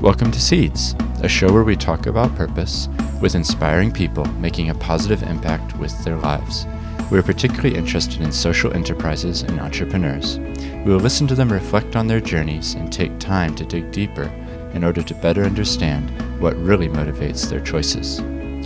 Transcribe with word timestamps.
Welcome 0.00 0.30
to 0.30 0.40
Seeds, 0.40 0.94
a 1.22 1.28
show 1.28 1.52
where 1.52 1.62
we 1.62 1.76
talk 1.76 2.06
about 2.06 2.34
purpose 2.34 2.88
with 3.20 3.34
inspiring 3.34 3.92
people 3.92 4.24
making 4.38 4.70
a 4.70 4.74
positive 4.74 5.22
impact 5.22 5.76
with 5.76 5.92
their 6.04 6.16
lives. 6.16 6.64
We 7.10 7.18
are 7.18 7.22
particularly 7.22 7.76
interested 7.76 8.22
in 8.22 8.32
social 8.32 8.72
enterprises 8.72 9.42
and 9.42 9.60
entrepreneurs. 9.60 10.38
We 10.38 10.94
will 10.94 11.00
listen 11.00 11.26
to 11.26 11.34
them 11.34 11.52
reflect 11.52 11.96
on 11.96 12.06
their 12.06 12.22
journeys 12.22 12.72
and 12.72 12.90
take 12.90 13.18
time 13.18 13.54
to 13.56 13.64
dig 13.66 13.92
deeper 13.92 14.32
in 14.72 14.84
order 14.84 15.02
to 15.02 15.14
better 15.16 15.44
understand 15.44 16.08
what 16.40 16.56
really 16.56 16.88
motivates 16.88 17.50
their 17.50 17.60
choices. 17.60 18.20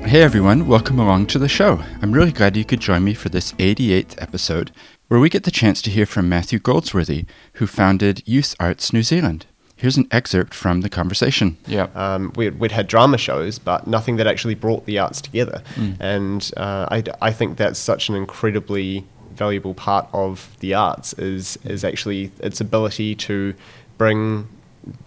Hey 0.08 0.22
everyone, 0.22 0.68
welcome 0.68 1.00
along 1.00 1.26
to 1.26 1.40
the 1.40 1.48
show. 1.48 1.82
I'm 2.00 2.12
really 2.12 2.30
glad 2.30 2.56
you 2.56 2.64
could 2.64 2.78
join 2.78 3.02
me 3.02 3.12
for 3.12 3.28
this 3.28 3.54
88th 3.54 4.22
episode, 4.22 4.70
where 5.08 5.18
we 5.18 5.28
get 5.28 5.42
the 5.42 5.50
chance 5.50 5.82
to 5.82 5.90
hear 5.90 6.06
from 6.06 6.28
Matthew 6.28 6.60
Goldsworthy, 6.60 7.26
who 7.54 7.66
founded 7.66 8.22
Youth 8.24 8.54
Arts 8.60 8.92
New 8.92 9.02
Zealand. 9.02 9.46
Here's 9.84 9.98
an 9.98 10.08
excerpt 10.10 10.54
from 10.54 10.80
the 10.80 10.88
conversation. 10.88 11.58
Yeah. 11.66 11.88
Um, 11.94 12.32
we'd, 12.36 12.58
we'd, 12.58 12.72
had 12.72 12.86
drama 12.86 13.18
shows, 13.18 13.58
but 13.58 13.86
nothing 13.86 14.16
that 14.16 14.26
actually 14.26 14.54
brought 14.54 14.86
the 14.86 14.98
arts 14.98 15.20
together. 15.20 15.62
Mm. 15.74 15.96
And 16.00 16.50
uh, 16.56 16.88
I, 16.90 17.04
I 17.20 17.32
think 17.32 17.58
that's 17.58 17.78
such 17.78 18.08
an 18.08 18.14
incredibly 18.14 19.04
valuable 19.34 19.74
part 19.74 20.08
of 20.14 20.56
the 20.60 20.72
arts 20.72 21.12
is 21.18 21.58
is 21.64 21.84
actually 21.84 22.32
its 22.38 22.62
ability 22.62 23.14
to 23.16 23.52
bring 23.98 24.48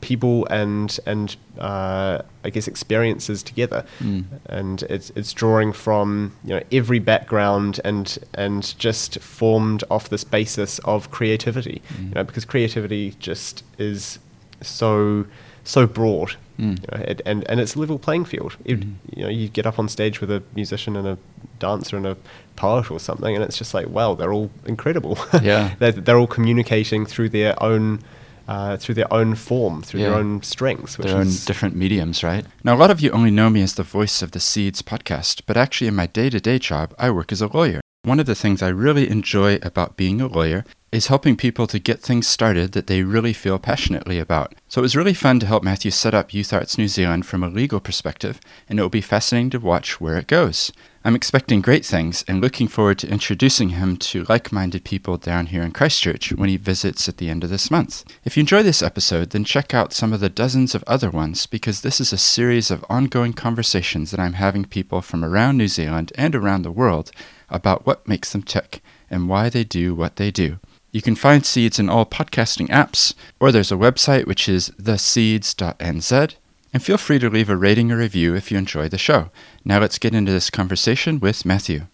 people 0.01 0.45
and 0.45 0.99
and 1.07 1.35
uh, 1.57 2.21
I 2.43 2.51
guess 2.51 2.67
experiences 2.67 3.41
together, 3.41 3.83
mm. 3.99 4.25
and 4.45 4.83
it's 4.83 5.09
it's 5.15 5.33
drawing 5.33 5.73
from 5.73 6.35
you 6.43 6.51
know 6.51 6.61
every 6.71 6.99
background 6.99 7.79
and 7.83 8.15
and 8.35 8.77
just 8.77 9.19
formed 9.21 9.83
off 9.89 10.09
this 10.09 10.23
basis 10.23 10.77
of 10.79 11.09
creativity, 11.09 11.81
mm. 11.95 12.09
you 12.09 12.13
know 12.13 12.23
because 12.23 12.45
creativity 12.45 13.15
just 13.17 13.63
is 13.79 14.19
so 14.61 15.25
so 15.63 15.85
broad, 15.85 16.35
mm. 16.57 16.79
you 16.79 16.97
know, 16.97 17.03
it, 17.05 17.21
and 17.25 17.47
and 17.49 17.59
it's 17.59 17.75
a 17.75 17.79
level 17.79 17.99
playing 17.99 18.25
field. 18.25 18.55
It, 18.65 18.79
mm. 18.79 18.93
You 19.15 19.23
know, 19.23 19.29
you 19.29 19.49
get 19.49 19.65
up 19.65 19.77
on 19.77 19.89
stage 19.89 20.21
with 20.21 20.31
a 20.31 20.41
musician 20.55 20.95
and 20.95 21.07
a 21.07 21.17
dancer 21.59 21.97
and 21.97 22.07
a 22.07 22.17
poet 22.55 22.89
or 22.89 22.99
something, 22.99 23.35
and 23.35 23.43
it's 23.43 23.57
just 23.57 23.73
like, 23.73 23.87
wow, 23.87 24.15
they're 24.15 24.33
all 24.33 24.49
incredible. 24.65 25.17
Yeah, 25.41 25.75
they're, 25.79 25.91
they're 25.91 26.17
all 26.17 26.27
communicating 26.27 27.05
through 27.05 27.29
their 27.29 27.61
own. 27.61 27.99
Uh, 28.47 28.77
through 28.77 28.95
their 28.95 29.13
own 29.13 29.35
form, 29.35 29.81
through 29.81 29.99
yeah. 29.99 30.07
their 30.07 30.17
own 30.17 30.41
strengths, 30.41 30.95
their 30.95 31.17
own 31.17 31.27
different 31.43 31.75
mediums, 31.75 32.23
right? 32.23 32.45
Now, 32.63 32.75
a 32.75 32.79
lot 32.79 32.89
of 32.89 33.01
you 33.01 33.11
only 33.11 33.29
know 33.29 33.49
me 33.49 33.61
as 33.61 33.75
the 33.75 33.83
voice 33.83 34.21
of 34.21 34.31
the 34.31 34.39
Seeds 34.39 34.81
podcast, 34.81 35.41
but 35.45 35.57
actually, 35.57 35.87
in 35.87 35.95
my 35.95 36.07
day 36.07 36.29
to 36.29 36.39
day 36.39 36.57
job, 36.57 36.95
I 36.97 37.11
work 37.11 37.33
as 37.33 37.41
a 37.41 37.47
lawyer. 37.47 37.81
One 38.03 38.21
of 38.21 38.25
the 38.25 38.35
things 38.35 38.61
I 38.61 38.69
really 38.69 39.09
enjoy 39.09 39.59
about 39.63 39.97
being 39.97 40.21
a 40.21 40.27
lawyer 40.27 40.63
is 40.91 41.07
helping 41.07 41.35
people 41.35 41.67
to 41.67 41.79
get 41.79 41.99
things 41.99 42.25
started 42.25 42.71
that 42.71 42.87
they 42.87 43.03
really 43.03 43.33
feel 43.33 43.59
passionately 43.59 44.19
about. 44.19 44.55
So 44.69 44.79
it 44.79 44.83
was 44.83 44.95
really 44.95 45.13
fun 45.13 45.39
to 45.41 45.45
help 45.45 45.61
Matthew 45.63 45.91
set 45.91 46.13
up 46.13 46.33
Youth 46.33 46.53
Arts 46.53 46.77
New 46.77 46.87
Zealand 46.87 47.25
from 47.25 47.43
a 47.43 47.49
legal 47.49 47.81
perspective, 47.81 48.39
and 48.69 48.79
it 48.79 48.81
will 48.81 48.89
be 48.89 49.01
fascinating 49.01 49.49
to 49.49 49.59
watch 49.59 49.99
where 49.99 50.17
it 50.17 50.27
goes. 50.27 50.71
I'm 51.03 51.15
expecting 51.15 51.61
great 51.61 51.85
things 51.85 52.23
and 52.27 52.41
looking 52.41 52.67
forward 52.67 52.99
to 52.99 53.09
introducing 53.09 53.69
him 53.69 53.97
to 53.97 54.25
like 54.29 54.51
minded 54.51 54.85
people 54.85 55.17
down 55.17 55.47
here 55.47 55.61
in 55.61 55.71
Christchurch 55.71 56.31
when 56.33 56.49
he 56.49 56.57
visits 56.57 57.07
at 57.07 57.17
the 57.17 57.29
end 57.29 57.43
of 57.43 57.49
this 57.49 57.69
month. 57.71 58.03
If 58.23 58.35
you 58.35 58.41
enjoy 58.41 58.63
this 58.63 58.81
episode, 58.81 59.29
then 59.31 59.43
check 59.43 59.73
out 59.73 59.93
some 59.93 60.13
of 60.13 60.19
the 60.19 60.29
dozens 60.29 60.73
of 60.73 60.83
other 60.87 61.09
ones 61.09 61.45
because 61.45 61.81
this 61.81 61.99
is 61.99 62.11
a 62.11 62.17
series 62.17 62.71
of 62.71 62.85
ongoing 62.89 63.33
conversations 63.33 64.11
that 64.11 64.19
I'm 64.19 64.33
having 64.33 64.65
people 64.65 65.01
from 65.01 65.23
around 65.23 65.57
New 65.57 65.67
Zealand 65.67 66.11
and 66.15 66.35
around 66.35 66.63
the 66.63 66.71
world 66.71 67.11
about 67.49 67.85
what 67.85 68.07
makes 68.07 68.31
them 68.31 68.43
tick 68.43 68.81
and 69.09 69.29
why 69.29 69.49
they 69.49 69.63
do 69.63 69.95
what 69.95 70.17
they 70.17 70.31
do. 70.31 70.59
You 70.97 71.03
can 71.03 71.15
find 71.15 71.45
Seeds 71.45 71.77
in 71.77 71.89
all 71.89 72.07
podcasting 72.07 72.69
apps, 72.69 73.13
or 73.39 73.51
there's 73.51 73.71
a 73.71 73.75
website 73.75 74.25
which 74.25 74.49
is 74.49 74.71
theseeds.nz. 74.81 76.35
And 76.73 76.83
feel 76.83 76.97
free 76.97 77.19
to 77.19 77.29
leave 77.29 77.51
a 77.51 77.55
rating 77.55 77.91
or 77.91 77.97
review 77.97 78.33
if 78.33 78.49
you 78.49 78.57
enjoy 78.57 78.89
the 78.89 78.97
show. 78.97 79.29
Now 79.63 79.79
let's 79.79 79.99
get 79.99 80.15
into 80.15 80.31
this 80.31 80.49
conversation 80.49 81.19
with 81.19 81.45
Matthew. 81.45 81.85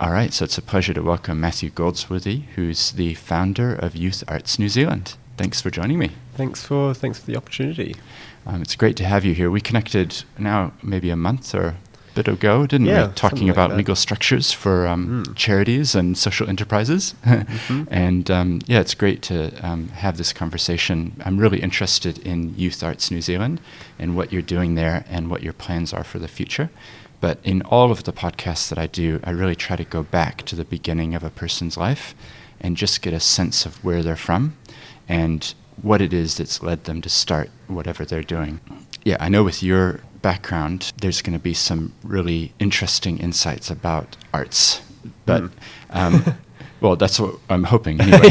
All 0.00 0.10
right, 0.10 0.32
so 0.32 0.46
it's 0.46 0.58
a 0.58 0.62
pleasure 0.62 0.92
to 0.94 1.00
welcome 1.00 1.38
Matthew 1.38 1.70
Goldsworthy, 1.70 2.42
who's 2.56 2.90
the 2.90 3.14
founder 3.14 3.72
of 3.72 3.94
Youth 3.94 4.24
Arts 4.26 4.58
New 4.58 4.68
Zealand. 4.68 5.14
Thanks 5.36 5.60
for 5.60 5.70
joining 5.70 6.00
me. 6.00 6.10
Thanks 6.34 6.64
for 6.64 6.94
thanks 6.94 7.20
for 7.20 7.26
the 7.26 7.36
opportunity. 7.36 7.94
Um, 8.44 8.62
it's 8.62 8.74
great 8.74 8.96
to 8.96 9.04
have 9.04 9.24
you 9.24 9.32
here. 9.32 9.48
We 9.48 9.60
connected 9.60 10.24
now 10.36 10.72
maybe 10.82 11.10
a 11.10 11.16
month 11.16 11.54
or 11.54 11.76
bit 12.22 12.32
ago, 12.32 12.66
didn't 12.66 12.88
yeah, 12.88 13.08
we? 13.08 13.14
Talking 13.14 13.48
about 13.48 13.70
that. 13.70 13.76
legal 13.76 13.94
structures 13.94 14.52
for 14.52 14.86
um, 14.86 15.24
mm. 15.24 15.36
charities 15.36 15.94
and 15.94 16.18
social 16.18 16.48
enterprises. 16.48 17.14
mm-hmm. 17.24 17.84
And 17.90 18.30
um, 18.30 18.60
yeah, 18.66 18.80
it's 18.80 18.94
great 18.94 19.22
to 19.22 19.52
um, 19.66 19.88
have 19.88 20.16
this 20.16 20.32
conversation. 20.32 21.20
I'm 21.24 21.38
really 21.38 21.60
interested 21.60 22.18
in 22.18 22.54
Youth 22.56 22.82
Arts 22.82 23.10
New 23.10 23.20
Zealand 23.20 23.60
and 23.98 24.16
what 24.16 24.32
you're 24.32 24.42
doing 24.42 24.74
there 24.74 25.04
and 25.08 25.30
what 25.30 25.42
your 25.42 25.52
plans 25.52 25.92
are 25.92 26.04
for 26.04 26.18
the 26.18 26.28
future. 26.28 26.70
But 27.20 27.38
in 27.44 27.62
all 27.62 27.90
of 27.90 28.04
the 28.04 28.12
podcasts 28.12 28.68
that 28.68 28.78
I 28.78 28.86
do, 28.86 29.20
I 29.24 29.30
really 29.30 29.56
try 29.56 29.76
to 29.76 29.84
go 29.84 30.02
back 30.02 30.42
to 30.46 30.56
the 30.56 30.64
beginning 30.64 31.14
of 31.14 31.22
a 31.24 31.30
person's 31.30 31.76
life 31.76 32.14
and 32.60 32.76
just 32.76 33.02
get 33.02 33.12
a 33.12 33.20
sense 33.20 33.66
of 33.66 33.82
where 33.84 34.02
they're 34.02 34.16
from 34.16 34.56
and 35.08 35.54
what 35.80 36.00
it 36.00 36.12
is 36.12 36.36
that's 36.36 36.62
led 36.62 36.84
them 36.84 37.00
to 37.02 37.08
start 37.08 37.50
whatever 37.68 38.04
they're 38.04 38.22
doing. 38.22 38.60
Yeah, 39.04 39.16
I 39.20 39.28
know 39.28 39.44
with 39.44 39.62
your 39.62 40.00
background, 40.22 40.92
there's 41.00 41.22
going 41.22 41.36
to 41.36 41.42
be 41.42 41.54
some 41.54 41.92
really 42.02 42.52
interesting 42.58 43.18
insights 43.18 43.70
about 43.70 44.16
arts. 44.32 44.80
But, 45.26 45.42
mm. 45.44 45.50
um, 45.90 46.36
well, 46.80 46.96
that's 46.96 47.18
what 47.18 47.36
I'm 47.48 47.64
hoping 47.64 48.00
anyway. 48.00 48.30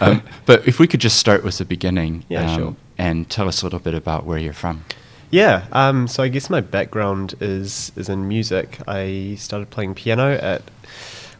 um, 0.00 0.22
but 0.46 0.66
if 0.66 0.78
we 0.78 0.86
could 0.86 1.00
just 1.00 1.18
start 1.18 1.44
with 1.44 1.58
the 1.58 1.64
beginning 1.64 2.24
yeah, 2.28 2.50
um, 2.50 2.58
sure. 2.58 2.76
and 2.98 3.30
tell 3.30 3.48
us 3.48 3.62
a 3.62 3.66
little 3.66 3.78
bit 3.78 3.94
about 3.94 4.24
where 4.24 4.38
you're 4.38 4.52
from. 4.52 4.84
Yeah, 5.30 5.64
um, 5.72 6.08
so 6.08 6.22
I 6.22 6.28
guess 6.28 6.50
my 6.50 6.60
background 6.60 7.34
is 7.40 7.90
is 7.96 8.10
in 8.10 8.28
music. 8.28 8.78
I 8.86 9.36
started 9.38 9.70
playing 9.70 9.94
piano 9.94 10.34
at 10.34 10.60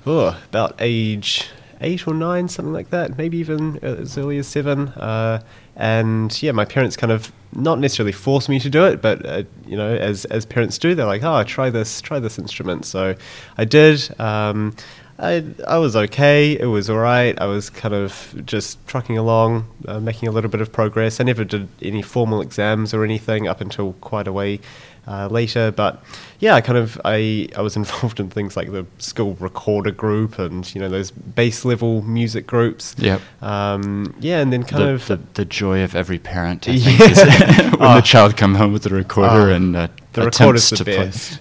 oh, 0.07 0.41
about 0.49 0.77
age 0.79 1.51
eight 1.83 2.07
or 2.07 2.15
nine, 2.15 2.49
something 2.49 2.73
like 2.73 2.89
that, 2.91 3.19
maybe 3.19 3.37
even 3.37 3.79
as 3.83 4.17
early 4.17 4.39
as 4.39 4.47
seven. 4.47 4.89
Uh, 4.91 5.43
and 5.77 6.43
yeah, 6.43 6.53
my 6.53 6.65
parents 6.65 6.97
kind 6.97 7.13
of 7.13 7.33
not 7.55 7.79
necessarily 7.79 8.13
forced 8.13 8.49
me 8.49 8.59
to 8.61 8.71
do 8.71 8.85
it, 8.85 9.03
but 9.03 9.25
uh, 9.25 9.43
you 9.67 9.77
know, 9.77 9.95
as 9.95 10.25
as 10.27 10.45
parents 10.45 10.79
do, 10.79 10.95
they're 10.95 11.07
like, 11.07 11.23
"Oh, 11.23 11.43
try 11.45 11.71
this, 11.71 12.01
try 12.01 12.19
this 12.19 12.39
instrument." 12.39 12.85
So 12.85 13.15
I 13.57 13.65
did. 13.65 14.21
Um, 14.21 14.75
I 15.19 15.45
I 15.67 15.79
was 15.79 15.95
okay. 15.95 16.59
It 16.59 16.67
was 16.67 16.91
all 16.91 16.99
right. 16.99 17.39
I 17.41 17.47
was 17.47 17.71
kind 17.71 17.95
of 17.95 18.35
just 18.45 18.85
trucking 18.87 19.17
along, 19.17 19.67
uh, 19.87 20.01
making 20.01 20.29
a 20.29 20.33
little 20.33 20.51
bit 20.51 20.61
of 20.61 20.73
progress. 20.73 21.21
I 21.21 21.25
never 21.25 21.45
did 21.45 21.69
any 21.81 22.03
formal 22.03 22.41
exams 22.41 22.93
or 22.93 23.05
anything 23.05 23.49
up 23.49 23.61
until 23.61 23.93
quite 23.95 24.27
a 24.27 24.33
way 24.33 24.61
uh, 25.07 25.29
later. 25.29 25.71
But 25.71 26.03
yeah, 26.39 26.55
I 26.55 26.61
kind 26.61 26.79
of 26.79 27.01
I, 27.05 27.49
I 27.57 27.63
was 27.63 27.77
involved 27.83 28.21
in 28.21 28.31
things 28.31 28.57
like 28.57 28.71
the 28.73 28.87
school 28.99 29.37
recorder 29.41 29.91
group 29.91 30.39
and 30.39 30.73
you 30.75 30.81
know 30.81 30.89
those 30.89 31.11
base 31.11 31.65
level 31.65 32.03
music 32.03 32.47
groups. 32.47 32.95
Yeah. 32.99 33.19
Um, 33.41 34.15
yeah, 34.21 34.41
and 34.41 34.53
then 34.53 34.65
kind 34.65 34.83
the, 34.83 34.89
of 34.91 35.07
the, 35.07 35.21
the 35.35 35.45
joy 35.45 35.83
of 35.83 35.95
every 35.95 36.19
parent. 36.19 36.69
I 36.69 36.79
think, 36.79 37.17
yeah. 37.17 37.71
when 37.77 37.83
oh. 37.91 37.95
the 37.97 38.03
child 38.03 38.37
come 38.37 38.55
home 38.55 38.73
with 38.73 38.83
the 38.83 38.91
recorder 38.91 39.51
oh. 39.51 39.55
and 39.55 39.77
uh, 39.77 39.89
the 40.13 40.27
recorder's 40.27 40.69
the 40.71 40.85
best, 40.85 41.41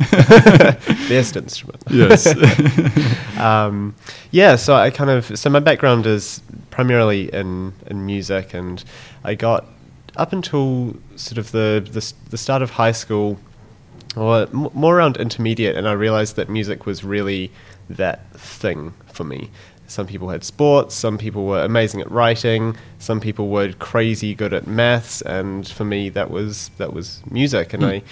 best 1.09 1.35
instrument. 1.35 1.83
Yes. 1.89 2.27
um, 3.37 3.95
yeah. 4.31 4.55
So 4.55 4.75
I 4.75 4.89
kind 4.91 5.09
of 5.09 5.37
so 5.37 5.49
my 5.49 5.59
background 5.59 6.05
is 6.05 6.41
primarily 6.69 7.33
in 7.33 7.73
in 7.87 8.05
music, 8.05 8.53
and 8.53 8.83
I 9.23 9.35
got 9.35 9.65
up 10.15 10.33
until 10.33 10.95
sort 11.15 11.37
of 11.37 11.51
the 11.51 11.85
the, 11.91 12.13
the 12.29 12.37
start 12.37 12.61
of 12.61 12.71
high 12.71 12.91
school 12.91 13.37
or 14.15 14.47
more 14.51 14.97
around 14.97 15.17
intermediate, 15.17 15.75
and 15.75 15.87
I 15.87 15.93
realized 15.93 16.35
that 16.35 16.49
music 16.49 16.85
was 16.85 17.03
really 17.03 17.51
that 17.89 18.31
thing 18.33 18.93
for 19.13 19.23
me. 19.23 19.49
Some 19.87 20.07
people 20.07 20.29
had 20.29 20.43
sports, 20.43 20.95
some 20.95 21.17
people 21.17 21.45
were 21.45 21.63
amazing 21.63 22.01
at 22.01 22.09
writing, 22.09 22.77
some 22.99 23.19
people 23.19 23.49
were 23.49 23.73
crazy 23.73 24.33
good 24.33 24.53
at 24.53 24.67
maths, 24.67 25.21
and 25.21 25.67
for 25.67 25.85
me 25.85 26.09
that 26.09 26.29
was 26.29 26.69
that 26.77 26.93
was 26.93 27.21
music. 27.29 27.73
And 27.73 27.83
mm. 27.83 28.03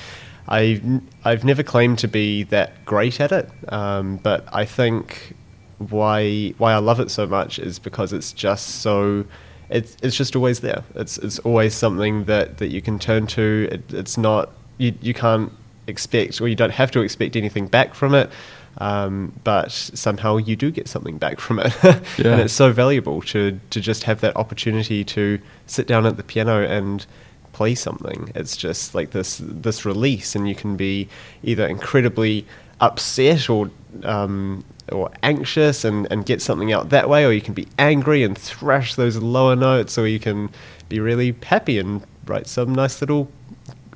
I, 0.48 0.60
I, 0.60 1.02
I've 1.24 1.44
never 1.44 1.64
claimed 1.64 2.00
to 2.00 2.08
be 2.08 2.44
that 2.44 2.86
great 2.86 3.20
at 3.20 3.32
it, 3.32 3.50
um, 3.72 4.18
but 4.18 4.48
I 4.54 4.66
think 4.66 5.36
why 5.78 6.54
why 6.58 6.74
I 6.74 6.78
love 6.78 7.00
it 7.00 7.12
so 7.12 7.26
much 7.28 7.60
is 7.60 7.80
because 7.80 8.14
it's 8.14 8.34
just 8.34 8.82
so. 8.82 9.26
It's, 9.72 9.96
it's 10.02 10.16
just 10.16 10.36
always 10.36 10.62
there. 10.62 10.84
It's 10.96 11.20
it's 11.20 11.38
always 11.40 11.76
something 11.76 12.24
that, 12.24 12.58
that 12.58 12.70
you 12.70 12.82
can 12.82 12.98
turn 12.98 13.28
to. 13.28 13.68
It, 13.72 13.94
it's 13.94 14.18
not 14.18 14.50
you, 14.80 14.96
you 15.00 15.14
can't 15.14 15.52
expect, 15.90 16.40
or 16.40 16.48
you 16.48 16.56
don't 16.56 16.72
have 16.72 16.92
to 16.92 17.02
expect 17.02 17.36
anything 17.36 17.68
back 17.68 17.94
from 17.94 18.16
it. 18.16 18.30
Um, 18.78 19.34
but 19.44 19.72
somehow 19.72 20.38
you 20.38 20.56
do 20.56 20.72
get 20.72 20.88
something 20.88 21.18
back 21.18 21.40
from 21.40 21.60
it, 21.60 21.74
yeah. 21.84 22.32
and 22.32 22.42
it's 22.42 22.54
so 22.54 22.72
valuable 22.72 23.22
to 23.24 23.60
to 23.72 23.82
just 23.82 24.04
have 24.04 24.22
that 24.22 24.38
opportunity 24.38 25.04
to 25.06 25.40
sit 25.66 25.86
down 25.88 26.06
at 26.06 26.16
the 26.16 26.24
piano 26.24 26.64
and 26.64 27.06
play 27.52 27.76
something. 27.76 28.32
It's 28.36 28.56
just 28.56 28.96
like 28.96 29.12
this 29.12 29.42
this 29.44 29.86
release, 29.86 30.36
and 30.36 30.48
you 30.48 30.56
can 30.56 30.78
be 30.78 31.10
either 31.44 31.68
incredibly 31.68 32.46
upset 32.80 33.50
or 33.50 33.70
um, 34.04 34.64
or 34.92 35.12
anxious 35.24 35.84
and, 35.84 36.08
and 36.12 36.26
get 36.26 36.42
something 36.42 36.72
out 36.72 36.90
that 36.90 37.10
way, 37.10 37.26
or 37.26 37.32
you 37.32 37.42
can 37.42 37.54
be 37.54 37.68
angry 37.78 38.24
and 38.24 38.38
thrash 38.38 38.96
those 38.96 39.18
lower 39.18 39.56
notes, 39.56 39.98
or 39.98 40.08
you 40.08 40.20
can 40.20 40.50
be 40.88 41.00
really 41.00 41.36
happy 41.44 41.78
and 41.80 42.04
write 42.26 42.48
some 42.48 42.74
nice 42.74 43.02
little 43.02 43.30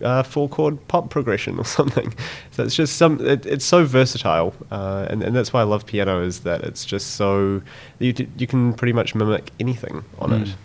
uh, 0.01 0.23
four 0.23 0.49
chord 0.49 0.85
pop 0.87 1.09
progression 1.09 1.59
or 1.59 1.65
something. 1.79 2.13
So 2.51 2.63
it's 2.63 2.75
just 2.75 2.95
some. 2.97 3.19
It, 3.25 3.45
it's 3.45 3.65
so 3.65 3.85
versatile, 3.85 4.53
uh, 4.71 5.07
and 5.09 5.21
and 5.23 5.35
that's 5.35 5.53
why 5.53 5.61
I 5.61 5.63
love 5.63 5.85
piano 5.85 6.21
is 6.23 6.41
that 6.41 6.61
it's 6.63 6.85
just 6.85 7.11
so 7.15 7.61
you 7.99 8.13
d- 8.13 8.27
you 8.37 8.47
can 8.47 8.73
pretty 8.73 8.93
much 8.93 9.13
mimic 9.15 9.51
anything 9.59 10.03
on 10.19 10.29
Mm. 10.31 10.41
it. 10.43 10.55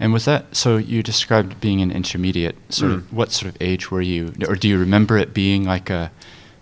And 0.00 0.12
was 0.12 0.24
that 0.26 0.54
so? 0.54 0.76
You 0.76 1.02
described 1.02 1.60
being 1.60 1.80
an 1.80 1.90
intermediate. 1.90 2.56
Sort 2.72 2.92
Mm. 2.92 2.94
of, 2.94 3.12
what 3.12 3.32
sort 3.32 3.52
of 3.54 3.60
age 3.60 3.90
were 3.90 4.00
you, 4.02 4.32
or 4.48 4.54
do 4.54 4.68
you 4.68 4.78
remember 4.78 5.16
it 5.18 5.34
being 5.34 5.64
like 5.64 5.90
a? 5.90 6.10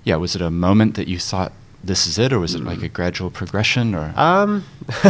Yeah, 0.04 0.16
was 0.16 0.34
it 0.34 0.40
a 0.42 0.50
moment 0.50 0.94
that 0.94 1.08
you 1.08 1.18
thought 1.18 1.52
this 1.84 2.06
is 2.06 2.18
it, 2.18 2.32
or 2.32 2.38
was 2.38 2.54
it 2.54 2.62
like 2.64 2.82
a 2.82 2.88
gradual 2.88 3.30
progression, 3.30 3.94
or? 3.94 4.12
Um, 4.16 4.64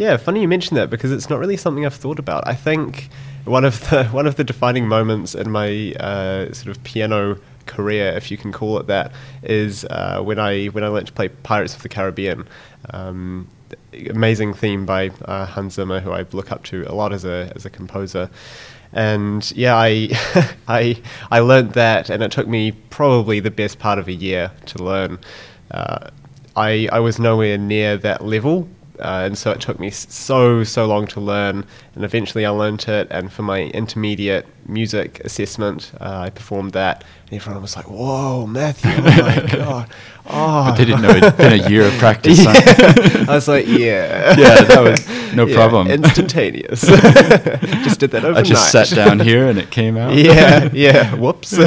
yeah, 0.00 0.16
funny 0.16 0.40
you 0.40 0.48
mention 0.48 0.76
that 0.76 0.88
because 0.88 1.12
it's 1.12 1.28
not 1.28 1.38
really 1.38 1.58
something 1.58 1.84
I've 1.84 1.94
thought 1.94 2.18
about. 2.18 2.48
I 2.48 2.54
think 2.54 3.10
one 3.44 3.66
of 3.66 3.90
the 3.90 4.04
one 4.12 4.26
of 4.26 4.36
the 4.36 4.44
defining 4.44 4.88
moments 4.88 5.34
in 5.34 5.50
my 5.50 5.92
uh, 6.00 6.54
sort 6.54 6.74
of 6.74 6.82
piano 6.84 7.38
career, 7.66 8.08
if 8.16 8.30
you 8.30 8.38
can 8.38 8.50
call 8.50 8.78
it 8.78 8.86
that, 8.86 9.12
is 9.42 9.84
uh, 9.84 10.22
when 10.22 10.38
I 10.38 10.66
when 10.68 10.84
I 10.84 10.88
learned 10.88 11.08
to 11.08 11.12
play 11.12 11.28
Pirates 11.28 11.76
of 11.76 11.82
the 11.82 11.90
Caribbean. 11.90 12.48
Um, 12.88 13.48
amazing 14.08 14.54
theme 14.54 14.86
by 14.86 15.10
uh, 15.26 15.44
Hans 15.44 15.74
Zimmer, 15.74 16.00
who 16.00 16.12
I 16.12 16.24
look 16.32 16.50
up 16.50 16.64
to 16.64 16.84
a 16.88 16.94
lot 16.94 17.12
as 17.12 17.26
a 17.26 17.52
as 17.54 17.66
a 17.66 17.70
composer. 17.70 18.30
And 18.94 19.52
yeah, 19.52 19.76
I 19.76 20.08
I 20.66 21.02
I 21.30 21.40
learned 21.40 21.74
that, 21.74 22.08
and 22.08 22.22
it 22.22 22.32
took 22.32 22.48
me 22.48 22.72
probably 22.88 23.38
the 23.38 23.50
best 23.50 23.78
part 23.78 23.98
of 23.98 24.08
a 24.08 24.14
year 24.14 24.50
to 24.64 24.82
learn. 24.82 25.18
Uh, 25.70 26.08
I 26.56 26.88
I 26.90 27.00
was 27.00 27.18
nowhere 27.18 27.58
near 27.58 27.98
that 27.98 28.24
level, 28.24 28.66
uh, 29.00 29.22
and 29.26 29.36
so 29.38 29.50
it 29.50 29.60
took 29.60 29.78
me 29.80 29.90
so 29.90 30.64
so 30.64 30.86
long 30.86 31.06
to 31.08 31.20
learn. 31.20 31.64
And 31.94 32.04
eventually, 32.04 32.46
I 32.46 32.50
learned 32.50 32.88
it. 32.88 33.08
And 33.10 33.32
for 33.32 33.42
my 33.42 33.62
intermediate 33.62 34.46
music 34.66 35.20
assessment, 35.24 35.90
uh, 36.00 36.20
I 36.26 36.30
performed 36.30 36.72
that, 36.72 37.02
and 37.30 37.34
everyone 37.40 37.62
was 37.62 37.74
like, 37.76 37.90
"Whoa, 37.90 38.46
Matthew! 38.46 38.92
Oh 38.94 39.02
my 39.02 39.46
god!" 39.52 39.90
Oh, 40.32 40.64
but 40.66 40.76
they 40.76 40.84
didn't 40.84 41.02
know 41.02 41.10
it'd 41.10 41.36
been 41.36 41.60
a 41.60 41.68
year 41.68 41.82
of 41.86 41.92
practice. 41.94 42.38
yeah. 42.44 43.24
I 43.28 43.34
was 43.34 43.48
like, 43.48 43.66
yeah. 43.66 44.36
Yeah, 44.38 44.62
that 44.62 44.80
was 44.80 45.34
no 45.34 45.46
Yeah, 45.46 45.56
problem. 45.56 45.88
Instantaneous. 45.88 46.82
just 47.82 47.98
did 47.98 48.12
that 48.12 48.24
overnight. 48.24 48.36
I 48.46 48.48
just 48.48 48.70
sat 48.70 48.90
down 48.90 49.18
here 49.18 49.48
and 49.48 49.58
it 49.58 49.70
came 49.70 49.96
out. 49.96 50.14
yeah, 50.14 50.68
yeah. 50.72 51.16
Whoops. 51.16 51.58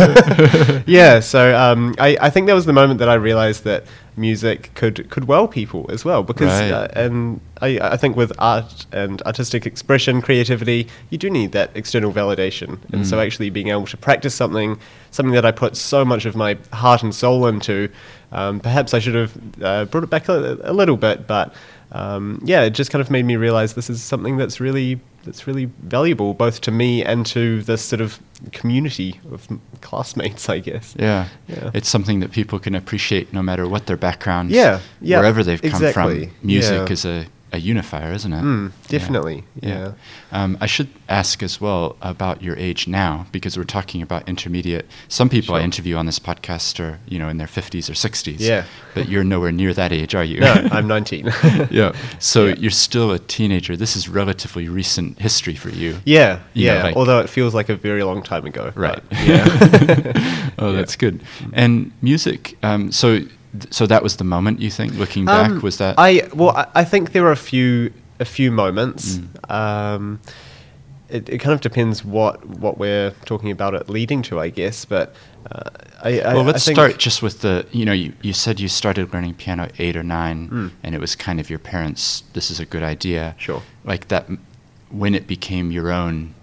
yeah. 0.87 1.19
So 1.19 1.57
um, 1.57 1.95
I, 1.99 2.15
I 2.21 2.29
think 2.29 2.47
that 2.47 2.53
was 2.53 2.65
the 2.65 2.73
moment 2.73 2.99
that 2.99 3.09
I 3.09 3.15
realized 3.15 3.65
that 3.65 3.83
music 4.15 4.69
could 4.75 5.09
could 5.09 5.25
wow 5.25 5.47
people 5.47 5.85
as 5.89 6.05
well 6.05 6.21
because 6.23 6.49
Right. 6.61 6.71
uh, 6.71 6.87
and 6.95 7.39
I, 7.61 7.79
I 7.81 7.97
think 7.97 8.15
with 8.15 8.31
art 8.39 8.85
and 8.91 9.21
artistic 9.23 9.65
expression 9.65 10.21
creativity 10.21 10.87
you 11.09 11.17
do 11.17 11.29
need 11.29 11.51
that 11.53 11.71
external 11.75 12.11
validation 12.13 12.77
and 12.91 13.07
so 13.07 13.17
Mm. 13.17 13.25
actually 13.25 13.49
being 13.49 13.69
able 13.69 13.85
to 13.87 13.97
practice 13.97 14.35
something 14.35 14.77
something 15.11 15.33
that 15.33 15.45
I 15.45 15.51
put 15.51 15.75
so 15.75 16.03
much 16.05 16.25
of 16.25 16.35
my 16.35 16.57
heart 16.73 17.03
and 17.03 17.13
soul 17.15 17.47
into 17.47 17.89
um, 18.31 18.59
perhaps 18.59 18.93
I 18.93 18.99
should 18.99 19.15
have 19.15 19.37
uh, 19.61 19.85
brought 19.85 20.03
it 20.03 20.09
back 20.09 20.29
a, 20.29 20.57
a 20.63 20.73
little 20.73 20.97
bit 20.97 21.25
but 21.27 21.53
um, 21.93 22.41
yeah 22.43 22.63
it 22.63 22.71
just 22.71 22.91
kind 22.91 23.01
of 23.01 23.09
made 23.09 23.25
me 23.25 23.35
realize 23.35 23.73
this 23.73 23.89
is 23.89 24.01
something 24.01 24.37
that's 24.37 24.59
really 24.59 24.99
that's 25.23 25.47
really 25.47 25.65
valuable 25.83 26.33
both 26.33 26.59
to 26.61 26.71
me 26.71 27.03
and 27.03 27.25
to 27.25 27.61
this 27.63 27.81
sort 27.81 28.01
of 28.01 28.19
community 28.51 29.19
of 29.31 29.47
classmates 29.81 30.49
I 30.49 30.59
guess 30.59 30.95
Yeah. 30.99 31.27
Yeah. 31.47 31.71
It's 31.73 31.89
something 31.89 32.19
that 32.21 32.31
people 32.31 32.59
can 32.59 32.75
appreciate 32.75 33.33
no 33.33 33.41
matter 33.41 33.67
what 33.67 33.85
their 33.85 33.97
background. 33.97 34.49
Yeah, 34.49 34.79
yeah, 35.01 35.19
Wherever 35.19 35.43
they've 35.43 35.61
come 35.61 35.91
from. 35.93 36.31
Music 36.41 36.87
yeah. 36.87 36.93
is 36.93 37.05
a, 37.05 37.25
a 37.53 37.59
unifier, 37.59 38.11
isn't 38.13 38.33
it? 38.33 38.41
Mm, 38.43 38.71
Yeah. 38.71 38.99
definitely, 38.99 39.43
yeah. 39.61 39.91
Um, 40.31 40.57
I 40.59 40.65
should 40.65 40.87
ask 41.07 41.43
as 41.43 41.61
well 41.61 41.95
about 42.01 42.41
your 42.41 42.57
age 42.57 42.87
now, 42.87 43.27
because 43.31 43.55
we're 43.57 43.63
talking 43.63 44.01
about 44.01 44.27
intermediate. 44.27 44.87
Some 45.07 45.29
people 45.29 45.53
I 45.55 45.61
interview 45.61 45.95
on 45.95 46.05
this 46.07 46.19
podcast 46.19 46.79
are, 46.79 46.99
you 47.07 47.19
know, 47.19 47.29
in 47.29 47.37
their 47.37 47.47
50s 47.47 47.89
or 47.89 47.93
60s. 47.93 48.39
Yeah. 48.39 48.65
But 48.95 49.07
you're 49.07 49.23
nowhere 49.23 49.51
near 49.51 49.73
that 49.73 49.91
age, 49.91 50.15
are 50.15 50.23
you? 50.23 50.39
no 50.39 50.53
I'm 50.71 50.87
19 50.87 51.25
yeah. 51.71 51.93
So 52.19 52.47
Yeah. 52.47 52.55
you're 52.57 52.71
still 52.71 53.11
a 53.11 53.19
teenager. 53.19 53.77
This 53.77 53.95
is 53.95 54.09
relatively 54.09 54.67
recent 54.67 55.19
history 55.19 55.55
for 55.55 55.69
you. 55.69 55.99
yeah 56.05 56.39
You 56.53 56.67
know, 56.67 56.73
yeah 56.75 56.83
like- 56.83 56.95
although 56.97 57.19
it 57.19 57.29
feels 57.29 57.53
like 57.53 57.69
a 57.69 57.75
very 57.75 58.03
long 58.03 58.23
time 58.23 58.45
ago 58.45 58.71
Right. 58.75 59.01
but 59.09 59.19
yeah 59.27 59.45
oh, 60.57 60.71
Yeah. 60.71 60.77
that's 60.77 60.95
good. 60.95 61.21
And 61.53 61.91
music. 62.01 62.57
Um, 62.63 62.91
so, 62.91 63.19
so 63.69 63.85
that 63.87 64.01
was 64.03 64.17
the 64.17 64.23
moment 64.23 64.59
you 64.59 64.69
think, 64.71 64.93
looking 64.95 65.25
back, 65.25 65.51
Um, 65.51 65.61
was 65.61 65.77
that? 65.77 65.95
I 65.97 66.27
well, 66.33 66.49
I, 66.55 66.67
I 66.75 66.83
think 66.83 67.11
there 67.11 67.25
are 67.27 67.31
a 67.31 67.35
few 67.51 67.91
a 68.19 68.25
few 68.25 68.51
moments. 68.51 69.17
Mm. 69.17 69.51
Um, 69.51 70.19
it, 71.09 71.29
it 71.29 71.37
kind 71.39 71.53
of 71.53 71.61
depends 71.61 72.03
what 72.03 72.43
what 72.45 72.77
we're 72.77 73.11
talking 73.25 73.51
about 73.51 73.73
it 73.75 73.89
leading 73.89 74.21
to, 74.23 74.39
I 74.39 74.49
guess. 74.49 74.85
But 74.85 75.13
uh, 75.51 75.69
I, 76.03 76.11
well, 76.33 76.39
I 76.39 76.43
let's 76.43 76.63
start 76.63 76.97
just 76.97 77.21
with 77.21 77.41
the. 77.41 77.65
You 77.71 77.85
know, 77.85 77.93
you, 77.93 78.13
you 78.21 78.33
said 78.33 78.59
you 78.59 78.67
started 78.67 79.13
learning 79.13 79.35
piano 79.35 79.67
eight 79.77 79.95
or 79.95 80.03
nine, 80.03 80.49
Mm. 80.49 80.71
and 80.83 80.95
it 80.95 80.99
was 81.01 81.15
kind 81.15 81.39
of 81.39 81.49
your 81.49 81.59
parents. 81.59 82.23
This 82.33 82.49
is 82.49 82.59
a 82.59 82.65
good 82.65 82.83
idea. 82.83 83.35
Sure. 83.37 83.61
Like 83.83 84.07
that, 84.07 84.25
when 84.89 85.13
it 85.15 85.27
became 85.27 85.71
your 85.71 85.91
own, 85.91 86.33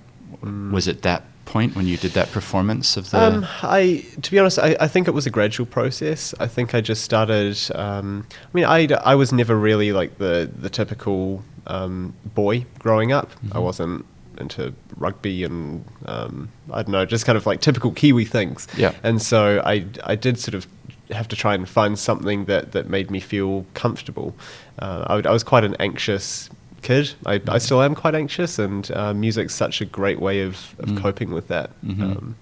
Mm. 0.44 0.70
was 0.70 0.86
it 0.86 1.02
that 1.02 1.24
point 1.50 1.74
when 1.76 1.86
you 1.86 1.96
did 1.96 2.12
that 2.12 2.30
performance 2.30 2.96
of 2.96 3.10
the? 3.10 3.20
Um, 3.20 3.46
I, 3.62 4.04
to 4.22 4.30
be 4.30 4.38
honest, 4.38 4.58
I, 4.58 4.76
I 4.80 4.88
think 4.88 5.08
it 5.08 5.14
was 5.14 5.26
a 5.26 5.30
gradual 5.30 5.66
process. 5.66 6.32
I 6.38 6.46
think 6.46 6.74
I 6.74 6.80
just 6.80 7.02
started. 7.02 7.58
Um, 7.74 8.26
I 8.30 8.48
mean, 8.52 8.64
I, 8.64 8.86
I 9.12 9.14
was 9.16 9.32
never 9.32 9.56
really 9.56 9.92
like 9.92 10.18
the 10.18 10.48
the 10.64 10.70
typical 10.70 11.42
um, 11.66 12.14
boy 12.34 12.64
growing 12.78 13.12
up. 13.12 13.30
I 13.52 13.58
Mhm. 13.58 13.62
wasn't 13.62 14.04
into 14.38 14.72
rugby 14.96 15.44
and 15.44 15.84
um, 16.06 16.48
I 16.72 16.82
don't 16.82 16.92
know, 16.92 17.04
just 17.04 17.26
kind 17.26 17.36
of 17.36 17.44
like 17.46 17.60
typical 17.60 17.90
Kiwi 17.92 18.24
things. 18.24 18.66
Yeah. 18.76 18.92
And 19.02 19.20
so 19.20 19.60
I 19.66 19.84
I 20.04 20.14
did 20.16 20.38
sort 20.38 20.54
of 20.54 20.66
have 21.10 21.26
to 21.28 21.36
try 21.36 21.54
and 21.54 21.68
find 21.68 21.98
something 21.98 22.44
that 22.46 22.70
that 22.72 22.88
made 22.88 23.10
me 23.10 23.20
feel 23.20 23.66
comfortable. 23.74 24.34
Uh, 24.78 25.04
I, 25.08 25.16
would- 25.16 25.26
I 25.26 25.32
was 25.32 25.42
quite 25.44 25.64
an 25.64 25.74
anxious 25.80 26.48
kid. 26.82 27.12
I, 27.26 27.40
I 27.48 27.58
still 27.58 27.82
am 27.82 27.94
quite 27.94 28.14
anxious, 28.14 28.58
and 28.58 28.90
uh, 28.92 29.12
music's 29.14 29.54
such 29.54 29.80
a 29.80 29.84
great 29.84 30.20
way 30.20 30.42
of, 30.42 30.74
of 30.78 30.88
Mm. 30.90 30.98
coping 31.00 31.30
with 31.32 31.48
that. 31.48 31.70
Mhm. 31.84 32.02
Um, 32.02 32.36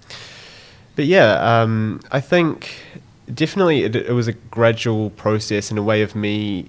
but 0.97 1.07
yeah, 1.07 1.61
um, 1.63 2.01
I 2.11 2.21
think 2.21 2.71
definitely 3.33 3.85
it, 3.85 3.95
it 3.95 4.13
was 4.13 4.29
a 4.29 4.33
gradual 4.33 5.11
process 5.11 5.71
in 5.71 5.79
a 5.79 5.83
way 5.83 6.03
of 6.03 6.15
me 6.15 6.67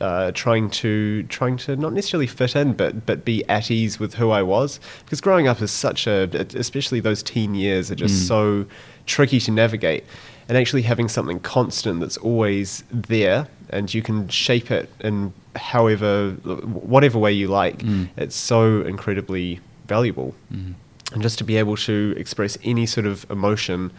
uh, 0.00 0.30
trying 0.32 0.68
to 0.68 1.22
trying 1.24 1.56
to 1.56 1.74
not 1.76 1.92
necessarily 1.92 2.26
fit 2.26 2.54
in, 2.54 2.74
but 2.74 3.06
but 3.06 3.24
be 3.24 3.42
at 3.48 3.70
ease 3.70 3.98
with 3.98 4.14
who 4.14 4.30
I 4.30 4.42
was. 4.42 4.78
Because 5.04 5.20
growing 5.22 5.48
up 5.48 5.62
is 5.62 5.70
such 5.70 6.06
a, 6.06 6.28
especially 6.54 7.00
those 7.00 7.22
teen 7.22 7.54
years, 7.54 7.90
are 7.90 7.94
just 7.94 8.24
Mm. 8.24 8.28
so 8.28 8.66
tricky 9.06 9.40
to 9.40 9.50
navigate. 9.50 10.04
And 10.48 10.56
actually 10.56 10.82
having 10.82 11.08
something 11.08 11.40
constant 11.40 11.98
that's 12.00 12.16
always 12.18 12.84
there, 12.92 13.48
and 13.70 13.92
you 13.92 14.02
can 14.02 14.28
shape 14.28 14.70
it 14.70 14.90
in 15.00 15.32
however, 15.54 16.32
whatever 16.42 17.18
way 17.18 17.32
you 17.32 17.48
like. 17.48 17.78
Mm. 17.78 18.08
It's 18.16 18.36
so 18.36 18.82
incredibly 18.82 19.60
valuable 19.88 20.34
Mhm. 20.52 20.74
and 21.12 21.22
just 21.22 21.38
to 21.38 21.44
be 21.44 21.56
able 21.56 21.76
to 21.76 22.14
express 22.16 22.58
any 22.64 22.86
sort 22.86 23.06
of 23.06 23.24
emotion 23.30 23.90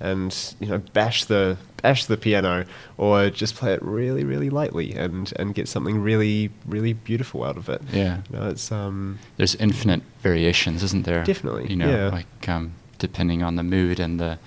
and 0.00 0.54
you 0.60 0.68
know 0.68 0.78
bash 0.92 1.24
the 1.24 1.56
bash 1.82 2.04
the 2.04 2.16
piano 2.18 2.64
or 2.98 3.30
just 3.30 3.54
play 3.54 3.72
it 3.72 3.80
really 3.82 4.24
really 4.24 4.50
lightly 4.50 4.92
and 4.94 5.32
and 5.36 5.54
get 5.54 5.66
something 5.68 6.02
really 6.02 6.50
really 6.66 6.92
beautiful 6.92 7.44
out 7.44 7.56
of 7.56 7.68
it 7.70 7.80
Yeah. 7.92 8.18
you 8.30 8.38
know, 8.38 8.48
it's 8.48 8.70
um 8.70 9.18
There's 9.38 9.54
infinite 9.54 10.02
variations, 10.22 10.82
isn't 10.82 11.04
there? 11.06 11.24
Definitely, 11.24 11.68
You 11.70 11.76
know, 11.76 11.88
yeah. 11.90 12.08
like 12.08 12.48
um, 12.48 12.72
depending 12.98 13.42
on 13.42 13.56
the 13.56 13.62
mood 13.62 13.98
and 14.00 14.20
the 14.20 14.38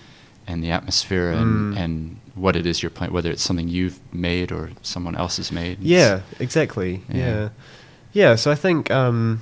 and 0.50 0.64
the 0.66 0.72
atmosphere 0.72 1.30
and 1.42 1.52
Mm. 1.76 1.80
and 1.84 1.96
what 2.36 2.56
it 2.56 2.66
is 2.66 2.76
you're 2.82 2.96
playing, 2.98 3.14
whether 3.18 3.32
it's 3.34 3.44
something 3.50 3.68
you've 3.78 4.00
made 4.14 4.50
or 4.58 4.64
someone 4.94 5.16
else 5.22 5.36
has 5.42 5.52
made. 5.52 5.76
Yeah 5.82 6.22
exactly 6.40 6.92
Yeah. 7.10 7.18
yeah 7.28 7.50
yeah, 8.22 8.36
so 8.42 8.48
i 8.56 8.56
think 8.66 8.82
um 9.02 9.40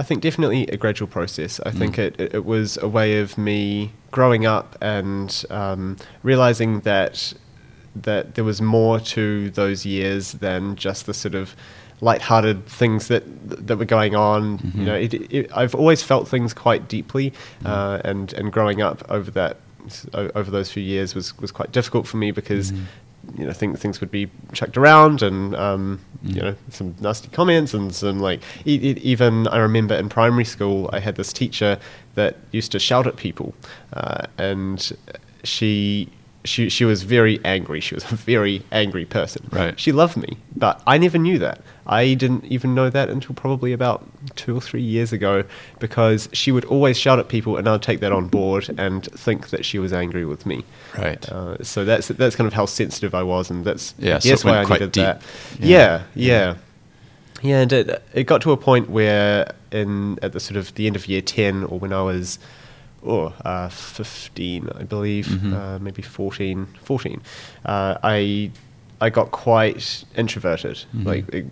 i 0.00 0.02
think 0.06 0.18
definitely 0.28 0.62
a 0.76 0.78
gradual 0.84 1.08
process 1.18 1.52
i 1.70 1.72
think 1.80 1.92
Mm. 1.96 2.04
it, 2.06 2.12
it 2.22 2.28
it 2.38 2.44
was 2.54 2.68
a 2.88 2.88
way 2.98 3.10
of 3.22 3.28
me 3.48 3.90
growing 4.16 4.44
up 4.56 4.68
and 4.96 5.28
um 5.60 5.96
realizing 6.30 6.80
that 6.90 7.14
that 8.08 8.24
there 8.34 8.44
was 8.52 8.60
more 8.78 8.96
to 9.16 9.50
those 9.60 9.78
years 9.96 10.24
than 10.44 10.76
just 10.86 11.00
the 11.06 11.14
sort 11.14 11.34
of 11.42 11.46
light-hearted 12.02 12.58
things 12.80 13.08
that 13.08 13.22
that 13.66 13.76
were 13.78 13.86
going 13.98 14.14
on. 14.14 14.58
Mhm. 14.58 14.74
You 14.78 14.84
know, 14.88 14.94
it, 15.04 15.12
it, 15.38 15.44
I've 15.60 15.74
always 15.74 16.02
felt 16.02 16.28
things 16.28 16.52
quite 16.52 16.82
deeply, 16.96 17.26
Mm. 17.64 17.66
uh, 17.72 18.00
and 18.10 18.32
and 18.38 18.52
growing 18.52 18.80
up 18.88 18.98
over 19.16 19.30
that 19.40 19.54
over 20.14 20.50
those 20.50 20.70
few 20.70 20.82
years 20.82 21.14
was 21.14 21.36
was 21.38 21.52
quite 21.52 21.72
difficult 21.72 22.06
for 22.06 22.16
me 22.16 22.30
because. 22.32 22.72
Mhm. 22.72 22.84
You 23.36 23.44
know, 23.44 23.52
think 23.52 23.76
things 23.80 24.00
would 24.00 24.12
be 24.12 24.28
chucked 24.52 24.76
around, 24.76 25.20
and 25.20 25.52
um, 25.56 25.98
you 26.22 26.34
Mm. 26.36 26.42
know, 26.42 26.54
some 26.70 26.94
nasty 27.00 27.26
comments, 27.28 27.74
and 27.74 27.92
some 27.92 28.20
like 28.20 28.40
e- 28.64 28.78
e- 28.90 29.00
even 29.02 29.48
I 29.48 29.56
remember 29.58 29.96
in 29.96 30.08
primary 30.08 30.44
school, 30.44 30.88
I 30.92 31.00
had 31.00 31.16
this 31.16 31.32
teacher 31.32 31.78
that 32.14 32.36
used 32.52 32.70
to 32.70 32.78
shout 32.78 33.04
at 33.08 33.16
people, 33.16 33.52
uh, 33.94 34.26
and 34.38 34.92
she 35.42 36.08
she 36.46 36.68
she 36.70 36.84
was 36.84 37.02
very 37.02 37.38
angry. 37.44 37.80
She 37.80 37.94
was 37.94 38.04
a 38.10 38.16
very 38.16 38.62
angry 38.72 39.04
person. 39.04 39.46
Right. 39.52 39.78
She 39.78 39.92
loved 39.92 40.16
me, 40.16 40.38
but 40.56 40.82
I 40.86 40.96
never 40.98 41.18
knew 41.18 41.38
that. 41.40 41.60
I 41.86 42.14
didn't 42.14 42.44
even 42.46 42.74
know 42.74 42.90
that 42.90 43.08
until 43.10 43.34
probably 43.34 43.72
about 43.72 44.04
two 44.36 44.56
or 44.56 44.60
three 44.60 44.82
years 44.82 45.12
ago, 45.12 45.44
because 45.78 46.28
she 46.32 46.50
would 46.50 46.64
always 46.64 46.98
shout 46.98 47.18
at 47.18 47.28
people, 47.28 47.56
and 47.56 47.68
I'd 47.68 47.82
take 47.82 48.00
that 48.00 48.12
on 48.12 48.26
board 48.28 48.68
and 48.78 49.04
think 49.12 49.50
that 49.50 49.64
she 49.64 49.78
was 49.78 49.92
angry 49.92 50.24
with 50.24 50.46
me. 50.46 50.64
Right. 50.98 51.28
Uh, 51.28 51.62
so 51.62 51.84
that's 51.84 52.08
that's 52.08 52.34
kind 52.34 52.48
of 52.48 52.54
how 52.54 52.66
sensitive 52.66 53.14
I 53.14 53.22
was, 53.22 53.50
and 53.50 53.64
that's 53.64 53.94
Yeah, 53.98 54.18
so 54.18 54.36
why 54.48 54.58
I 54.58 54.64
needed 54.64 54.92
deep. 54.92 55.04
that. 55.04 55.22
Yeah. 55.60 55.66
Yeah, 55.68 56.02
yeah, 56.14 56.54
yeah. 57.42 57.60
And 57.60 57.72
it 57.72 58.02
it 58.14 58.24
got 58.24 58.40
to 58.42 58.52
a 58.52 58.56
point 58.56 58.90
where 58.90 59.52
in 59.70 60.18
at 60.22 60.32
the 60.32 60.40
sort 60.40 60.56
of 60.56 60.74
the 60.74 60.86
end 60.86 60.96
of 60.96 61.06
year 61.06 61.22
ten, 61.22 61.64
or 61.64 61.78
when 61.78 61.92
I 61.92 62.02
was 62.02 62.38
oh, 63.04 63.32
uh, 63.44 63.68
15, 63.68 64.68
I 64.78 64.82
believe, 64.84 65.26
Mhm. 65.26 65.52
uh, 65.52 65.78
maybe 65.78 66.02
14, 66.02 66.66
14, 66.82 67.20
uh, 67.64 67.96
I 68.02 68.50
I 69.00 69.10
got 69.10 69.30
quite 69.30 70.04
introverted, 70.16 70.84
Mhm. 70.96 71.04
like 71.04 71.44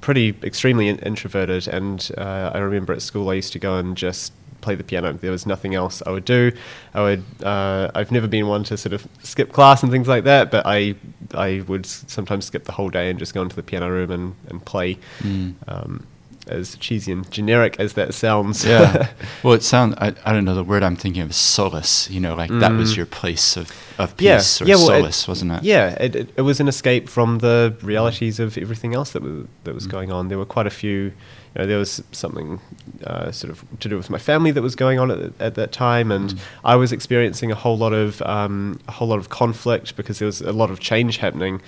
pretty 0.00 0.34
extremely 0.44 0.88
in- 0.88 0.98
introverted. 1.00 1.66
And 1.68 2.08
uh, 2.16 2.50
I 2.54 2.58
remember 2.58 2.92
at 2.92 3.02
school 3.02 3.28
I 3.30 3.34
used 3.34 3.52
to 3.54 3.58
go 3.58 3.76
and 3.78 3.96
just 3.96 4.32
play 4.60 4.76
the 4.76 4.84
piano. 4.84 5.12
There 5.12 5.32
was 5.32 5.44
nothing 5.44 5.74
else 5.74 6.00
I 6.06 6.10
would 6.10 6.24
do. 6.24 6.52
I 6.94 7.00
would. 7.02 7.24
Uh, 7.42 7.90
I've 7.96 8.12
never 8.12 8.28
been 8.28 8.46
one 8.46 8.62
to 8.64 8.76
sort 8.76 8.92
of 8.92 9.08
skip 9.24 9.52
class 9.52 9.82
and 9.82 9.90
things 9.90 10.06
like 10.06 10.22
that, 10.24 10.52
but 10.52 10.62
I 10.64 10.94
I 11.34 11.62
would 11.66 11.86
sometimes 11.86 12.44
skip 12.44 12.64
the 12.64 12.72
whole 12.72 12.88
day 12.88 13.10
and 13.10 13.18
just 13.18 13.34
go 13.34 13.42
into 13.42 13.56
the 13.56 13.62
piano 13.64 13.88
room 13.90 14.10
and 14.12 14.34
and 14.48 14.64
play. 14.64 14.98
Mm. 15.24 15.54
Um, 15.66 16.06
as 16.52 16.76
cheesy 16.76 17.12
and 17.12 17.30
generic 17.30 17.76
as 17.80 17.94
that 17.94 18.14
sounds. 18.14 18.64
yeah. 18.64 19.08
Well, 19.42 19.54
it 19.54 19.62
sounds, 19.62 19.94
I, 19.98 20.14
I 20.24 20.32
don't 20.32 20.44
know, 20.44 20.54
the 20.54 20.62
word 20.64 20.82
I'm 20.82 20.96
thinking 20.96 21.22
of 21.22 21.30
is 21.30 21.36
solace. 21.36 22.08
You 22.10 22.20
know, 22.20 22.34
like 22.34 22.50
that 22.50 22.72
was 22.72 22.92
Mm. 22.92 22.96
your 22.98 23.06
place 23.06 23.56
of, 23.56 23.72
of 23.98 24.14
Yeah, 24.20 24.36
peace 24.38 24.60
or 24.62 24.66
yeah, 24.66 24.76
well, 24.76 24.90
it- 24.90 24.98
solace, 24.98 25.28
wasn't 25.28 25.52
it? 25.52 25.62
Yeah, 25.64 25.90
it, 26.00 26.14
it, 26.14 26.28
it 26.36 26.42
was 26.42 26.60
an 26.60 26.68
escape 26.68 27.08
from 27.08 27.38
the 27.38 27.74
realities 27.82 28.38
of 28.40 28.56
everything 28.58 28.94
else 28.94 29.10
that 29.12 29.22
was 29.22 29.46
that 29.64 29.74
was 29.74 29.86
Mm. 29.86 29.90
going 29.90 30.12
on. 30.12 30.28
There 30.28 30.38
were 30.38 30.44
quite 30.56 30.66
a 30.66 30.70
few. 30.70 31.12
You 31.54 31.60
know, 31.60 31.66
there 31.66 31.78
was 31.78 32.02
something 32.12 32.60
uh, 33.04 33.30
sort 33.30 33.50
of 33.50 33.62
to 33.80 33.88
do 33.88 33.96
with 33.98 34.08
my 34.08 34.16
family 34.18 34.52
that 34.52 34.62
was 34.62 34.74
going 34.74 34.98
on 34.98 35.10
at, 35.10 35.32
at 35.38 35.54
that 35.56 35.70
time, 35.72 36.10
and 36.10 36.30
Mm. 36.30 36.38
I 36.64 36.76
was 36.76 36.92
experiencing 36.92 37.52
a 37.52 37.54
whole 37.54 37.76
lot 37.76 37.92
of 37.92 38.22
um, 38.22 38.78
a 38.88 38.92
whole 38.92 39.08
lot 39.08 39.18
of 39.18 39.28
conflict 39.28 39.94
because 39.96 40.18
there 40.18 40.26
was 40.26 40.40
a 40.40 40.52
lot 40.52 40.70
of 40.70 40.78
change 40.80 41.18
happening. 41.18 41.60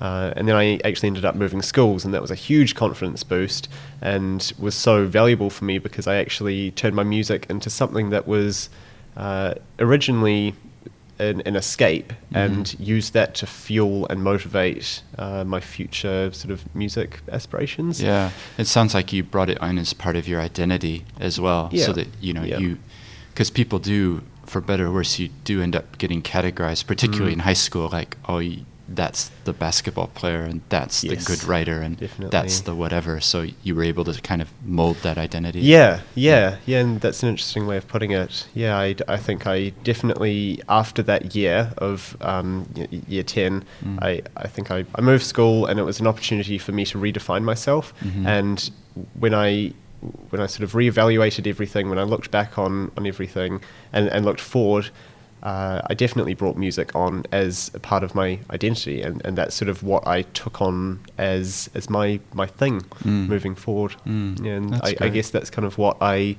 Uh, 0.00 0.32
and 0.36 0.48
then 0.48 0.56
I 0.56 0.80
actually 0.84 1.08
ended 1.08 1.24
up 1.24 1.34
moving 1.36 1.62
schools, 1.62 2.04
and 2.04 2.12
that 2.14 2.20
was 2.22 2.30
a 2.30 2.34
huge 2.34 2.74
confidence 2.74 3.22
boost, 3.22 3.68
and 4.00 4.52
was 4.58 4.74
so 4.74 5.06
valuable 5.06 5.50
for 5.50 5.64
me 5.64 5.78
because 5.78 6.06
I 6.06 6.16
actually 6.16 6.70
turned 6.72 6.96
my 6.96 7.04
music 7.04 7.46
into 7.48 7.70
something 7.70 8.10
that 8.10 8.26
was 8.26 8.68
uh, 9.16 9.54
originally 9.78 10.54
an, 11.18 11.42
an 11.42 11.54
escape, 11.54 12.12
and 12.34 12.66
Mhm. 12.66 12.86
used 12.86 13.12
that 13.12 13.34
to 13.36 13.46
fuel 13.46 14.06
and 14.08 14.24
motivate 14.24 15.02
uh, 15.18 15.44
my 15.44 15.60
future 15.60 16.30
sort 16.32 16.50
of 16.50 16.64
music 16.74 17.20
aspirations. 17.30 18.02
Yeah, 18.02 18.30
it 18.58 18.66
sounds 18.66 18.94
like 18.94 19.12
you 19.12 19.22
brought 19.22 19.50
it 19.50 19.60
on 19.62 19.78
as 19.78 19.92
part 19.92 20.16
of 20.16 20.26
your 20.26 20.40
identity 20.40 21.04
as 21.20 21.38
well, 21.38 21.68
Yeah. 21.70 21.84
so 21.86 21.92
that 21.92 22.08
you 22.20 22.32
know 22.32 22.42
Yeah. 22.42 22.58
you, 22.58 22.78
because 23.32 23.50
people 23.50 23.78
do, 23.78 24.22
for 24.46 24.60
better 24.60 24.86
or 24.86 24.92
worse, 24.92 25.18
you 25.18 25.28
do 25.44 25.62
end 25.62 25.76
up 25.76 25.98
getting 25.98 26.22
categorized, 26.22 26.86
particularly 26.86 27.32
Mm. 27.32 27.34
in 27.34 27.38
high 27.40 27.52
school, 27.66 27.88
like 27.92 28.16
oh, 28.28 28.36
y 28.38 28.64
that's 28.88 29.30
the 29.44 29.52
basketball 29.52 30.08
player, 30.08 30.42
and 30.42 30.60
that's 30.68 31.00
the 31.02 31.16
good 31.16 31.44
writer, 31.44 31.80
and 31.80 31.96
definitely. 31.96 32.30
that's 32.30 32.60
the 32.60 32.74
whatever. 32.74 33.20
So 33.20 33.46
you 33.62 33.74
were 33.74 33.84
able 33.84 34.04
to 34.04 34.20
kind 34.22 34.42
of 34.42 34.48
mold 34.64 34.96
that 35.02 35.18
identity. 35.18 35.60
Yeah, 35.60 36.00
yeah, 36.14 36.56
yeah, 36.66 36.80
and 36.80 37.00
that's 37.00 37.22
an 37.22 37.28
interesting 37.28 37.66
way 37.66 37.76
of 37.76 37.86
putting 37.88 38.10
it. 38.10 38.46
Yeah, 38.54 38.78
I 38.78 39.16
think 39.16 39.46
I 39.46 39.70
definitely, 39.84 40.60
after 40.68 41.02
that 41.04 41.34
year 41.34 41.72
of 41.78 42.16
um, 42.20 42.68
year 43.08 43.22
10, 43.22 43.64
Mm. 43.84 43.98
I, 44.02 44.22
I 44.36 44.48
think 44.48 44.70
I, 44.70 44.84
I 44.94 45.00
moved 45.00 45.24
school 45.24 45.66
and 45.66 45.78
it 45.78 45.82
was 45.82 46.00
an 46.00 46.06
opportunity 46.06 46.58
for 46.58 46.72
me 46.72 46.84
to 46.86 46.98
redefine 46.98 47.42
myself. 47.42 47.92
Mhm. 48.02 48.26
And 48.26 48.70
when 49.18 49.34
I 49.34 49.72
when 50.30 50.40
I 50.42 50.46
sort 50.46 50.64
of 50.64 50.72
reevaluated 50.72 51.46
everything, 51.46 51.88
when 51.88 51.98
I 51.98 52.02
looked 52.02 52.30
back 52.32 52.58
on, 52.58 52.90
on 52.96 53.06
everything 53.06 53.60
and, 53.92 54.08
and 54.08 54.24
looked 54.24 54.40
forward, 54.40 54.90
uh, 55.42 55.80
I 55.90 55.94
definitely 55.94 56.34
brought 56.34 56.56
music 56.56 56.94
on 56.94 57.24
as 57.32 57.70
a 57.74 57.80
part 57.80 58.02
of 58.04 58.14
my 58.14 58.38
identity, 58.50 59.02
and, 59.02 59.20
and 59.24 59.36
that's 59.36 59.54
sort 59.54 59.68
of 59.68 59.82
what 59.82 60.06
I 60.06 60.22
took 60.22 60.60
on 60.62 61.00
as 61.18 61.68
as 61.74 61.90
my 61.90 62.20
my 62.32 62.46
thing 62.46 62.82
Mm. 63.04 63.28
moving 63.28 63.54
forward. 63.56 63.96
Mm, 64.06 64.46
And 64.56 64.74
I, 64.76 64.94
I 65.00 65.08
guess 65.08 65.30
that's 65.30 65.50
kind 65.50 65.66
of 65.66 65.78
what 65.78 65.96
I 66.00 66.36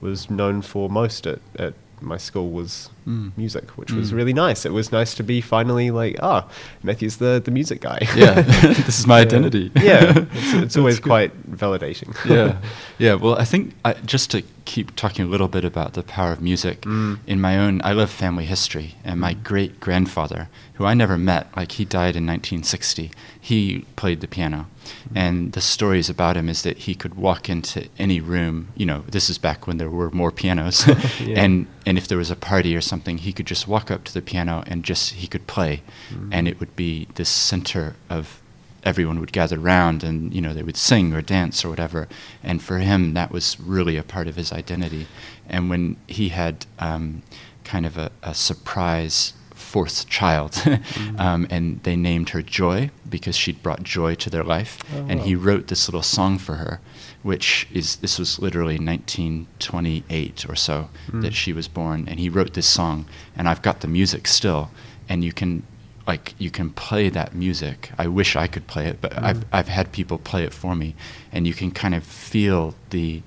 was 0.00 0.30
known 0.30 0.62
for 0.62 0.88
most 0.88 1.26
at, 1.26 1.40
at 1.58 1.74
my 2.00 2.16
school 2.16 2.50
was 2.50 2.90
Mm. 3.08 3.32
music, 3.38 3.70
which 3.78 3.90
was 3.90 4.12
Mm. 4.12 4.16
really 4.16 4.32
nice. 4.34 4.66
It 4.66 4.72
was 4.74 4.92
nice 4.92 5.14
to 5.14 5.22
be 5.22 5.40
finally 5.40 5.90
like, 5.90 6.16
ah, 6.22 6.44
Matthew's 6.82 7.16
the, 7.16 7.40
the 7.42 7.50
music 7.50 7.80
guy. 7.80 8.06
Yeah, 8.14 8.42
this 8.86 8.98
is 8.98 9.06
my 9.06 9.18
Yeah. 9.20 9.22
identity. 9.26 9.70
Yeah, 9.76 10.26
it's, 10.32 10.52
it's 10.64 10.76
always 10.76 11.00
good. 11.00 11.08
quite 11.08 11.32
validating. 11.50 12.14
yeah, 12.28 12.56
yeah. 12.98 13.14
Well, 13.14 13.36
I 13.38 13.44
think 13.46 13.74
I, 13.84 13.94
just 14.04 14.30
to 14.32 14.42
keep 14.66 14.94
talking 14.94 15.24
a 15.24 15.28
little 15.28 15.48
bit 15.48 15.64
about 15.64 15.94
the 15.94 16.02
power 16.02 16.32
of 16.32 16.42
music 16.42 16.82
Mm. 16.82 17.18
in 17.26 17.40
my 17.40 17.56
own, 17.58 17.80
I 17.82 17.92
love 17.92 18.10
family 18.10 18.44
history, 18.44 18.96
and 19.04 19.18
my 19.20 19.32
great 19.32 19.80
grandfather, 19.80 20.48
who 20.74 20.84
I 20.84 20.92
never 20.92 21.16
met, 21.16 21.46
like 21.56 21.72
he 21.72 21.84
died 21.86 22.14
in 22.14 22.26
1960, 22.26 23.10
he 23.40 23.86
played 23.96 24.20
the 24.20 24.28
piano, 24.28 24.66
and 25.14 25.52
the 25.52 25.60
stories 25.60 26.08
about 26.10 26.36
him 26.36 26.48
is 26.48 26.62
that 26.62 26.78
he 26.78 26.94
could 26.94 27.14
walk 27.14 27.48
into 27.48 27.88
any 27.98 28.20
room. 28.20 28.68
You 28.76 28.86
know, 28.86 29.04
this 29.08 29.28
is 29.30 29.38
back 29.38 29.66
when 29.66 29.78
there 29.78 29.90
were 29.90 30.10
more 30.10 30.30
pianos, 30.30 30.86
Yeah. 31.20 31.42
and 31.44 31.66
and 31.86 31.98
if 31.98 32.06
there 32.08 32.18
was 32.18 32.30
a 32.30 32.36
party 32.36 32.76
or 32.76 32.80
something, 32.80 33.18
he 33.18 33.32
could 33.32 33.46
just 33.46 33.66
walk 33.68 33.90
up 33.90 34.04
to 34.04 34.14
the 34.14 34.22
piano 34.22 34.62
and 34.66 34.84
just 34.84 35.14
he 35.14 35.26
could 35.26 35.46
play, 35.46 35.82
Mm. 36.12 36.28
and 36.32 36.48
it 36.48 36.60
would 36.60 36.74
be 36.76 37.06
this 37.14 37.28
center 37.28 37.94
of 38.10 38.40
everyone 38.84 39.18
would 39.20 39.32
gather 39.32 39.58
round 39.58 40.04
and 40.04 40.32
you 40.32 40.40
know 40.40 40.54
they 40.54 40.62
would 40.62 40.76
sing 40.76 41.12
or 41.12 41.20
dance 41.20 41.64
or 41.64 41.68
whatever 41.68 42.06
and 42.44 42.62
for 42.62 42.78
him 42.78 43.12
that 43.12 43.30
was 43.32 43.58
really 43.60 43.96
a 43.98 44.02
part 44.04 44.28
of 44.28 44.36
his 44.36 44.52
identity 44.52 45.06
and 45.48 45.68
when 45.68 45.96
he 46.06 46.28
had 46.28 46.64
um, 46.78 47.20
kind 47.64 47.84
of 47.84 47.98
a, 47.98 48.10
a 48.22 48.32
surprise 48.34 49.32
fourth 49.72 49.96
child. 50.08 50.52
Mm. 50.98 51.20
um, 51.26 51.46
and 51.50 51.64
they 51.86 51.96
named 51.96 52.28
her 52.30 52.42
joy 52.60 52.90
because 53.08 53.36
she'd 53.42 53.62
brought 53.62 53.82
joy 53.98 54.14
to 54.24 54.28
their 54.30 54.44
life. 54.56 54.72
Oh, 54.94 55.06
and 55.10 55.20
he 55.28 55.34
wrote 55.46 55.64
this 55.68 55.88
little 55.88 56.02
song 56.16 56.38
for 56.38 56.54
her 56.64 56.80
which 57.22 57.66
is 57.80 57.96
this 57.96 58.16
was 58.18 58.38
literally 58.38 58.78
1928 58.78 60.46
or 60.48 60.56
so 60.56 60.88
Mm. 61.10 61.22
that 61.22 61.34
she 61.34 61.52
was 61.52 61.68
born. 61.68 62.06
And 62.08 62.20
he 62.20 62.28
wrote 62.28 62.52
this 62.54 62.66
song 62.66 63.06
and 63.36 63.48
i've 63.48 63.62
got 63.62 63.80
the 63.80 63.88
music 63.88 64.26
still. 64.28 64.70
And 65.08 65.24
you 65.24 65.32
can 65.32 65.62
like 66.06 66.34
you 66.38 66.50
can 66.50 66.70
play 66.70 67.10
that 67.10 67.34
music. 67.34 67.90
I 67.98 68.06
wish 68.06 68.36
i 68.36 68.46
could 68.46 68.66
play 68.66 68.86
it 68.86 68.96
but 69.00 69.12
Mm. 69.12 69.22
i've 69.28 69.44
i've 69.52 69.68
had 69.68 69.86
people 69.92 70.18
play 70.18 70.42
it 70.44 70.54
for 70.54 70.74
me. 70.74 70.94
And 71.32 71.46
you 71.48 71.54
can 71.54 71.70
kind 71.70 71.94
of 71.94 72.02
feel 72.04 72.74
the 72.90 73.22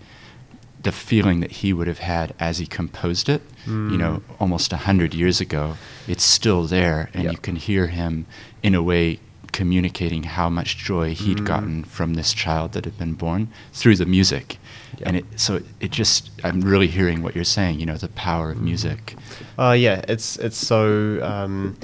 the 0.84 0.92
feeling 0.92 1.42
that 1.42 1.52
he 1.52 1.74
would 1.74 1.88
have 1.88 2.00
had 2.00 2.34
as 2.40 2.58
he 2.58 2.66
composed 2.66 3.30
it 3.30 3.42
you 3.68 3.98
know 3.98 4.14
Mm. 4.18 4.22
almost 4.40 4.74
a 4.74 4.78
hundred 4.78 5.14
years 5.14 5.40
ago 5.42 5.76
it's 6.08 6.24
still 6.24 6.64
there 6.68 7.10
and 7.14 7.24
Yep. 7.24 7.32
you 7.34 7.38
can 7.38 7.56
hear 7.56 7.88
him 7.88 8.26
in 8.64 8.74
a 8.76 8.82
way 8.82 9.20
communicating 9.52 10.24
how 10.24 10.50
much 10.50 10.78
joy 10.78 11.14
he'd 11.14 11.40
Mm. 11.40 11.46
gotten 11.46 11.84
from 11.84 12.14
this 12.16 12.34
child 12.34 12.72
that 12.72 12.86
had 12.86 12.98
been 12.98 13.14
born 13.14 13.50
through 13.74 13.98
the 13.98 14.06
music 14.06 14.58
Yep. 14.98 15.08
and 15.08 15.18
it 15.18 15.26
so 15.36 15.62
it 15.80 15.92
just 15.92 16.30
i'm 16.44 16.62
really 16.62 16.88
hearing 16.88 17.22
what 17.22 17.36
you're 17.36 17.44
saying 17.58 17.80
you 17.80 17.86
know 17.86 17.98
the 17.98 18.08
power 18.10 18.52
of 18.52 18.58
Mm. 18.58 18.64
music 18.72 19.16
Uh, 19.60 19.74
yeah, 19.74 20.02
it's 20.08 20.38
it's 20.38 20.58
so. 20.58 21.20
Um, 21.22 21.76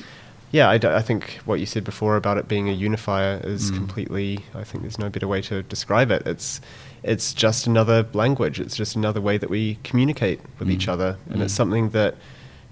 yeah, 0.52 0.70
I, 0.70 0.78
d- 0.78 0.88
I 0.88 1.02
think 1.02 1.24
what 1.46 1.60
you 1.60 1.66
said 1.66 1.84
before 1.84 2.16
about 2.16 2.38
it 2.38 2.48
being 2.48 2.68
a 2.70 2.72
unifier 2.72 3.40
is 3.44 3.70
Mm. 3.72 3.76
completely. 3.76 4.40
I 4.56 4.64
think 4.64 4.82
there's 4.84 4.98
no 4.98 5.10
better 5.10 5.28
way 5.28 5.42
to 5.50 5.62
describe 5.64 6.10
it. 6.10 6.24
It's 6.26 6.62
it's 7.04 7.34
just 7.34 7.68
another 7.68 8.06
language. 8.14 8.60
It's 8.60 8.76
just 8.76 8.96
another 8.96 9.22
way 9.22 9.38
that 9.38 9.50
we 9.50 9.78
communicate 9.84 10.40
with 10.60 10.70
each 10.70 10.88
Mm. 10.88 10.94
other, 10.94 11.18
and 11.30 11.42
it's 11.42 11.54
Mm. 11.54 11.58
something 11.58 11.90
that 11.92 12.16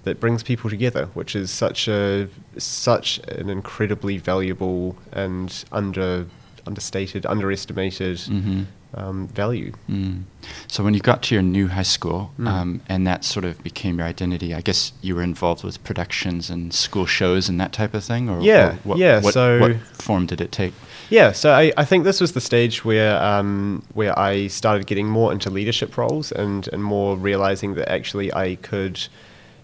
that 0.03 0.19
brings 0.19 0.43
people 0.43 0.69
together, 0.69 1.09
which 1.15 1.35
is 1.35 1.49
such 1.49 1.87
a 1.87 2.27
such 2.57 3.19
an 3.27 3.49
incredibly 3.49 4.17
valuable 4.19 4.95
and 5.11 5.63
under 5.71 6.27
understated, 6.67 7.25
underestimated 7.25 8.19
hmm 8.21 8.63
um, 8.97 9.27
value. 9.27 9.73
Mm. 9.89 10.23
So 10.69 10.81
when 10.81 10.93
you 10.93 11.01
got 11.01 11.21
to 11.23 11.35
your 11.35 11.41
new 11.43 11.67
high 11.67 11.81
school, 11.83 12.31
Mm. 12.39 12.47
um, 12.47 12.81
and 12.87 13.05
that 13.05 13.25
sort 13.25 13.43
of 13.43 13.61
became 13.61 13.97
your 13.97 14.07
identity, 14.07 14.53
I 14.53 14.61
guess 14.61 14.93
you 15.01 15.15
were 15.15 15.21
involved 15.23 15.65
with 15.65 15.83
productions 15.83 16.49
and 16.49 16.73
school 16.73 17.05
shows 17.05 17.49
and 17.49 17.59
that 17.59 17.73
type 17.73 17.93
of 17.93 18.05
thing, 18.05 18.29
or 18.29 18.39
Yeah, 18.41 18.67
or 18.67 18.73
what, 18.85 18.97
yeah, 18.97 19.19
What, 19.19 19.33
so- 19.33 19.59
what 19.59 19.75
form 20.01 20.25
did 20.27 20.39
it 20.39 20.51
take? 20.53 20.73
Yeah, 21.09 21.31
so 21.33 21.51
I, 21.51 21.71
I 21.77 21.85
think 21.85 22.03
this 22.03 22.19
was 22.19 22.31
the 22.33 22.41
stage 22.41 22.83
where 22.83 23.21
um, 23.21 23.83
where 23.93 24.17
I 24.17 24.47
started 24.47 24.87
getting 24.87 25.07
more 25.07 25.31
into 25.31 25.49
leadership 25.49 25.97
roles 25.97 26.31
and, 26.31 26.67
and 26.73 26.83
more 26.83 27.15
realizing 27.15 27.75
that 27.75 27.89
actually 27.89 28.33
I 28.33 28.55
could 28.55 28.99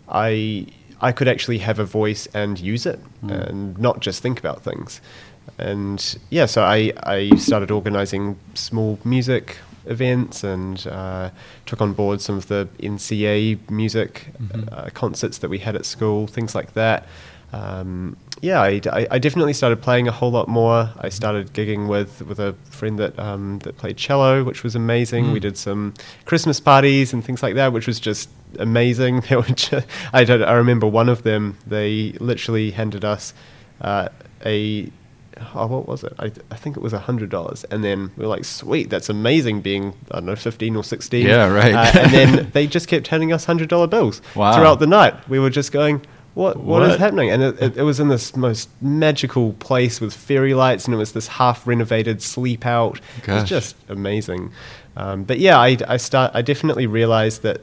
I 0.08 0.68
I 1.02 1.12
could 1.12 1.28
actually 1.28 1.58
have 1.60 1.80
a 1.80 1.86
voice 1.86 2.28
and 2.34 2.60
use 2.60 2.86
it 2.86 3.00
Mm. 3.24 3.50
and 3.50 3.78
not 3.78 4.00
just 4.00 4.22
think 4.24 4.40
about 4.40 4.64
things. 4.64 5.00
And 5.60 6.18
yeah, 6.32 6.48
so 6.48 6.64
I, 6.64 6.92
I 7.04 7.30
started 7.36 7.70
organizing 7.70 8.36
small 8.56 8.98
music 9.04 9.58
events 9.86 10.44
and 10.44 10.86
uh, 10.88 11.30
took 11.68 11.82
on 11.82 11.94
board 11.94 12.20
some 12.22 12.36
of 12.38 12.48
the 12.48 12.68
NCEA 12.80 13.70
music 13.70 14.28
Mhm. 14.42 14.68
uh, 14.72 14.90
concerts 14.94 15.38
that 15.40 15.50
we 15.52 15.60
had 15.60 15.76
at 15.76 15.86
school, 15.86 16.26
things 16.28 16.56
like 16.56 16.74
that. 16.74 17.08
Um, 17.54 18.18
yeah, 18.42 18.62
I, 18.62 18.80
I, 19.12 19.20
definitely 19.20 19.54
started 19.54 19.82
playing 19.82 20.08
a 20.08 20.12
whole 20.12 20.32
lot 20.32 20.48
more. 20.48 20.90
I 20.98 21.10
started 21.10 21.54
gigging 21.54 21.88
with, 21.88 22.22
with 22.22 22.40
a 22.40 22.54
friend 22.70 22.98
that 22.98 23.18
um, 23.20 23.60
that 23.60 23.78
played 23.78 23.98
cello, 23.98 24.44
which 24.44 24.64
was 24.64 24.76
amazing. 24.76 25.26
Mm. 25.26 25.34
We 25.34 25.40
did 25.40 25.58
some 25.58 25.94
Christmas 26.26 26.60
parties 26.60 27.14
and 27.14 27.24
things 27.24 27.44
like 27.44 27.56
that, 27.56 27.74
which 27.74 27.88
was 27.88 28.00
just 28.00 28.30
amazing. 28.58 29.22
They 29.30 29.36
were 29.36 29.44
just, 29.44 29.86
I, 30.14 30.24
don't- 30.24 30.44
I 30.44 30.54
remember 30.54 30.88
one 30.88 31.10
of 31.10 31.24
them. 31.24 31.58
They 31.68 32.14
literally 32.20 32.72
handed 32.72 33.04
us 33.04 33.34
uh, 33.82 34.10
a 34.46 34.90
oh, 35.54 35.68
what 35.68 35.88
was 35.88 36.04
it? 36.04 36.14
I, 36.20 36.32
I 36.50 36.56
think 36.56 36.78
it 36.78 36.82
was 36.82 36.94
a 36.94 37.00
hundred 37.00 37.30
dollars, 37.30 37.64
and 37.66 37.84
then 37.84 38.12
we 38.16 38.24
were 38.24 38.30
like, 38.30 38.46
"Sweet, 38.46 38.90
that's 38.90 39.10
amazing." 39.10 39.62
Being 39.62 39.94
I 40.10 40.16
don't 40.16 40.26
know, 40.26 40.36
fifteen 40.36 40.76
or 40.76 40.84
sixteen. 40.84 41.28
Yeah, 41.28 41.48
right. 41.48 41.74
Uh, 41.74 42.00
and 42.00 42.12
then 42.14 42.50
they 42.54 42.68
just 42.68 42.88
kept 42.88 43.08
handing 43.08 43.34
us 43.34 43.46
hundred 43.46 43.70
dollar 43.70 43.88
bills 43.88 44.22
Wow. 44.36 44.56
throughout 44.56 44.80
the 44.80 44.88
night. 44.88 45.28
We 45.30 45.40
were 45.40 45.50
just 45.50 45.72
going, 45.72 46.02
"What? 46.34 46.58
what 46.58 46.84
is 46.84 46.98
happening?" 46.98 47.30
And 47.30 47.42
it, 47.44 47.62
it, 47.62 47.78
it 47.78 47.84
was 47.84 48.00
in 48.00 48.08
this 48.08 48.36
most 48.36 48.70
magical 48.82 49.54
place 49.54 50.00
with 50.02 50.14
fairy 50.14 50.54
lights, 50.54 50.86
and 50.86 50.94
it 50.94 50.98
was 50.98 51.12
this 51.14 51.28
half 51.28 51.66
renovated 51.68 52.22
sleep 52.22 52.66
out. 52.66 53.00
It 53.28 53.28
was 53.28 53.44
just 53.50 53.76
amazing. 53.90 54.52
Um, 54.98 55.24
but 55.24 55.40
yeah, 55.40 55.58
I, 55.60 55.78
I 55.88 55.98
start. 55.98 56.32
I 56.34 56.42
definitely 56.42 56.88
realized 56.88 57.42
that 57.44 57.62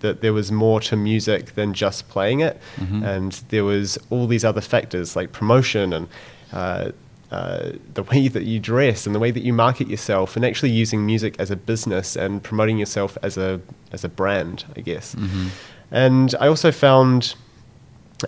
that 0.00 0.20
there 0.20 0.32
was 0.32 0.50
more 0.50 0.80
to 0.80 0.96
music 0.96 1.54
than 1.54 1.72
just 1.74 2.08
playing 2.08 2.40
it, 2.40 2.60
Mhm. 2.80 3.04
and 3.04 3.32
there 3.50 3.64
was 3.64 3.98
all 4.10 4.26
these 4.26 4.44
other 4.44 4.60
factors 4.60 5.14
like 5.14 5.30
promotion 5.32 5.92
and 5.92 6.08
uh, 6.52 6.90
uh, 7.30 7.70
the 7.94 8.02
way 8.02 8.26
that 8.28 8.42
you 8.42 8.58
dress 8.58 9.06
and 9.06 9.14
the 9.14 9.18
way 9.20 9.30
that 9.30 9.42
you 9.44 9.52
market 9.52 9.88
yourself, 9.88 10.34
and 10.36 10.44
actually 10.44 10.70
using 10.70 11.06
music 11.06 11.36
as 11.38 11.50
a 11.50 11.56
business 11.56 12.16
and 12.16 12.42
promoting 12.42 12.78
yourself 12.78 13.16
as 13.22 13.36
a 13.38 13.60
as 13.92 14.02
a 14.04 14.08
brand, 14.08 14.64
I 14.76 14.80
guess. 14.80 15.14
Mhm. 15.14 15.48
And 15.92 16.34
I 16.40 16.48
also 16.48 16.72
found 16.72 17.34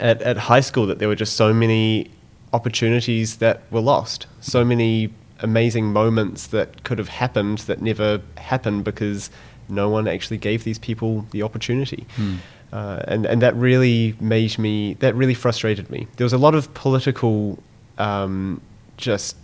at, 0.00 0.22
at 0.22 0.36
high 0.36 0.60
school 0.60 0.86
that 0.86 0.98
there 0.98 1.08
were 1.08 1.14
just 1.14 1.36
so 1.36 1.52
many 1.52 2.10
opportunities 2.52 3.36
that 3.38 3.62
were 3.70 3.80
lost, 3.80 4.26
so 4.40 4.64
many 4.64 5.10
amazing 5.40 5.86
moments 5.92 6.46
that 6.48 6.84
could 6.84 6.98
have 6.98 7.08
happened 7.08 7.58
that 7.58 7.82
never 7.82 8.20
happened 8.36 8.84
because 8.84 9.30
no 9.68 9.88
one 9.88 10.06
actually 10.06 10.38
gave 10.38 10.64
these 10.64 10.78
people 10.78 11.26
the 11.32 11.42
opportunity. 11.42 12.06
Hmm. 12.16 12.36
Uh, 12.72 13.02
and, 13.06 13.26
and 13.26 13.40
that 13.42 13.54
really 13.54 14.14
made 14.20 14.58
me, 14.58 14.94
that 14.94 15.14
really 15.14 15.34
frustrated 15.34 15.90
me. 15.90 16.06
There 16.16 16.24
was 16.24 16.32
a 16.32 16.38
lot 16.38 16.54
of 16.54 16.72
political, 16.74 17.58
um, 17.98 18.60
just 18.96 19.36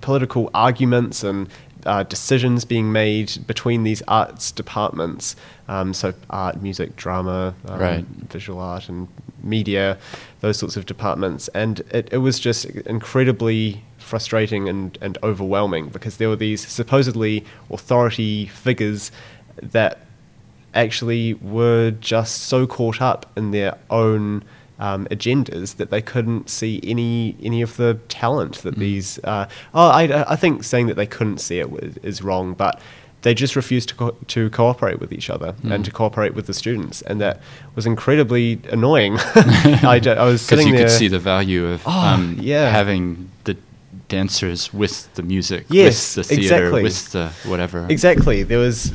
political 0.00 0.50
arguments 0.54 1.22
and 1.22 1.48
uh, 1.86 2.02
decisions 2.04 2.64
being 2.64 2.92
made 2.92 3.46
between 3.46 3.84
these 3.84 4.02
arts 4.08 4.52
departments. 4.52 5.36
Um, 5.68 5.92
so 5.94 6.14
art, 6.30 6.62
music, 6.62 6.96
drama, 6.96 7.54
um, 7.66 7.78
Right. 7.80 8.04
visual 8.06 8.58
art, 8.58 8.88
and 8.88 9.08
media, 9.42 9.98
those 10.40 10.58
sorts 10.58 10.76
of 10.76 10.86
departments. 10.86 11.48
And 11.48 11.80
it, 11.90 12.08
it 12.12 12.18
was 12.18 12.38
just 12.38 12.64
incredibly 12.64 13.82
frustrating 13.98 14.68
and, 14.68 14.98
and 15.00 15.18
overwhelming 15.22 15.88
because 15.88 16.16
there 16.16 16.28
were 16.28 16.36
these 16.36 16.66
supposedly 16.66 17.44
authority 17.70 18.46
figures 18.46 19.12
that 19.62 20.00
actually 20.74 21.34
were 21.34 21.90
just 21.90 22.42
so 22.42 22.66
caught 22.66 23.00
up 23.00 23.30
in 23.36 23.50
their 23.50 23.76
own 23.90 24.44
um, 24.78 25.06
agendas 25.08 25.76
that 25.76 25.90
they 25.90 26.00
couldn't 26.00 26.48
see 26.48 26.80
any 26.82 27.36
any 27.42 27.60
of 27.60 27.76
the 27.76 27.94
talent 28.08 28.62
that 28.62 28.76
these. 28.76 29.18
Uh, 29.24 29.46
oh, 29.74 29.88
I, 29.88 30.24
I 30.32 30.36
think 30.36 30.64
saying 30.64 30.86
that 30.86 30.94
they 30.94 31.06
couldn't 31.06 31.38
see 31.38 31.60
it 31.60 31.68
is 32.02 32.22
wrong, 32.22 32.54
but 32.54 32.80
they 33.22 33.34
just 33.34 33.54
refused 33.56 33.88
to 33.90 33.94
co- 33.94 34.16
to 34.28 34.48
cooperate 34.50 34.98
with 35.00 35.12
each 35.12 35.28
other 35.30 35.54
and 35.64 35.84
to 35.84 35.90
cooperate 35.90 36.34
with 36.34 36.46
the 36.46 36.54
students, 36.54 37.02
and 37.02 37.20
that 37.20 37.40
was 37.74 37.86
incredibly 37.86 38.60
annoying. 38.70 39.16
I, 39.34 39.98
d- 40.02 40.10
I 40.10 40.24
was 40.24 40.40
Because 40.46 40.48
sitting 40.48 40.68
you 40.68 40.72
there. 40.76 40.84
could 40.86 40.90
see 40.96 41.08
the 41.08 41.18
value 41.18 41.66
of 41.66 41.82
Oh, 41.86 41.90
um, 41.90 42.36
yeah. 42.40 42.70
having 42.70 43.30
dancers 44.10 44.72
with 44.74 45.12
the 45.14 45.22
music, 45.22 45.64
Yes, 45.70 46.16
with 46.16 46.28
the 46.28 46.34
theater, 46.36 46.54
exactly. 46.56 46.82
with 46.82 47.12
the 47.12 47.28
whatever. 47.48 47.86
Exactly. 47.88 48.42
There 48.42 48.58
was 48.58 48.92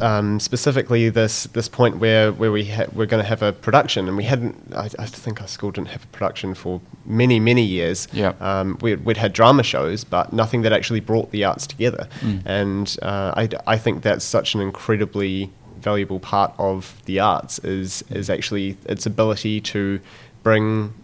um, 0.00 0.40
specifically 0.40 1.10
this 1.10 1.44
this 1.52 1.68
point 1.68 1.98
where 1.98 2.32
where 2.32 2.50
we 2.52 2.64
ha- 2.64 2.86
we're 2.94 3.06
going 3.06 3.22
to 3.22 3.28
have 3.28 3.42
a 3.42 3.52
production, 3.52 4.08
and 4.08 4.16
we 4.16 4.24
hadn't. 4.24 4.56
I, 4.74 4.88
I 4.98 5.06
think 5.06 5.42
our 5.42 5.48
school 5.48 5.70
didn't 5.70 5.88
have 5.88 6.04
a 6.04 6.06
production 6.08 6.54
for 6.54 6.80
many 7.04 7.38
many 7.38 7.62
years. 7.62 8.08
Yeah. 8.12 8.32
Um, 8.40 8.78
we'd, 8.80 9.04
we'd 9.04 9.18
had 9.18 9.32
drama 9.34 9.62
shows, 9.62 10.04
but 10.04 10.32
nothing 10.32 10.62
that 10.62 10.72
actually 10.72 11.00
brought 11.00 11.30
the 11.30 11.44
arts 11.44 11.66
together. 11.66 12.08
Mm. 12.20 12.42
And 12.46 12.96
uh, 13.02 13.34
I 13.36 13.48
I 13.66 13.76
think 13.76 14.02
that's 14.02 14.24
such 14.24 14.54
an 14.54 14.60
incredibly 14.62 15.50
valuable 15.80 16.20
part 16.20 16.52
of 16.58 17.00
the 17.06 17.18
arts 17.20 17.58
is 17.60 18.04
is 18.10 18.30
actually 18.30 18.76
its 18.86 19.06
ability 19.06 19.60
to 19.60 20.00
bring 20.42 20.94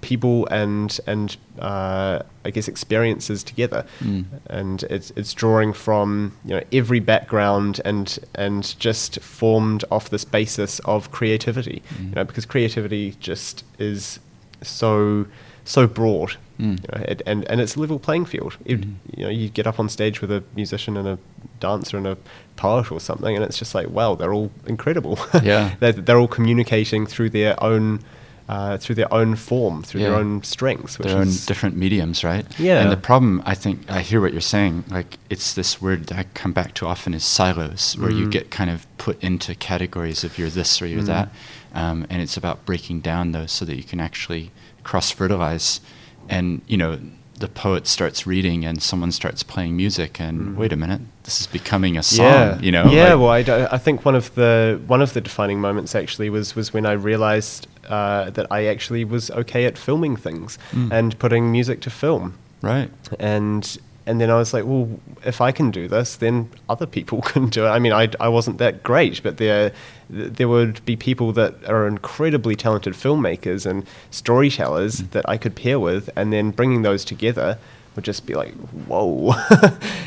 people 0.00 0.46
and 0.50 0.98
and 1.06 1.36
uh, 1.58 2.22
I 2.44 2.50
guess 2.50 2.68
experiences 2.68 3.42
together, 3.44 3.84
Mm. 4.00 4.24
and 4.48 4.82
it's 4.84 5.10
it's 5.16 5.32
drawing 5.34 5.72
from 5.72 6.32
you 6.44 6.54
know 6.56 6.62
every 6.72 7.00
background 7.00 7.80
and 7.84 8.18
and 8.34 8.74
just 8.78 9.20
formed 9.20 9.84
off 9.90 10.10
this 10.10 10.24
basis 10.24 10.78
of 10.80 11.10
creativity, 11.10 11.82
Mm. 11.98 12.08
you 12.08 12.14
know, 12.14 12.24
because 12.24 12.46
creativity 12.46 13.16
just 13.20 13.64
is 13.78 14.18
so 14.62 15.26
so 15.64 15.86
broad, 15.86 16.32
Mm. 16.58 16.78
you 16.82 16.88
know, 16.98 17.04
it, 17.06 17.22
and 17.26 17.44
and 17.50 17.60
it's 17.60 17.76
a 17.76 17.80
level 17.80 17.98
playing 17.98 18.24
field. 18.26 18.56
It, 18.64 18.80
Mhm. 18.80 18.94
You 19.16 19.24
know, 19.24 19.30
you 19.30 19.48
get 19.48 19.66
up 19.66 19.78
on 19.78 19.88
stage 19.88 20.20
with 20.22 20.32
a 20.32 20.42
musician 20.56 20.96
and 20.96 21.06
a 21.06 21.18
dancer 21.60 21.96
and 21.98 22.06
a 22.06 22.16
poet 22.56 22.90
or 22.90 23.00
something, 23.00 23.36
and 23.36 23.44
it's 23.44 23.58
just 23.58 23.74
like, 23.74 23.88
wow, 23.90 24.14
they're 24.14 24.32
all 24.32 24.50
incredible. 24.66 25.18
Yeah. 25.42 25.74
they're, 25.80 25.92
they're 25.92 26.18
all 26.18 26.28
communicating 26.28 27.06
through 27.06 27.30
their 27.30 27.62
own. 27.62 28.00
Uh, 28.48 28.78
through 28.78 28.94
their 28.94 29.12
own 29.12 29.36
form, 29.36 29.82
through 29.82 30.00
their 30.00 30.14
own 30.14 30.42
strengths, 30.42 30.98
which 30.98 31.08
their 31.08 31.18
own 31.18 31.28
different 31.44 31.76
mediums, 31.76 32.24
right? 32.24 32.46
Yeah. 32.58 32.80
And 32.80 32.90
the 32.90 32.96
problem, 32.96 33.42
I 33.44 33.54
think, 33.54 33.90
I 33.90 34.00
hear 34.00 34.22
what 34.22 34.32
you're 34.32 34.40
saying. 34.40 34.84
Like, 34.88 35.18
it's 35.28 35.52
this 35.52 35.82
word 35.82 36.06
that 36.06 36.18
I 36.18 36.24
come 36.32 36.54
back 36.54 36.72
to 36.76 36.86
often 36.86 37.12
is 37.12 37.24
silos, 37.24 37.94
where 37.98 38.10
you 38.10 38.26
Mm. 38.26 38.30
get 38.30 38.50
kind 38.50 38.70
of 38.70 38.86
put 38.96 39.22
into 39.22 39.54
categories 39.54 40.24
of 40.24 40.38
you're 40.38 40.48
this 40.48 40.80
or 40.80 40.86
you're 40.86 41.02
Mm. 41.02 41.06
that. 41.08 41.28
Um, 41.74 42.06
and 42.08 42.22
it's 42.22 42.38
about 42.38 42.64
breaking 42.64 43.00
down 43.02 43.32
those 43.32 43.52
so 43.52 43.66
that 43.66 43.76
you 43.76 43.84
can 43.84 44.00
actually 44.00 44.50
cross 44.82 45.10
fertilize. 45.10 45.82
And, 46.30 46.62
you 46.66 46.78
know, 46.78 46.98
the 47.38 47.48
poet 47.48 47.86
starts 47.86 48.26
reading 48.26 48.64
and 48.64 48.82
someone 48.82 49.12
starts 49.12 49.42
playing 49.42 49.76
music, 49.76 50.20
and 50.20 50.40
Mm. 50.40 50.56
wait 50.56 50.72
a 50.72 50.76
minute, 50.76 51.00
this 51.24 51.40
is 51.40 51.46
becoming 51.46 51.96
a 51.96 52.02
song, 52.02 52.62
you 52.62 52.72
know? 52.72 52.86
Yeah, 52.90 53.14
like- 53.14 53.46
well, 53.48 53.68
I 53.72 53.78
think 53.78 54.04
one 54.04 54.14
of 54.16 54.34
the 54.34 54.80
one 54.86 55.02
of 55.02 55.12
the 55.12 55.20
defining 55.20 55.60
moments 55.60 55.94
actually 55.94 56.30
was 56.30 56.54
was 56.56 56.72
when 56.74 56.84
I 56.86 56.92
realized 56.92 57.66
uh, 57.88 58.28
that 58.30 58.46
I 58.50 58.66
actually 58.66 59.04
was 59.04 59.30
okay 59.30 59.64
at 59.64 59.78
filming 59.78 60.14
things 60.16 60.58
Mm. 60.74 60.92
and 60.92 61.18
putting 61.18 61.50
music 61.50 61.80
to 61.82 61.90
film, 61.90 62.34
right. 62.62 62.90
and 63.18 63.78
and 64.06 64.20
then 64.20 64.30
I 64.30 64.34
was 64.38 64.54
like, 64.54 64.64
well, 64.64 64.88
if 65.24 65.40
I 65.40 65.52
can 65.52 65.70
do 65.70 65.86
this, 65.86 66.16
then 66.16 66.48
other 66.68 66.86
people 66.86 67.20
can 67.32 67.48
do 67.50 67.66
it. 67.66 67.68
I 67.68 67.78
mean, 67.78 67.92
I, 67.92 68.08
I 68.20 68.28
wasn't 68.28 68.56
that 68.58 68.82
great, 68.82 69.22
but 69.22 69.36
there 69.36 69.70
there 70.10 70.48
would 70.48 70.84
be 70.84 70.96
people 70.96 71.32
that 71.32 71.54
are 71.68 71.86
incredibly 71.86 72.56
talented 72.56 72.94
filmmakers 72.94 73.66
and 73.66 73.84
storytellers 74.10 75.00
Mm. 75.02 75.10
that 75.10 75.28
I 75.28 75.36
could 75.36 75.54
pair 75.54 75.78
with, 75.78 76.08
and 76.16 76.32
then 76.32 76.50
bringing 76.50 76.82
those 76.82 77.04
together 77.04 77.58
would 77.96 78.04
just 78.04 78.26
be 78.26 78.34
like, 78.34 78.54
whoa, 78.86 79.34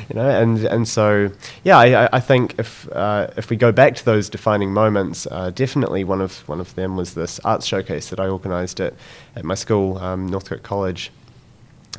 you 0.09 0.15
know. 0.15 0.29
And 0.29 0.59
and 0.65 0.87
so 0.87 1.29
yeah, 1.63 1.77
I, 1.77 2.17
I- 2.17 2.19
think 2.21 2.55
if 2.57 2.89
uh, 2.91 3.27
if 3.37 3.49
we 3.49 3.57
go 3.57 3.71
back 3.71 3.95
to 3.95 4.05
those 4.05 4.29
defining 4.29 4.73
moments, 4.73 5.27
uh, 5.29 5.51
definitely 5.51 6.03
one 6.03 6.21
of 6.21 6.47
one 6.47 6.59
of 6.61 6.73
them 6.75 6.95
was 6.97 7.13
this 7.13 7.39
arts 7.43 7.65
showcase 7.65 8.09
that 8.09 8.19
I 8.19 8.27
organised 8.27 8.79
at 8.79 8.93
at 9.35 9.43
my 9.43 9.55
school, 9.55 9.97
um, 9.97 10.27
Northcote 10.27 10.63
College 10.63 11.11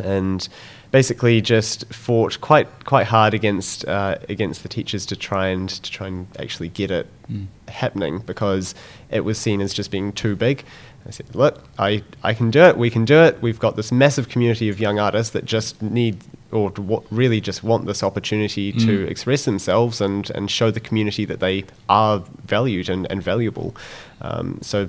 and 0.03 0.49
basically 0.93 1.41
just 1.41 1.93
fought 1.93 2.41
quite 2.41 2.69
quite 2.85 3.07
hard 3.09 3.35
against 3.35 3.85
uh, 3.89 4.17
against 4.29 4.63
the 4.63 4.69
teachers 4.69 5.05
to 5.07 5.17
try 5.17 5.49
and 5.49 5.69
to 5.69 5.91
try 5.91 6.07
and 6.07 6.27
actually 6.39 6.69
get 6.69 6.91
it 6.91 7.07
Mm. 7.31 7.47
happening 7.69 8.19
because 8.19 8.75
it 9.09 9.21
was 9.25 9.39
seen 9.39 9.61
as 9.61 9.73
just 9.73 9.91
being 9.91 10.13
too 10.13 10.35
big. 10.37 10.65
I 11.07 11.11
said, 11.11 11.35
look, 11.35 11.65
I, 11.79 12.03
I 12.23 12.35
can 12.35 12.51
do 12.51 12.61
it. 12.63 12.77
We 12.77 12.91
can 12.91 13.05
do 13.05 13.15
it. 13.23 13.41
We've 13.41 13.59
got 13.61 13.77
this 13.77 13.91
massive 13.93 14.29
community 14.29 14.69
of 14.69 14.81
young 14.81 14.99
artists 14.99 15.33
that 15.33 15.45
just 15.45 15.81
need 15.81 16.17
or 16.51 16.71
wa- 16.71 17.03
really 17.11 17.41
just 17.41 17.63
want 17.65 17.87
this 17.87 18.03
opportunity 18.03 18.73
to 18.73 19.07
Mm. 19.07 19.09
express 19.11 19.45
themselves 19.45 20.01
and, 20.01 20.31
and 20.31 20.51
show 20.51 20.71
the 20.73 20.81
community 20.81 21.25
that 21.25 21.39
they 21.41 21.65
are 21.89 22.19
valued 22.45 22.89
and, 22.89 23.07
and 23.11 23.23
valuable. 23.23 23.75
Um, 24.21 24.59
so 24.63 24.89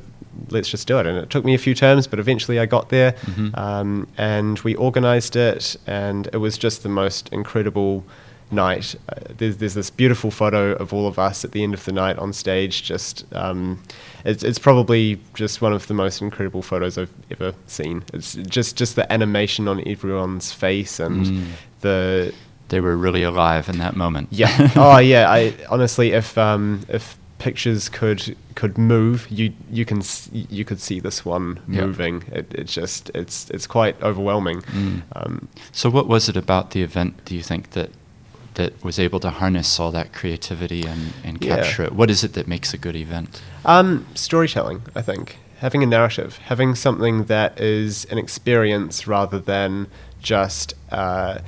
let's 0.50 0.70
just 0.70 0.88
do 0.88 1.00
it. 1.00 1.06
And 1.06 1.18
it 1.18 1.30
took 1.30 1.46
me 1.46 1.54
a 1.54 1.58
few 1.58 1.74
terms, 1.76 2.08
but 2.08 2.20
eventually 2.20 2.60
I 2.60 2.66
got 2.66 2.90
there. 2.90 3.14
Mhm. 3.14 3.58
Um, 3.58 4.08
and 4.18 4.60
we 4.60 4.76
organized 4.76 5.36
it, 5.36 5.76
and 5.88 6.28
it 6.34 6.38
was 6.38 6.58
just 6.58 6.84
the 6.84 6.90
most 6.90 7.30
incredible 7.32 8.04
night. 8.52 8.96
Uh, 9.10 9.16
there's, 9.38 9.58
there's 9.58 9.74
this 9.74 9.90
beautiful 9.90 10.30
photo 10.30 10.74
of 10.74 10.94
all 10.94 11.08
of 11.08 11.18
us 11.18 11.44
at 11.44 11.54
the 11.54 11.64
end 11.64 11.74
of 11.74 11.84
the 11.86 11.92
night 11.92 12.18
on 12.20 12.32
stage. 12.34 12.84
Just 12.84 13.26
um, 13.34 13.82
it's, 14.26 14.44
it's 14.44 14.60
probably 14.60 15.20
just 15.34 15.62
one 15.62 15.74
of 15.74 15.88
the 15.88 15.94
most 15.96 16.22
incredible 16.22 16.62
photos 16.62 16.98
I've 16.98 17.14
ever 17.32 17.54
seen. 17.66 18.04
It's 18.14 18.36
just 18.36 18.76
just 18.76 18.96
the 18.96 19.12
animation 19.12 19.68
on 19.68 19.82
everyone's 19.88 20.52
face 20.52 21.00
and 21.00 21.26
Mm. 21.26 21.46
the 21.82 22.34
They 22.70 22.80
were 22.80 22.96
really 22.96 23.24
alive 23.24 23.70
in 23.70 23.78
that 23.80 23.96
moment. 23.96 24.28
yeah. 24.32 24.72
oh, 24.76 24.98
yeah. 25.00 25.30
I 25.32 25.54
honestly, 25.70 26.12
if 26.12 26.38
um, 26.38 26.82
if 26.90 27.18
pictures 27.48 27.90
could 27.90 28.36
could 28.56 28.78
move, 28.78 29.28
you 29.30 29.52
you 29.70 29.84
can 29.86 30.02
you 30.32 30.64
could 30.64 30.80
see 30.80 31.00
this 31.02 31.26
one 31.26 31.60
Yeah. 31.68 31.86
moving. 31.86 32.24
It, 32.32 32.46
it's 32.60 32.74
just 32.74 33.12
it's 33.14 33.50
it's 33.50 33.68
quite 33.68 33.96
overwhelming. 34.02 34.62
Mm. 34.62 35.02
Um, 35.16 35.48
So, 35.72 35.90
what 35.90 36.08
was 36.08 36.30
it 36.30 36.38
about 36.38 36.72
the 36.72 36.82
event? 36.82 37.14
Do 37.26 37.36
you 37.36 37.44
think 37.44 37.72
that 37.72 37.90
that 38.54 38.72
was 38.84 38.98
able 39.00 39.20
to 39.20 39.30
harness 39.30 39.80
all 39.80 39.92
that 39.92 40.14
creativity 40.14 40.86
and, 40.86 41.14
and 41.26 41.44
Yeah. 41.44 41.56
capture 41.56 41.84
it? 41.88 41.92
What 41.94 42.10
is 42.10 42.24
it 42.24 42.32
that 42.34 42.48
makes 42.48 42.74
a 42.74 42.78
good 42.78 42.96
event? 42.96 43.42
Um, 43.66 44.06
storytelling, 44.16 44.82
I 44.96 45.02
think. 45.02 45.38
Having 45.60 45.84
a 45.84 45.88
narrative, 45.88 46.38
having 46.52 46.76
something 46.76 47.26
that 47.26 47.60
is 47.60 48.06
an 48.12 48.18
experience 48.18 49.08
rather 49.08 49.40
than 49.40 49.88
just 50.22 50.74
uh, 50.92 51.40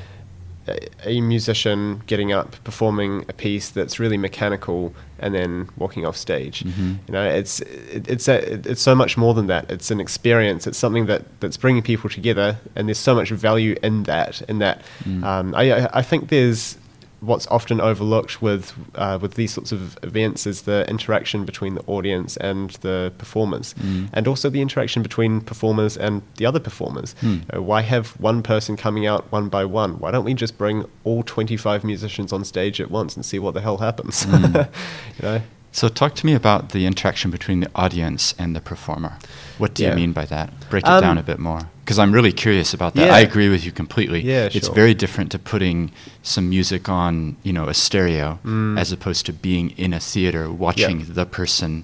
a, 0.68 1.22
musician 1.22 2.02
getting 2.08 2.32
up, 2.32 2.56
performing 2.64 3.26
a 3.30 3.34
piece 3.34 3.70
that's 3.70 4.00
really 4.00 4.18
mechanical, 4.18 4.94
and 5.20 5.34
then 5.34 5.70
walking 5.78 6.06
off 6.06 6.18
stage. 6.18 6.64
Mhm. 6.64 6.98
You 7.08 7.12
know, 7.14 7.24
it's 7.28 7.60
it, 7.62 8.08
it's 8.08 8.28
a, 8.28 8.54
it's 8.70 8.82
so 8.82 8.96
much 8.96 9.18
more 9.18 9.34
than 9.34 9.48
that. 9.48 9.70
It's 9.72 9.92
an 9.92 10.00
experience. 10.00 10.68
It's 10.68 10.78
something 10.78 11.06
that, 11.06 11.24
that's 11.40 11.58
bringing 11.58 11.84
people 11.84 12.10
together, 12.10 12.58
and 12.76 12.88
there's 12.88 12.98
so 13.00 13.16
much 13.16 13.30
value 13.30 13.76
in 13.84 14.04
that. 14.04 14.42
In 14.50 14.60
that, 14.60 14.82
Mm. 15.06 15.24
um, 15.24 15.56
I- 15.56 15.90
I 15.94 16.02
think 16.02 16.30
there's 16.30 16.78
what's 17.26 17.48
often 17.48 17.80
overlooked 17.82 18.42
with 18.42 18.74
uh, 18.96 19.18
with 19.22 19.34
these 19.36 19.52
sorts 19.54 19.72
of 19.72 19.98
events 20.04 20.46
is 20.48 20.62
the 20.64 20.86
interaction 20.90 21.46
between 21.46 21.76
the 21.76 21.84
audience 21.88 22.38
and 22.38 22.72
the 22.82 23.12
performers, 23.18 23.74
Mm. 23.84 24.10
and 24.14 24.28
also 24.28 24.50
the 24.50 24.62
interaction 24.62 25.02
between 25.04 25.42
performers 25.42 25.98
and 25.98 26.22
the 26.38 26.46
other 26.46 26.60
performers. 26.60 27.16
Know, 27.22 27.62
why 27.62 27.82
have 27.82 28.10
one 28.20 28.42
person 28.44 28.78
coming 28.78 29.06
out 29.06 29.32
one 29.32 29.50
by 29.50 29.66
one? 29.66 29.92
Why 30.00 30.12
don't 30.12 30.26
we 30.26 30.34
just 30.34 30.58
bring 30.58 30.86
all 31.04 31.24
25 31.24 31.84
musicians 31.84 32.32
on 32.34 32.44
stage 32.46 32.80
at 32.82 32.90
once 32.92 33.16
and 33.16 33.26
see 33.26 33.40
what 33.40 33.54
the 33.54 33.62
hell 33.62 33.78
happens? 33.78 34.26
Mm. 34.26 34.68
you 35.20 35.24
know. 35.28 35.42
So, 35.76 35.90
talk 35.90 36.16
to 36.16 36.26
me 36.26 36.34
about 36.34 36.70
the 36.70 36.86
interaction 36.86 37.32
between 37.32 37.60
the 37.60 37.70
audience 37.76 38.34
and 38.40 38.56
the 38.56 38.62
performer. 38.62 39.18
What 39.58 39.74
do 39.74 39.84
Yeah. 39.84 39.90
you 39.90 39.96
mean 39.98 40.14
by 40.14 40.24
that? 40.28 40.48
Break 40.70 40.86
it 40.86 40.90
Um, 40.90 41.02
down 41.02 41.18
a 41.18 41.22
bit 41.24 41.38
more. 41.38 41.68
Because 41.84 42.00
I'm 42.00 42.14
really 42.14 42.32
curious 42.32 42.74
about 42.74 42.94
that. 42.96 43.08
Yeah. 43.08 43.14
I 43.14 43.20
agree 43.20 43.50
with 43.50 43.66
you 43.66 43.74
completely. 43.74 44.22
Yeah, 44.22 44.46
It's 44.54 44.68
sure. 44.68 44.74
very 44.74 44.94
different 44.94 45.32
to 45.34 45.38
putting 45.38 45.92
some 46.24 46.50
music 46.50 46.88
on, 46.88 47.36
you 47.44 47.52
know, 47.52 47.68
a 47.68 47.74
stereo, 47.74 48.40
Mm. 48.46 48.80
as 48.80 48.94
opposed 48.94 49.26
to 49.26 49.34
being 49.34 49.72
in 49.76 49.94
a 49.94 50.00
theater 50.00 50.50
watching 50.50 51.08
the 51.10 51.26
person 51.26 51.84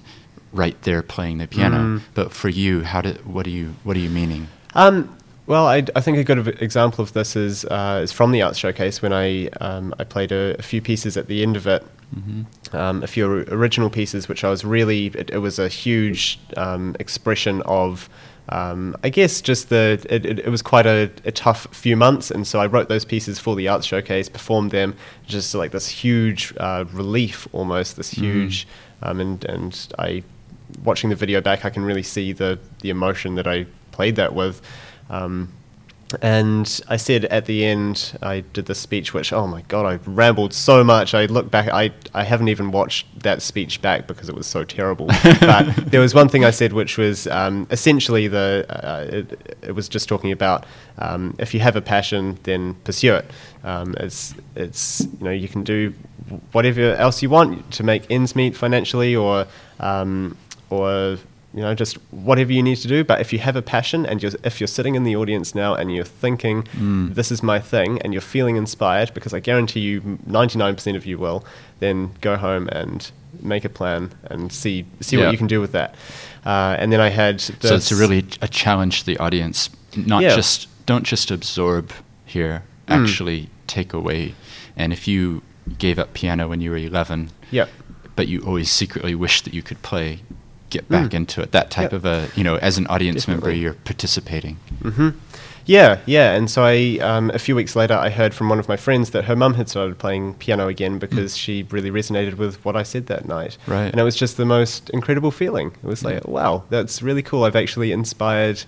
right 0.54 0.80
there 0.84 1.02
playing 1.02 1.36
the 1.36 1.46
piano. 1.46 1.76
Mm. 1.76 2.00
But 2.14 2.32
for 2.32 2.48
you, 2.48 2.84
how 2.84 3.02
do 3.02 3.10
what 3.26 3.44
do 3.44 3.50
you 3.50 3.74
what 3.84 3.94
are 3.98 4.00
you 4.00 4.08
meaning? 4.10 4.48
Um, 4.74 5.10
well, 5.52 5.66
I, 5.66 5.84
I 5.94 6.00
think 6.00 6.16
a 6.16 6.24
good 6.24 6.62
example 6.62 7.02
of 7.02 7.12
this 7.12 7.36
is 7.36 7.66
uh, 7.66 8.00
is 8.02 8.10
from 8.10 8.32
the 8.32 8.40
arts 8.40 8.58
showcase 8.58 9.02
when 9.02 9.12
I 9.12 9.48
um, 9.60 9.94
I 9.98 10.04
played 10.04 10.32
a, 10.32 10.56
a 10.58 10.62
few 10.62 10.80
pieces 10.80 11.18
at 11.18 11.26
the 11.26 11.42
end 11.42 11.56
of 11.56 11.66
it, 11.66 11.84
Mm-hmm. 12.16 12.76
um, 12.76 13.02
a 13.02 13.06
few 13.06 13.26
original 13.48 13.88
pieces, 13.88 14.28
which 14.28 14.44
I 14.44 14.50
was 14.50 14.64
really 14.66 15.06
it, 15.06 15.30
it 15.30 15.38
was 15.38 15.58
a 15.58 15.68
huge 15.68 16.38
um, 16.56 16.96
expression 16.98 17.60
of. 17.62 18.08
Um, 18.48 18.96
I 19.04 19.08
guess 19.08 19.40
just 19.40 19.68
the 19.68 20.00
it, 20.10 20.24
it, 20.26 20.38
it 20.40 20.48
was 20.48 20.62
quite 20.62 20.84
a, 20.86 21.10
a 21.24 21.32
tough 21.32 21.66
few 21.70 21.96
months, 21.96 22.30
and 22.30 22.46
so 22.46 22.58
I 22.58 22.66
wrote 22.66 22.88
those 22.88 23.04
pieces 23.04 23.38
for 23.38 23.54
the 23.54 23.68
arts 23.68 23.86
showcase, 23.86 24.28
performed 24.28 24.70
them, 24.72 24.94
just 25.26 25.54
like 25.54 25.70
this 25.70 25.88
huge 25.88 26.52
uh, 26.56 26.84
relief, 26.92 27.46
almost 27.52 27.96
this 27.96 28.10
huge, 28.10 28.66
um, 29.02 29.20
and 29.20 29.44
and 29.44 29.88
I 29.98 30.22
watching 30.84 31.10
the 31.10 31.16
video 31.16 31.40
back, 31.40 31.64
I 31.64 31.70
can 31.70 31.84
really 31.84 32.02
see 32.02 32.32
the 32.32 32.58
the 32.80 32.90
emotion 32.90 33.36
that 33.36 33.46
I 33.46 33.66
played 33.90 34.16
that 34.16 34.34
with. 34.34 34.60
Um, 35.12 35.52
and 36.20 36.80
I 36.88 36.96
said 36.96 37.24
at 37.26 37.46
the 37.46 37.64
end, 37.64 38.18
I 38.20 38.40
did 38.40 38.66
this 38.66 38.78
speech, 38.78 39.14
which 39.14 39.32
oh 39.32 39.46
my 39.46 39.62
god, 39.62 39.86
I 39.86 40.10
rambled 40.10 40.52
so 40.52 40.84
much. 40.84 41.14
I 41.14 41.26
look 41.26 41.50
back, 41.50 41.68
I 41.68 41.92
I 42.12 42.24
haven't 42.24 42.48
even 42.48 42.70
watched 42.70 43.06
that 43.20 43.40
speech 43.40 43.80
back 43.80 44.06
because 44.06 44.28
it 44.28 44.34
was 44.34 44.46
so 44.46 44.64
terrible. 44.64 45.06
but 45.40 45.74
there 45.76 46.00
was 46.00 46.14
one 46.14 46.28
thing 46.28 46.44
I 46.44 46.50
said, 46.50 46.72
which 46.72 46.98
was 46.98 47.26
um, 47.28 47.66
essentially 47.70 48.28
the 48.28 48.66
uh, 48.68 49.06
it, 49.08 49.56
it 49.62 49.72
was 49.72 49.88
just 49.88 50.08
talking 50.08 50.32
about 50.32 50.66
um, 50.98 51.34
if 51.38 51.54
you 51.54 51.60
have 51.60 51.76
a 51.76 51.82
passion, 51.82 52.38
then 52.42 52.74
pursue 52.84 53.14
it. 53.14 53.30
Um, 53.64 53.94
it's 53.98 54.34
it's 54.54 55.00
you 55.00 55.24
know 55.24 55.30
you 55.30 55.48
can 55.48 55.64
do 55.64 55.94
whatever 56.52 56.94
else 56.94 57.22
you 57.22 57.30
want 57.30 57.70
to 57.72 57.82
make 57.82 58.10
ends 58.10 58.36
meet 58.36 58.56
financially 58.56 59.16
or 59.16 59.46
um, 59.80 60.36
or 60.70 61.18
you 61.54 61.60
know 61.60 61.74
just 61.74 61.96
whatever 62.10 62.52
you 62.52 62.62
need 62.62 62.76
to 62.76 62.88
do 62.88 63.04
but 63.04 63.20
if 63.20 63.32
you 63.32 63.38
have 63.38 63.56
a 63.56 63.62
passion 63.62 64.06
and 64.06 64.22
you're 64.22 64.32
if 64.44 64.60
you're 64.60 64.66
sitting 64.78 64.94
in 64.94 65.04
the 65.04 65.14
audience 65.16 65.54
now 65.54 65.74
and 65.74 65.94
you're 65.94 66.04
thinking 66.04 66.62
Mm. 66.78 67.14
this 67.14 67.30
is 67.30 67.42
my 67.42 67.58
thing 67.60 68.00
and 68.02 68.12
you're 68.14 68.22
feeling 68.36 68.56
inspired 68.56 69.12
because 69.14 69.34
i 69.34 69.40
guarantee 69.40 69.80
you 69.80 70.00
99% 70.26 70.96
of 70.96 71.04
you 71.06 71.18
will 71.18 71.44
then 71.80 72.10
go 72.20 72.36
home 72.36 72.68
and 72.68 73.10
make 73.42 73.64
a 73.64 73.68
plan 73.68 74.10
and 74.30 74.52
see 74.52 74.86
see 75.00 75.16
Yeah. 75.16 75.24
what 75.26 75.32
you 75.32 75.38
can 75.38 75.46
do 75.46 75.60
with 75.60 75.72
that 75.72 75.94
uh, 76.46 76.76
and 76.78 76.90
then 76.92 77.00
i 77.00 77.10
had 77.10 77.40
So 77.40 77.74
it's 77.74 77.92
a 77.92 77.96
really 77.96 78.24
a 78.40 78.48
challenge 78.48 79.00
to 79.00 79.06
the 79.06 79.18
audience. 79.18 79.68
Not 79.96 80.22
Yeah. 80.22 80.34
just 80.34 80.68
don't 80.86 81.04
just 81.04 81.30
absorb 81.30 81.92
here, 82.24 82.62
Mm. 82.88 82.94
actually 83.02 83.48
take 83.66 83.92
away. 83.92 84.34
And 84.76 84.92
if 84.92 85.06
you 85.06 85.42
gave 85.78 85.98
up 86.02 86.14
piano 86.14 86.48
when 86.48 86.60
you 86.62 86.70
were 86.70 86.78
11, 86.78 87.30
Yep. 87.50 87.68
but 88.16 88.26
you 88.26 88.40
always 88.40 88.70
secretly 88.70 89.14
wish 89.14 89.42
that 89.42 89.52
you 89.54 89.62
could 89.62 89.80
play, 89.82 90.20
get 90.76 90.88
back 90.88 91.10
Mm. 91.10 91.14
into 91.20 91.36
it. 91.42 91.52
That 91.52 91.70
type 91.70 91.92
Yep. 91.92 91.98
of 91.98 92.04
a 92.04 92.16
you 92.38 92.44
know, 92.44 92.56
as 92.56 92.78
an 92.78 92.86
audience 92.94 93.28
member, 93.28 93.50
you're 93.62 93.76
participating. 93.90 94.56
hmm 94.82 95.10
Yeah, 95.64 95.98
yeah. 96.06 96.34
And 96.36 96.50
so 96.50 96.64
I, 96.64 96.98
um, 97.10 97.30
a 97.34 97.38
few 97.38 97.54
weeks 97.54 97.76
later, 97.76 97.94
I 97.94 98.10
heard 98.10 98.32
from 98.34 98.48
one 98.48 98.58
of 98.58 98.66
my 98.68 98.76
friends 98.76 99.10
that 99.10 99.24
her 99.26 99.36
mum 99.36 99.54
had 99.54 99.68
started 99.68 99.96
playing 99.96 100.34
piano 100.44 100.66
again 100.66 100.98
because 100.98 101.36
she 101.36 101.54
really 101.70 101.90
resonated 102.00 102.34
with 102.36 102.54
what 102.64 102.74
I 102.74 102.82
said 102.82 103.04
that 103.06 103.24
night. 103.28 103.56
Right. 103.68 103.90
And 103.92 104.00
it 104.00 104.02
was 104.02 104.16
just 104.16 104.36
the 104.36 104.44
most 104.44 104.90
incredible 104.90 105.30
feeling. 105.30 105.68
It 105.84 105.86
was 105.86 106.02
like, 106.04 106.14
Yeah. 106.24 106.30
wow, 106.38 106.64
that's 106.68 107.00
really 107.00 107.22
cool. 107.22 107.44
I've 107.44 107.54
actually 107.64 107.92
inspired 107.92 108.58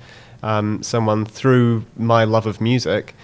um, 0.44 0.82
someone 0.82 1.24
through 1.38 1.84
my 1.96 2.22
love 2.24 2.46
of 2.46 2.60
music 2.60 3.14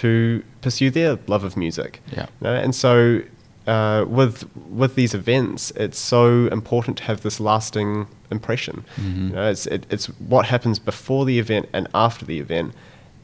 to 0.00 0.42
pursue 0.62 0.90
their 0.90 1.18
love 1.26 1.44
of 1.44 1.54
music. 1.56 2.00
Yeah. 2.16 2.26
You 2.40 2.44
know, 2.46 2.54
And 2.54 2.74
so 2.74 3.20
uh, 3.68 4.04
with 4.08 4.36
with 4.82 4.92
these 4.94 5.12
events, 5.22 5.70
it's 5.84 5.98
so 5.98 6.46
important 6.58 6.96
to 6.98 7.04
have 7.04 7.20
this 7.22 7.38
lasting 7.40 8.06
impression. 8.30 8.76
Mhm. 8.96 9.28
You 9.28 9.34
know, 9.36 9.50
it's 9.50 9.66
it, 9.66 9.82
it's 9.90 10.06
what 10.32 10.44
happens 10.46 10.78
before 10.78 11.24
the 11.30 11.38
event 11.38 11.68
and 11.72 11.84
after 11.94 12.24
the 12.24 12.38
event, 12.46 12.72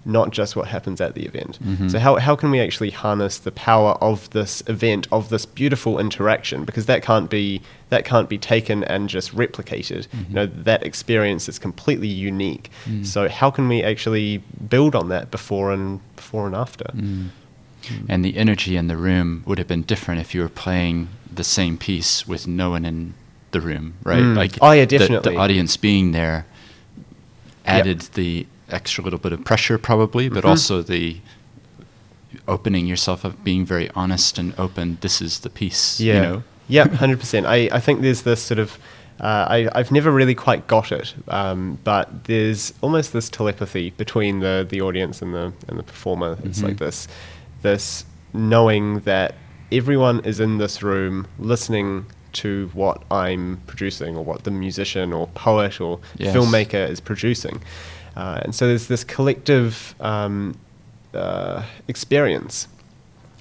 not 0.07 0.29
just 0.39 0.55
what 0.57 0.67
happens 0.69 1.01
at 1.01 1.15
the 1.15 1.25
event. 1.25 1.59
Mhm. 1.65 1.91
So 1.91 1.99
how 1.99 2.17
how 2.17 2.35
can 2.37 2.51
we 2.51 2.61
actually 2.67 2.91
harness 2.91 3.39
the 3.39 3.51
power 3.71 3.93
of 4.11 4.29
this 4.31 4.63
event, 4.67 5.07
of 5.11 5.29
this 5.31 5.47
beautiful 5.47 5.99
interaction? 5.99 6.65
Because 6.65 6.87
that 6.87 7.01
can't 7.03 7.29
be 7.31 7.61
that 7.91 8.05
can't 8.05 8.29
be 8.29 8.39
taken 8.39 8.85
and 8.85 9.09
just 9.09 9.35
replicated. 9.35 10.03
Mhm. 10.09 10.29
You 10.29 10.35
know, 10.35 10.47
that 10.65 10.83
experience 10.91 11.49
is 11.49 11.59
completely 11.59 12.09
unique. 12.09 12.67
Mm. 12.87 13.07
So 13.07 13.29
how 13.29 13.51
can 13.51 13.69
we 13.69 13.83
actually 13.83 14.43
build 14.69 14.95
on 14.95 15.09
that 15.15 15.31
before 15.31 15.73
and 15.73 16.01
before 16.17 16.47
and 16.47 16.55
after? 16.57 16.87
Mm. 16.97 17.29
And 18.09 18.25
the 18.25 18.37
energy 18.37 18.77
in 18.77 18.89
the 18.89 18.97
room 18.97 19.43
would 19.47 19.59
have 19.59 19.69
been 19.69 19.83
different 19.83 20.21
if 20.21 20.35
you 20.35 20.43
were 20.43 20.49
playing 20.49 21.09
the 21.33 21.45
same 21.45 21.77
piece 21.79 22.27
with 22.29 22.47
no 22.47 22.71
one 22.71 22.85
in 22.85 23.15
the 23.51 23.61
room, 23.61 23.95
right? 24.05 24.23
Mm. 24.23 24.59
Oh, 24.61 24.73
yeah, 24.73 24.85
the- 24.85 24.99
definitely. 24.99 25.35
The, 25.35 25.41
audience 25.41 25.77
being 25.77 26.13
there 26.13 26.47
Yep. 26.97 27.07
added 27.67 28.01
the 28.15 28.47
extra 28.69 29.03
little 29.05 29.19
bit 29.19 29.33
of 29.33 29.45
pressure, 29.45 29.79
probably, 29.79 30.29
but 30.29 30.45
Mhm. 30.45 30.49
also 30.51 30.83
the 30.83 31.19
opening 32.49 32.87
yourself 32.87 33.25
up, 33.25 33.43
being 33.45 33.65
very 33.65 33.91
honest 33.95 34.39
and 34.39 34.55
open. 34.59 34.99
This 35.01 35.23
is 35.23 35.41
the 35.41 35.51
piece, 35.51 36.01
Yeah. 36.01 36.15
you 36.15 36.21
know. 36.23 36.43
Yep, 36.69 36.93
hundred 36.95 37.21
percent. 37.21 37.47
I, 37.47 37.69
I 37.73 37.81
think 37.81 38.01
there's 38.01 38.23
this 38.23 38.41
sort 38.41 38.59
of 38.59 38.79
uh, 39.21 39.47
I 39.49 39.69
I've 39.73 39.93
never 39.93 40.11
really 40.11 40.35
quite 40.35 40.67
got 40.67 40.91
it, 40.91 41.15
um, 41.29 41.79
but 41.85 42.25
there's 42.25 42.75
almost 42.81 43.13
this 43.13 43.29
telepathy 43.31 43.91
between 43.91 44.41
the 44.41 44.67
the 44.69 44.81
audience 44.81 45.23
and 45.23 45.33
the 45.33 45.53
and 45.69 45.79
the 45.79 45.85
performer. 45.85 46.37
It's 46.43 46.61
Mhm. 46.61 46.65
like 46.65 46.79
this 46.79 47.07
this 47.65 48.05
knowing 48.33 49.01
that 49.01 49.35
everyone 49.73 50.21
is 50.25 50.39
in 50.39 50.59
this 50.59 50.83
room 50.83 51.27
listening 51.39 52.07
to 52.35 52.71
what 52.75 53.03
I'm 53.11 53.61
producing 53.67 54.17
or 54.17 54.25
what 54.25 54.45
the 54.45 54.51
musician 54.53 55.13
or 55.13 55.27
poet 55.29 55.81
or 55.81 55.99
Yes. 56.17 56.35
filmmaker 56.37 56.89
is 56.89 57.01
producing. 57.01 57.61
Uh, 58.17 58.41
and 58.43 58.55
so 58.55 58.67
there's 58.69 58.87
this 58.87 59.03
collective 59.05 59.95
um, 60.01 60.57
uh, 61.13 61.65
experience 61.89 62.69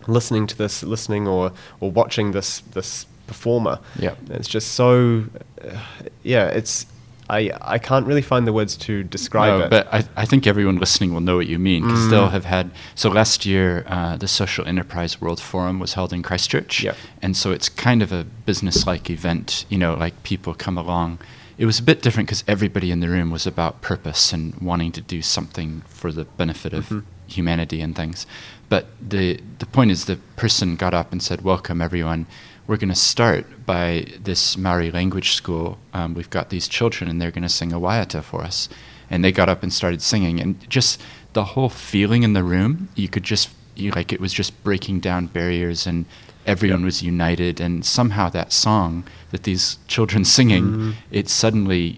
listening 0.08 0.48
to 0.48 0.58
this, 0.58 0.84
listening 0.84 1.28
or, 1.28 1.52
or 1.80 1.90
watching 1.92 2.32
this 2.32 2.60
this 2.72 3.06
performer. 3.28 3.80
Yep. 4.00 4.18
It's 4.32 4.48
just 4.48 4.74
so, 4.74 5.26
uh, 5.64 5.80
yeah. 6.24 6.48
It's 6.48 6.86
I 7.30 7.52
I 7.62 7.78
can't 7.80 8.06
really 8.06 8.22
find 8.22 8.46
the 8.46 8.54
words 8.54 8.76
to 8.78 9.04
describe 9.04 9.60
No, 9.60 9.66
it. 9.66 9.70
But 9.70 9.88
I, 9.94 10.04
I 10.24 10.26
think 10.26 10.46
everyone 10.48 10.78
listening 10.78 11.14
will 11.14 11.22
know 11.22 11.38
what 11.38 11.48
you 11.48 11.58
mean 11.60 11.84
because 11.84 12.06
Mm. 12.06 12.10
they'll 12.10 12.30
have 12.30 12.46
had. 12.46 12.72
So 12.96 13.10
last 13.10 13.46
year, 13.46 13.86
uh, 13.88 14.18
the 14.18 14.28
Social 14.28 14.66
Enterprise 14.68 15.22
World 15.22 15.40
Forum 15.40 15.80
was 15.80 15.94
held 15.94 16.12
in 16.14 16.22
Christchurch. 16.22 16.84
Yep. 16.84 16.96
And 17.22 17.36
so 17.38 17.52
it's 17.52 17.70
kind 17.70 18.02
of 18.02 18.12
a 18.12 18.24
business 18.46 18.86
like 18.86 19.10
event, 19.10 19.66
you 19.70 19.78
know, 19.78 19.94
like 19.96 20.14
people 20.24 20.54
come 20.54 20.78
along. 20.78 21.20
It 21.58 21.66
was 21.66 21.80
a 21.80 21.84
bit 21.84 22.02
different 22.02 22.28
because 22.28 22.44
everybody 22.48 22.90
in 22.92 23.00
the 23.00 23.08
room 23.10 23.30
was 23.32 23.46
about 23.48 23.82
purpose 23.82 24.34
and 24.34 24.56
wanting 24.56 24.92
to 24.94 25.02
do 25.02 25.22
something 25.22 25.84
for 25.88 26.12
the 26.12 26.26
benefit 26.26 26.74
of 26.74 26.90
Mhm. 26.90 27.04
Humanity 27.28 27.82
and 27.82 27.96
things. 27.96 28.26
But 28.70 28.88
the 29.02 29.40
the 29.60 29.66
point 29.66 29.92
is, 29.92 30.06
the 30.06 30.18
person 30.36 30.76
got 30.76 30.94
up 30.94 31.12
and 31.12 31.22
said, 31.22 31.42
"Welcome, 31.42 31.82
everyone. 31.82 32.26
We're 32.66 32.78
going 32.78 32.90
to 32.90 32.96
start 32.96 33.66
by 33.66 34.06
this 34.24 34.58
Maori 34.58 34.90
language 34.90 35.34
school. 35.34 35.78
Um, 35.94 36.14
we've 36.14 36.30
got 36.30 36.50
these 36.50 36.68
children, 36.70 37.10
and 37.10 37.22
they're 37.22 37.32
going 37.32 37.44
to 37.44 37.50
sing 37.50 37.74
a 37.74 37.80
waiata 37.80 38.24
for 38.24 38.42
us." 38.42 38.70
And 39.10 39.24
they 39.24 39.32
got 39.32 39.50
up 39.50 39.64
and 39.64 39.72
started 39.74 40.02
singing, 40.02 40.40
and 40.40 40.56
just 40.70 41.02
the 41.34 41.44
whole 41.44 41.70
feeling 41.70 42.24
in 42.24 42.34
the 42.34 42.44
room, 42.44 42.90
you 42.96 43.10
could 43.10 43.24
just 43.24 43.50
you 43.76 43.92
like 43.92 44.14
it 44.14 44.22
was 44.22 44.32
just 44.34 44.64
breaking 44.64 45.00
down 45.00 45.26
barriers 45.28 45.88
and 45.88 46.06
everyone 46.46 46.82
Yep. 46.82 46.86
was 46.86 47.02
united 47.02 47.60
and 47.60 47.84
somehow 47.84 48.30
that 48.30 48.54
song 48.54 49.04
that 49.32 49.44
these 49.44 49.78
children 49.88 50.24
singing 50.26 50.66
Mhm. 50.66 50.94
it 51.10 51.28
suddenly 51.30 51.98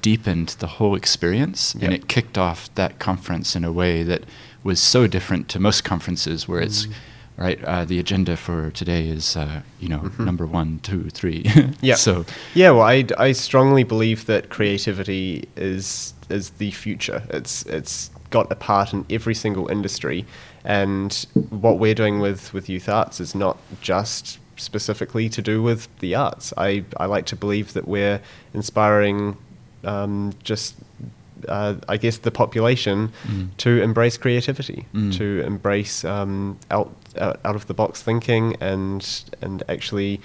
deepened 0.00 0.56
the 0.60 0.66
whole 0.78 0.94
experience 0.94 1.74
and 1.74 1.92
it 1.92 2.08
kicked 2.08 2.38
off 2.38 2.70
that 2.74 2.98
conference 2.98 3.54
in 3.54 3.64
a 3.64 3.72
way 3.72 4.02
that 4.02 4.22
was 4.62 4.80
so 4.80 5.06
different 5.06 5.48
to 5.48 5.58
most 5.58 5.84
conferences 5.84 6.46
where 6.48 6.60
it's 6.60 6.86
Mm. 6.86 6.92
right 7.36 7.64
uh, 7.64 7.84
the 7.86 7.98
agenda 7.98 8.36
for 8.36 8.70
today 8.70 9.08
is 9.08 9.36
uh, 9.36 9.62
you 9.80 9.88
know 9.88 10.00
Mhm. 10.00 10.24
number 10.26 10.46
one 10.46 10.78
two 10.82 11.08
three 11.10 11.44
Yeah. 11.80 11.94
so 11.96 12.24
Yeah, 12.54 12.70
well, 12.72 12.82
I, 12.82 13.04
I 13.18 13.32
strongly 13.32 13.84
believe 13.84 14.26
that 14.26 14.48
creativity 14.50 15.48
is 15.56 16.14
is 16.28 16.50
the 16.58 16.70
future. 16.70 17.22
It's 17.30 17.64
it's 17.66 18.10
got 18.30 18.52
a 18.52 18.54
part 18.54 18.92
in 18.92 19.04
every 19.10 19.34
single 19.34 19.66
industry, 19.68 20.24
and 20.64 21.26
what 21.50 21.78
we're 21.80 21.94
doing 21.96 22.20
with, 22.20 22.52
with 22.54 22.68
youth 22.68 22.88
arts 22.88 23.18
is 23.20 23.34
not 23.34 23.56
just 23.80 24.38
specifically 24.56 25.28
to 25.30 25.42
do 25.42 25.60
with 25.62 25.88
the 25.98 26.14
arts. 26.14 26.52
I, 26.56 26.84
I 26.98 27.06
like 27.06 27.26
to 27.26 27.36
believe 27.36 27.72
that 27.72 27.88
we're 27.88 28.20
inspiring 28.54 29.36
um, 29.82 30.32
just 30.44 30.74
uh, 31.48 31.74
I 31.88 31.96
guess 31.96 32.18
the 32.18 32.30
population 32.30 33.12
Mm. 33.26 33.48
to 33.58 33.82
embrace 33.82 34.16
creativity, 34.18 34.86
Mm. 34.94 35.16
to 35.18 35.42
embrace 35.46 36.04
um, 36.04 36.58
out, 36.70 36.90
out 37.18 37.38
out 37.44 37.56
of 37.56 37.66
the 37.66 37.74
box 37.74 38.02
thinking, 38.02 38.56
and 38.60 39.06
and 39.42 39.62
actually 39.68 40.20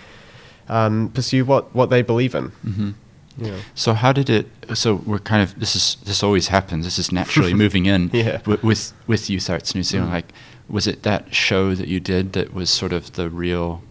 um, 0.70 1.10
pursue 1.14 1.46
what, 1.46 1.74
what 1.76 1.90
they 1.90 2.02
believe 2.02 2.34
in. 2.36 2.46
hmm 2.64 2.90
Yeah. 3.38 3.58
So 3.76 3.94
how 3.94 4.14
did 4.14 4.30
it? 4.30 4.46
So 4.74 4.96
we're 5.06 5.20
kind 5.20 5.42
of 5.44 5.60
this 5.60 5.76
is 5.76 5.98
this 6.06 6.24
always 6.24 6.48
happens. 6.48 6.86
This 6.86 6.98
is 7.00 7.12
naturally 7.12 7.54
moving 7.64 7.86
in 7.86 8.10
Yeah. 8.14 8.38
wi- 8.46 8.60
with 8.64 8.94
with 9.08 9.30
Youth 9.30 9.50
Arts 9.50 9.76
New 9.76 9.84
Zealand. 9.84 10.10
Mm. 10.12 10.16
Like, 10.16 10.34
was 10.70 10.88
it 10.88 11.04
that 11.04 11.24
show 11.36 11.76
that 11.76 11.88
you 11.88 12.00
did 12.00 12.32
that 12.34 12.54
was 12.54 12.70
sort 12.70 12.94
of 12.94 13.12
the 13.14 13.30
real 13.30 13.82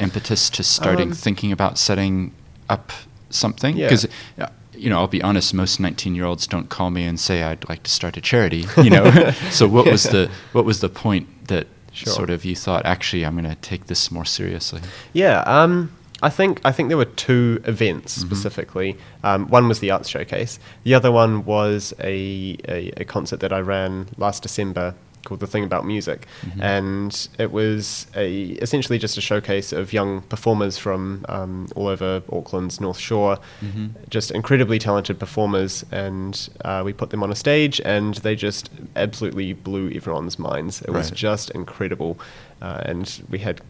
impetus 0.00 0.50
to 0.50 0.62
starting 0.62 1.08
Um, 1.10 1.14
thinking 1.14 1.52
about 1.52 1.78
setting 1.78 2.32
up 2.68 2.90
something? 3.30 3.76
Because 3.76 4.06
yeah. 4.38 4.48
You 4.78 4.90
know, 4.90 4.98
I'll 4.98 5.08
be 5.08 5.22
honest. 5.22 5.52
Most 5.54 5.80
nineteen-year-olds 5.80 6.46
don't 6.46 6.68
call 6.68 6.90
me 6.90 7.04
and 7.04 7.18
say 7.18 7.42
I'd 7.42 7.68
like 7.68 7.82
to 7.84 7.90
start 7.90 8.16
a 8.16 8.20
charity. 8.20 8.64
You 8.76 8.90
know. 8.90 9.30
so 9.50 9.66
what 9.68 9.86
was 9.86 10.04
the 10.04 10.30
what 10.52 10.64
was 10.64 10.80
the 10.80 10.88
point 10.88 11.26
that 11.48 11.66
Sure. 11.92 12.12
sort 12.12 12.30
of 12.30 12.44
you 12.44 12.54
thought 12.54 12.84
actually 12.86 13.24
I'm 13.26 13.34
going 13.36 13.48
to 13.48 13.56
take 13.56 13.86
this 13.86 14.10
more 14.10 14.24
seriously? 14.24 14.80
Yeah, 15.12 15.40
um, 15.46 15.90
I 16.22 16.28
think 16.30 16.60
I 16.64 16.70
think 16.70 16.88
there 16.90 16.96
were 16.98 17.06
two 17.26 17.60
events 17.64 18.16
Mhm. 18.18 18.26
specifically. 18.26 18.96
Um, 19.24 19.48
one 19.48 19.66
was 19.68 19.80
the 19.80 19.90
arts 19.90 20.08
showcase. 20.08 20.60
The 20.84 20.94
other 20.94 21.10
one 21.10 21.44
was 21.44 21.92
a, 21.98 22.56
a, 22.68 22.92
a 22.98 23.04
concert 23.04 23.40
that 23.40 23.52
I 23.52 23.60
ran 23.60 24.06
last 24.16 24.42
December 24.42 24.94
called 25.28 25.40
"The 25.40 25.46
Thing 25.46 25.64
About 25.64 25.84
Music," 25.86 26.26
Mhm. 26.46 26.62
and 26.62 27.28
it 27.38 27.52
was 27.52 28.06
a 28.16 28.26
essentially 28.64 28.98
just 28.98 29.16
a 29.18 29.20
showcase 29.20 29.72
of 29.72 29.92
young 29.92 30.22
performers 30.22 30.78
from 30.78 31.24
um, 31.28 31.68
all 31.76 31.86
over 31.88 32.22
Auckland's 32.32 32.80
North 32.80 32.98
Shore. 32.98 33.38
Mhm. 33.62 33.90
Just 34.10 34.30
incredibly 34.30 34.78
talented 34.78 35.18
performers, 35.18 35.84
and 35.92 36.48
uh, 36.64 36.82
we 36.84 36.92
put 36.92 37.10
them 37.10 37.22
on 37.22 37.30
a 37.30 37.36
stage, 37.36 37.80
and 37.84 38.14
they 38.16 38.34
just 38.34 38.70
absolutely 38.96 39.52
blew 39.52 39.90
everyone's 39.90 40.38
minds. 40.38 40.82
It 40.82 40.90
was 40.90 41.10
just 41.10 41.50
incredible, 41.50 42.18
uh, 42.62 42.80
and 42.84 43.22
we 43.30 43.38
had 43.38 43.60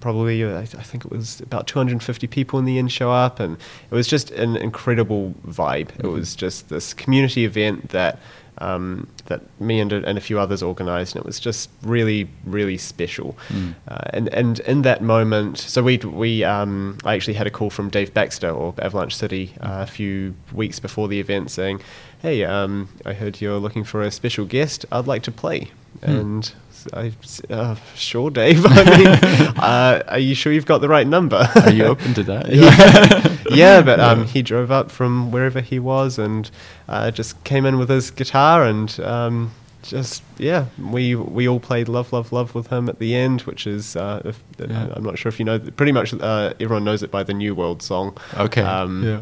probably 0.00 0.42
uh, 0.42 0.60
I 0.60 0.64
think 0.64 1.04
it 1.04 1.10
was 1.10 1.40
about 1.42 1.66
250 1.66 2.26
people 2.26 2.58
in 2.58 2.64
the 2.64 2.78
end 2.78 2.90
show 2.90 3.10
up, 3.10 3.38
and 3.38 3.58
it 3.90 3.94
was 3.94 4.06
just 4.06 4.30
an 4.30 4.56
incredible 4.56 5.34
vibe. 5.46 5.90
It 5.98 6.04
Mhm. 6.04 6.12
was 6.12 6.34
just 6.34 6.68
this 6.70 6.94
community 6.94 7.44
event 7.44 7.90
that 7.90 8.18
um, 8.58 9.08
that 9.26 9.42
me 9.60 9.80
and 9.80 9.92
a, 9.92 10.04
and 10.04 10.18
a 10.18 10.20
few 10.20 10.38
others 10.38 10.62
organised, 10.62 11.14
and 11.14 11.24
it 11.24 11.26
was 11.26 11.40
just 11.40 11.70
really 11.82 12.28
really 12.44 12.78
special. 12.78 13.36
Mm. 13.48 13.74
Uh, 13.88 13.98
and 14.10 14.28
and 14.28 14.60
in 14.60 14.82
that 14.82 15.02
moment, 15.02 15.58
so 15.58 15.82
we 15.82 15.98
we 15.98 16.44
um, 16.44 16.98
I 17.04 17.14
actually 17.14 17.34
had 17.34 17.46
a 17.46 17.50
call 17.50 17.70
from 17.70 17.88
Dave 17.88 18.14
Baxter 18.14 18.50
or 18.50 18.74
Avalanche 18.78 19.16
City 19.16 19.54
uh, 19.60 19.82
a 19.82 19.86
few 19.86 20.34
weeks 20.52 20.78
before 20.78 21.08
the 21.08 21.20
event 21.20 21.50
saying, 21.50 21.80
"Hey, 22.24 22.44
um, 22.44 22.88
I 23.04 23.12
heard 23.12 23.40
you're 23.40 23.58
looking 23.58 23.84
for 23.84 24.00
a 24.02 24.10
special 24.10 24.44
guest. 24.46 24.86
I'd 24.90 25.06
like 25.06 25.22
to 25.24 25.30
play." 25.32 25.70
Hmm. 26.04 26.10
And 26.10 26.54
I 26.92 27.12
uh, 27.50 27.76
sure, 27.94 28.30
Dave. 28.30 28.64
I 28.68 28.84
mean, 28.98 29.08
uh, 29.58 30.02
are 30.08 30.18
you 30.18 30.34
sure 30.34 30.52
you've 30.52 30.66
got 30.66 30.80
the 30.80 30.88
right 30.88 31.06
number? 31.06 31.48
Are 31.64 31.70
you 31.70 31.84
open 31.84 32.14
to 32.14 32.22
that? 32.24 32.48
yeah, 32.52 33.36
yeah, 33.50 33.82
but 33.82 34.00
um, 34.00 34.20
Yeah. 34.20 34.26
he 34.26 34.42
drove 34.42 34.70
up 34.70 34.90
from 34.90 35.30
wherever 35.30 35.60
he 35.60 35.78
was 35.78 36.18
and 36.18 36.50
uh, 36.88 37.10
just 37.10 37.42
came 37.44 37.64
in 37.66 37.78
with 37.78 37.88
his 37.90 38.10
guitar 38.10 38.64
and 38.64 38.98
um, 39.00 39.52
just 39.82 40.22
yeah, 40.38 40.66
we 40.78 41.14
we 41.14 41.46
all 41.48 41.60
played 41.60 41.88
"Love, 41.88 42.12
Love, 42.12 42.32
Love" 42.32 42.54
with 42.54 42.68
him 42.68 42.88
at 42.88 42.98
the 42.98 43.14
end, 43.14 43.42
which 43.42 43.66
is 43.66 43.96
uh, 43.96 44.20
if, 44.24 44.42
Yeah. 44.58 44.88
I'm 44.96 45.04
not 45.04 45.18
sure 45.18 45.28
if 45.30 45.38
you 45.38 45.44
know, 45.44 45.58
pretty 45.58 45.92
much 45.92 46.12
uh, 46.14 46.52
everyone 46.60 46.84
knows 46.84 47.02
it 47.02 47.10
by 47.10 47.22
the 47.22 47.34
New 47.34 47.54
World 47.54 47.82
song. 47.82 48.16
Okay. 48.36 48.62
Um, 48.62 49.04
yeah. 49.04 49.20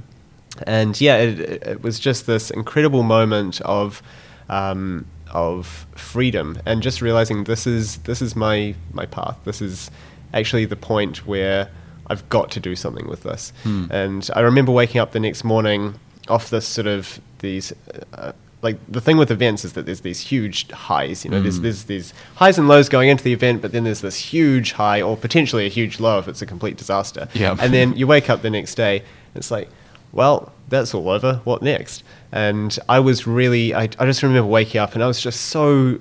And 0.66 1.00
yeah, 1.00 1.16
it, 1.16 1.40
it 1.66 1.82
was 1.82 1.98
just 1.98 2.26
this 2.26 2.50
incredible 2.50 3.02
moment 3.02 3.60
of 3.62 4.02
um, 4.48 5.06
of 5.30 5.86
freedom 5.94 6.58
and 6.66 6.82
just 6.82 7.00
realizing 7.00 7.44
this 7.44 7.66
is 7.66 7.98
this 7.98 8.20
is 8.22 8.36
my 8.36 8.74
my 8.92 9.06
path. 9.06 9.38
This 9.44 9.62
is 9.62 9.90
actually 10.34 10.64
the 10.66 10.76
point 10.76 11.26
where 11.26 11.68
I've 12.08 12.28
got 12.28 12.50
to 12.52 12.60
do 12.60 12.74
something 12.76 13.06
with 13.08 13.22
this. 13.22 13.52
Hmm. 13.62 13.86
And 13.90 14.28
I 14.34 14.40
remember 14.40 14.72
waking 14.72 15.00
up 15.00 15.12
the 15.12 15.20
next 15.20 15.44
morning 15.44 15.94
off 16.28 16.50
this 16.50 16.66
sort 16.66 16.86
of 16.86 17.20
these. 17.38 17.72
Uh, 18.12 18.32
like 18.60 18.76
the 18.88 19.00
thing 19.00 19.16
with 19.16 19.28
events 19.32 19.64
is 19.64 19.72
that 19.72 19.86
there's 19.86 20.02
these 20.02 20.20
huge 20.20 20.70
highs, 20.70 21.24
you 21.24 21.30
know, 21.32 21.42
there's, 21.42 21.58
Mm. 21.58 21.62
there's 21.62 21.82
these 21.84 22.14
highs 22.36 22.58
and 22.58 22.68
lows 22.68 22.88
going 22.88 23.08
into 23.08 23.24
the 23.24 23.32
event, 23.32 23.60
but 23.60 23.72
then 23.72 23.82
there's 23.82 24.02
this 24.02 24.14
huge 24.16 24.70
high 24.70 25.02
or 25.02 25.16
potentially 25.16 25.66
a 25.66 25.68
huge 25.68 25.98
low 25.98 26.20
if 26.20 26.28
it's 26.28 26.42
a 26.42 26.46
complete 26.46 26.76
disaster. 26.76 27.26
Yeah. 27.34 27.56
And 27.58 27.74
then 27.74 27.96
you 27.96 28.06
wake 28.06 28.30
up 28.30 28.42
the 28.42 28.50
next 28.50 28.76
day, 28.76 28.98
and 28.98 29.06
it's 29.34 29.50
like, 29.50 29.68
well, 30.12 30.52
that's 30.68 30.94
all 30.94 31.08
over. 31.08 31.40
What 31.44 31.62
next? 31.62 32.04
And 32.30 32.78
I 32.88 33.00
was 33.00 33.26
really, 33.26 33.74
I, 33.74 33.82
I 33.98 34.06
just 34.06 34.22
remember 34.22 34.48
waking 34.48 34.80
up 34.80 34.94
and 34.94 35.02
I 35.02 35.06
was 35.06 35.20
just 35.20 35.40
so, 35.46 35.98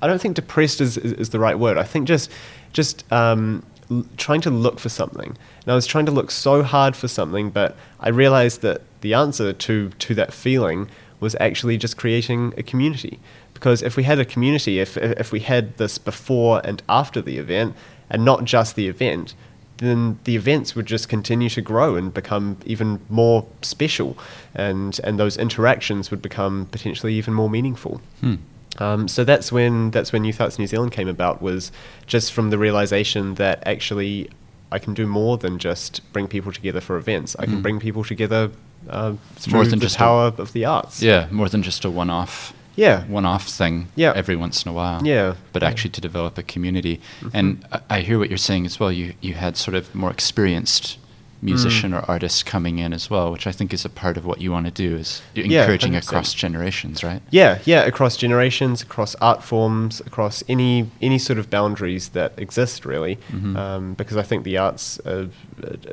I 0.00 0.06
don't 0.06 0.20
think 0.20 0.36
depressed 0.36 0.80
is, 0.80 0.96
is, 0.96 1.12
is 1.14 1.30
the 1.30 1.38
right 1.38 1.58
word. 1.58 1.78
I 1.78 1.84
think 1.84 2.06
just, 2.06 2.30
just 2.72 3.10
um, 3.12 3.64
l- 3.90 4.06
trying 4.16 4.40
to 4.42 4.50
look 4.50 4.78
for 4.78 4.88
something. 4.88 5.36
And 5.62 5.72
I 5.72 5.74
was 5.74 5.86
trying 5.86 6.06
to 6.06 6.12
look 6.12 6.30
so 6.30 6.62
hard 6.62 6.96
for 6.96 7.08
something, 7.08 7.50
but 7.50 7.76
I 8.00 8.08
realized 8.08 8.62
that 8.62 8.82
the 9.00 9.14
answer 9.14 9.52
to, 9.52 9.90
to 9.90 10.14
that 10.14 10.32
feeling 10.32 10.88
was 11.20 11.36
actually 11.40 11.76
just 11.76 11.96
creating 11.96 12.54
a 12.56 12.62
community. 12.62 13.18
Because 13.52 13.82
if 13.82 13.96
we 13.96 14.04
had 14.04 14.18
a 14.18 14.24
community, 14.24 14.78
if, 14.78 14.96
if 14.96 15.32
we 15.32 15.40
had 15.40 15.76
this 15.78 15.98
before 15.98 16.60
and 16.64 16.82
after 16.88 17.20
the 17.20 17.38
event, 17.38 17.74
and 18.10 18.24
not 18.24 18.44
just 18.44 18.76
the 18.76 18.88
event, 18.88 19.34
then 19.78 20.18
the 20.24 20.36
events 20.36 20.74
would 20.76 20.86
just 20.86 21.08
continue 21.08 21.48
to 21.50 21.60
grow 21.60 21.96
and 21.96 22.12
become 22.12 22.56
even 22.66 23.00
more 23.08 23.46
special, 23.62 24.16
and 24.54 24.98
and 25.04 25.18
those 25.18 25.36
interactions 25.36 26.10
would 26.10 26.22
become 26.22 26.66
potentially 26.70 27.14
even 27.14 27.34
more 27.34 27.48
meaningful. 27.50 28.00
Hmm. 28.20 28.34
Um, 28.78 29.08
so 29.08 29.24
that's 29.24 29.50
when 29.50 29.90
that's 29.90 30.12
when 30.12 30.24
Youth 30.24 30.40
Arts 30.40 30.58
New 30.58 30.66
Zealand 30.66 30.92
came 30.92 31.08
about. 31.08 31.40
Was 31.42 31.72
just 32.06 32.32
from 32.32 32.50
the 32.50 32.58
realization 32.58 33.34
that 33.34 33.62
actually 33.66 34.30
I 34.70 34.78
can 34.78 34.94
do 34.94 35.06
more 35.06 35.36
than 35.38 35.58
just 35.58 36.00
bring 36.12 36.28
people 36.28 36.52
together 36.52 36.80
for 36.80 36.96
events. 36.96 37.34
I 37.38 37.46
can 37.46 37.56
Mm. 37.58 37.62
bring 37.62 37.80
people 37.80 38.04
together 38.04 38.50
uh, 38.90 39.14
through 39.36 39.54
More 39.54 39.64
than 39.64 39.78
the 39.78 39.84
just 39.86 39.96
a- 39.96 39.98
power 39.98 40.32
of 40.38 40.52
the 40.52 40.64
arts. 40.64 41.02
Yeah, 41.02 41.26
more 41.30 41.48
than 41.48 41.62
just 41.62 41.84
a 41.84 41.90
one-off. 41.90 42.52
Yeah. 42.78 43.04
One-off 43.06 43.48
thing. 43.48 43.88
Yeah. 43.96 44.12
Every 44.14 44.36
once 44.36 44.64
in 44.64 44.70
a 44.70 44.72
while. 44.72 45.04
Yeah. 45.04 45.34
But 45.52 45.62
actually 45.62 45.90
to 45.90 46.00
develop 46.00 46.38
a 46.38 46.42
community, 46.42 47.00
mm-hmm. 47.20 47.28
and 47.32 47.66
I, 47.72 47.80
I 47.90 48.00
hear 48.00 48.18
what 48.18 48.28
you're 48.30 48.38
saying 48.38 48.66
as 48.66 48.78
well. 48.78 48.92
You 48.92 49.14
you 49.20 49.34
had 49.34 49.56
sort 49.56 49.74
of 49.74 49.94
more 49.94 50.10
experienced 50.10 50.98
musician 51.40 51.94
or 51.94 52.00
artist 52.08 52.44
coming 52.46 52.78
in 52.78 52.92
as 52.92 53.08
well, 53.10 53.30
which 53.32 53.46
I 53.46 53.52
think 53.52 53.72
is 53.72 53.84
a 53.84 53.88
part 53.88 54.16
of 54.16 54.24
what 54.26 54.40
you 54.40 54.50
want 54.52 54.66
to 54.66 54.72
do 54.72 54.96
is 54.96 55.22
encouraging 55.34 55.92
100%. 55.92 55.98
across 56.02 56.34
generations, 56.34 57.04
right? 57.04 57.22
Yeah, 57.30 57.58
yeah, 57.64 57.82
across 57.84 58.16
generations, 58.16 58.82
across 58.82 59.14
art 59.16 59.42
forms, 59.42 60.00
across 60.00 60.42
any 60.48 60.90
any 61.00 61.18
sort 61.18 61.38
of 61.38 61.48
boundaries 61.50 62.08
that 62.10 62.32
exist, 62.36 62.84
really. 62.84 63.18
Mhm. 63.32 63.56
Um, 63.56 63.94
because 63.94 64.16
I 64.16 64.22
think 64.22 64.44
the 64.44 64.58
arts 64.58 64.98
are 65.06 65.28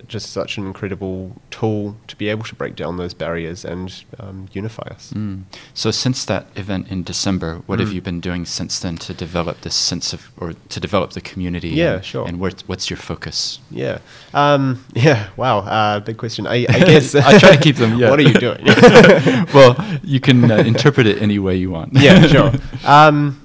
just 0.08 0.32
such 0.32 0.58
an 0.58 0.66
incredible 0.66 1.40
tool 1.52 1.96
to 2.08 2.16
be 2.16 2.30
able 2.30 2.44
to 2.46 2.56
break 2.56 2.76
down 2.76 2.98
those 2.98 3.14
barriers 3.14 3.66
and 3.66 4.04
um, 4.20 4.48
unify 4.54 4.84
us. 4.92 5.12
Mm. 5.16 5.44
So 5.74 5.92
since 5.92 6.26
that 6.26 6.48
event 6.56 6.88
in 6.90 7.04
December, 7.04 7.62
what 7.66 7.80
have 7.80 7.90
Mm. 7.90 7.94
you 7.94 8.02
been 8.02 8.20
doing 8.20 8.46
since 8.46 8.80
then 8.80 8.98
to 8.98 9.14
develop 9.14 9.62
this 9.62 9.76
sense 9.76 10.14
of, 10.14 10.32
or 10.38 10.54
to 10.70 10.80
develop 10.80 11.12
the 11.12 11.22
community? 11.22 11.70
Yeah, 11.70 11.96
and, 11.96 12.06
sure. 12.06 12.28
And 12.28 12.40
where, 12.40 12.52
what's 12.68 12.90
your 12.90 12.98
focus? 12.98 13.60
Yeah, 13.72 14.00
um, 14.34 14.84
yeah. 14.94 15.28
Wow, 15.38 15.60
uh, 15.60 16.00
big 16.00 16.18
question. 16.18 16.48
I, 16.48 16.66
I 16.70 16.80
guess 16.92 17.14
I 17.16 17.38
try 17.38 17.56
to 17.56 17.62
keep 17.62 17.76
them. 17.78 17.98
Yeah. 18.00 18.10
what 18.10 18.20
are 18.20 18.24
you 18.24 18.34
doing? 18.34 18.64
well, 19.54 19.76
you 20.04 20.20
can 20.20 20.50
uh, 20.50 20.58
interpret 20.58 21.08
it 21.08 21.22
any 21.22 21.40
way 21.40 21.56
you 21.56 21.72
want. 21.72 21.94
yeah, 21.94 22.26
sure. 22.28 22.52
Um, 22.86 23.42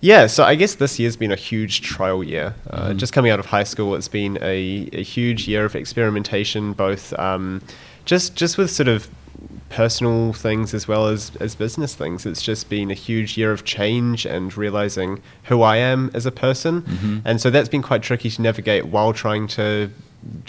Yeah, 0.00 0.28
so 0.28 0.44
I 0.44 0.54
guess 0.54 0.76
this 0.76 0.98
year's 1.00 1.16
been 1.16 1.32
a 1.32 1.36
huge 1.36 1.80
trial 1.82 2.22
year. 2.22 2.54
Uh, 2.70 2.90
Mhm. 2.90 2.96
Just 2.98 3.12
coming 3.12 3.32
out 3.32 3.40
of 3.40 3.46
high 3.46 3.64
school, 3.64 3.96
it's 3.96 4.06
been 4.08 4.38
a, 4.40 4.88
a 4.92 5.02
huge 5.02 5.48
year 5.48 5.64
of 5.64 5.74
experimentation, 5.74 6.72
both 6.72 7.12
um, 7.18 7.60
just 8.04 8.36
just 8.36 8.56
with 8.58 8.70
sort 8.70 8.88
of 8.88 9.08
personal 9.70 10.32
things 10.32 10.72
as 10.72 10.88
well 10.88 11.08
as, 11.08 11.32
as 11.40 11.54
business 11.56 11.94
things. 11.94 12.24
It's 12.26 12.42
just 12.42 12.68
been 12.68 12.90
a 12.90 12.94
huge 12.94 13.36
year 13.36 13.52
of 13.52 13.64
change 13.64 14.24
and 14.24 14.56
realizing 14.56 15.20
who 15.44 15.62
I 15.62 15.76
am 15.78 16.10
as 16.14 16.26
a 16.26 16.30
person. 16.32 16.82
Mhm. 16.82 17.22
And 17.24 17.40
so 17.40 17.50
that's 17.50 17.68
been 17.68 17.82
quite 17.82 18.02
tricky 18.02 18.30
to 18.30 18.40
navigate 18.42 18.86
while 18.86 19.12
trying 19.12 19.46
to 19.48 19.90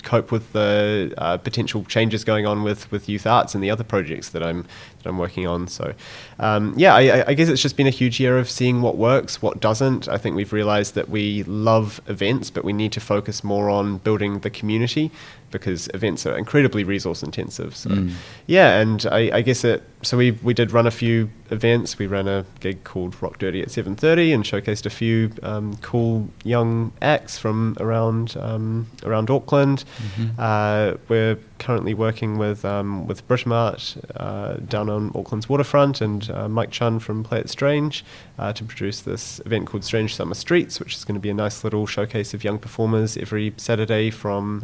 cope 0.04 0.32
with 0.32 0.52
the 0.54 1.14
uh, 1.18 1.38
potential 1.38 1.84
changes 1.86 2.24
going 2.24 2.46
on 2.48 2.64
with, 2.64 2.92
with 2.92 3.08
youth 3.08 3.28
arts 3.28 3.54
and 3.54 3.64
the 3.64 3.70
other 3.70 3.84
projects 3.84 4.30
that 4.30 4.42
I'm 4.44 4.66
that 5.02 5.08
I'm 5.08 5.18
working 5.18 5.48
on. 5.48 5.68
So, 5.68 5.94
um, 6.40 6.74
yeah, 6.76 6.94
I, 6.94 7.24
I- 7.30 7.34
guess 7.34 7.48
it's 7.48 7.62
just 7.62 7.78
been 7.78 7.88
a 7.88 7.92
huge 7.92 8.20
year 8.20 8.38
of 8.38 8.50
seeing 8.50 8.82
what 8.82 8.98
works, 8.98 9.42
what 9.42 9.62
doesn't. 9.62 10.10
I 10.10 10.18
think 10.18 10.36
we've 10.36 10.52
realised 10.52 10.96
that 10.96 11.08
we 11.08 11.44
love 11.44 12.02
events, 12.08 12.50
but 12.50 12.66
we 12.66 12.74
need 12.74 12.92
to 12.94 13.00
focus 13.00 13.42
more 13.44 13.70
on 13.70 14.00
building 14.00 14.40
the 14.40 14.50
community 14.50 15.10
because 15.52 15.88
events 15.94 16.26
are 16.26 16.38
incredibly 16.38 16.84
resource 16.84 17.24
intensive. 17.24 17.76
So, 17.78 17.90
Mm. 17.92 18.12
yeah, 18.48 18.80
and 18.82 19.06
I, 19.12 19.38
I 19.38 19.42
guess 19.42 19.64
it. 19.64 19.84
So 20.02 20.16
we 20.18 20.32
we 20.32 20.54
did 20.54 20.72
run 20.72 20.88
a 20.88 20.92
few 20.92 21.30
events. 21.52 21.98
We 22.00 22.08
ran 22.08 22.28
a 22.28 22.46
gig 22.62 22.86
called 22.86 23.22
Rock 23.22 23.38
Dirty 23.38 23.62
at 23.62 23.70
seven 23.70 23.96
thirty 23.96 24.32
and 24.32 24.46
showcased 24.46 24.86
a 24.86 24.90
few 24.90 25.32
um, 25.44 25.76
cool 25.82 26.30
young 26.46 26.94
acts 27.02 27.38
from 27.38 27.76
around 27.82 28.38
um, 28.40 28.88
around 29.04 29.30
Auckland. 29.30 29.84
Mhm. 30.16 30.40
Uh, 30.40 30.98
we're 31.10 31.38
currently 31.58 31.94
working 31.94 32.38
with 32.38 32.64
um, 32.64 33.08
with 33.08 33.28
Britomart 33.28 33.98
uh, 34.16 34.54
down 34.66 34.90
on 34.90 35.12
Auckland's 35.16 35.50
waterfront 35.50 36.00
and 36.00 36.32
uh, 36.32 36.48
Mike 36.48 36.72
Chunn 36.72 37.00
from 37.00 37.22
Play 37.24 37.40
It 37.40 37.50
Strange 37.50 38.06
uh, 38.38 38.54
to 38.54 38.64
produce 38.64 39.02
this 39.02 39.42
event 39.46 39.68
called 39.68 39.84
Strange 39.84 40.16
Summer 40.16 40.36
Streets, 40.36 40.80
which 40.80 40.96
is 40.96 41.04
going 41.04 41.16
to 41.16 41.22
be 41.22 41.30
a 41.30 41.34
nice 41.34 41.66
little 41.66 41.86
showcase 41.86 42.34
of 42.34 42.44
young 42.46 42.58
performers 42.58 43.18
every 43.18 43.54
Saturday 43.58 44.12
from. 44.12 44.64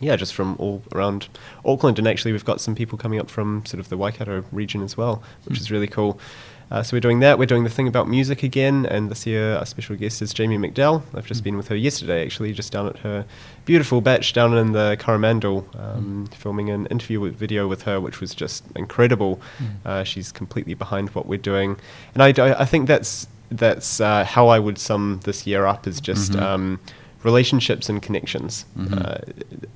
Yeah, 0.00 0.16
just 0.16 0.34
from 0.34 0.56
all 0.58 0.82
around 0.94 1.28
Auckland, 1.64 1.98
and 1.98 2.08
actually 2.08 2.32
we've 2.32 2.44
got 2.44 2.60
some 2.60 2.74
people 2.74 2.98
coming 2.98 3.20
up 3.20 3.30
from 3.30 3.64
sort 3.66 3.78
of 3.80 3.88
the 3.88 3.96
Waikato 3.96 4.44
region 4.50 4.82
as 4.82 4.96
well, 4.96 5.22
which 5.44 5.58
Hmm. 5.58 5.62
is 5.62 5.70
really 5.70 5.86
cool. 5.86 6.18
Uh, 6.70 6.82
so 6.82 6.96
we're 6.96 7.00
doing 7.00 7.20
that. 7.20 7.38
We're 7.38 7.44
doing 7.44 7.64
the 7.64 7.70
thing 7.70 7.86
about 7.86 8.08
music 8.08 8.42
again, 8.42 8.86
and 8.86 9.10
this 9.10 9.26
year 9.26 9.56
our 9.56 9.66
special 9.66 9.94
guest 9.94 10.22
is 10.22 10.32
Jamie 10.32 10.56
McDell. 10.56 11.02
I've 11.14 11.26
just 11.26 11.42
Mm. 11.42 11.44
been 11.44 11.56
with 11.58 11.68
her 11.68 11.76
yesterday, 11.76 12.24
actually, 12.24 12.54
just 12.54 12.72
down 12.72 12.86
at 12.88 12.98
her 13.00 13.26
beautiful 13.66 14.00
bach 14.00 14.32
down 14.32 14.56
in 14.56 14.72
the 14.72 14.96
Coromandel, 14.98 15.66
um, 15.78 16.28
filming 16.34 16.70
an 16.70 16.86
interview 16.86 17.20
with, 17.20 17.36
video 17.36 17.68
with 17.68 17.82
her, 17.82 18.00
which 18.00 18.20
was 18.22 18.34
just 18.34 18.64
incredible. 18.74 19.38
Mm. 19.58 19.66
Uh, 19.86 20.04
she's 20.04 20.32
completely 20.32 20.72
behind 20.72 21.10
what 21.10 21.26
we're 21.26 21.38
doing, 21.38 21.76
and 22.14 22.22
I, 22.22 22.28
I, 22.58 22.64
think 22.64 22.88
that's 22.88 23.26
that's 23.50 24.00
uh, 24.00 24.24
how 24.24 24.48
I 24.48 24.58
would 24.58 24.78
sum 24.78 25.20
this 25.24 25.46
year 25.46 25.66
up 25.66 25.86
is 25.86 26.00
just. 26.00 26.32
Mhm. 26.32 26.40
Um, 26.40 26.80
relationships 27.22 27.88
and 27.88 28.02
connections. 28.02 28.64
Mhm. 28.78 29.04
Uh, 29.04 29.18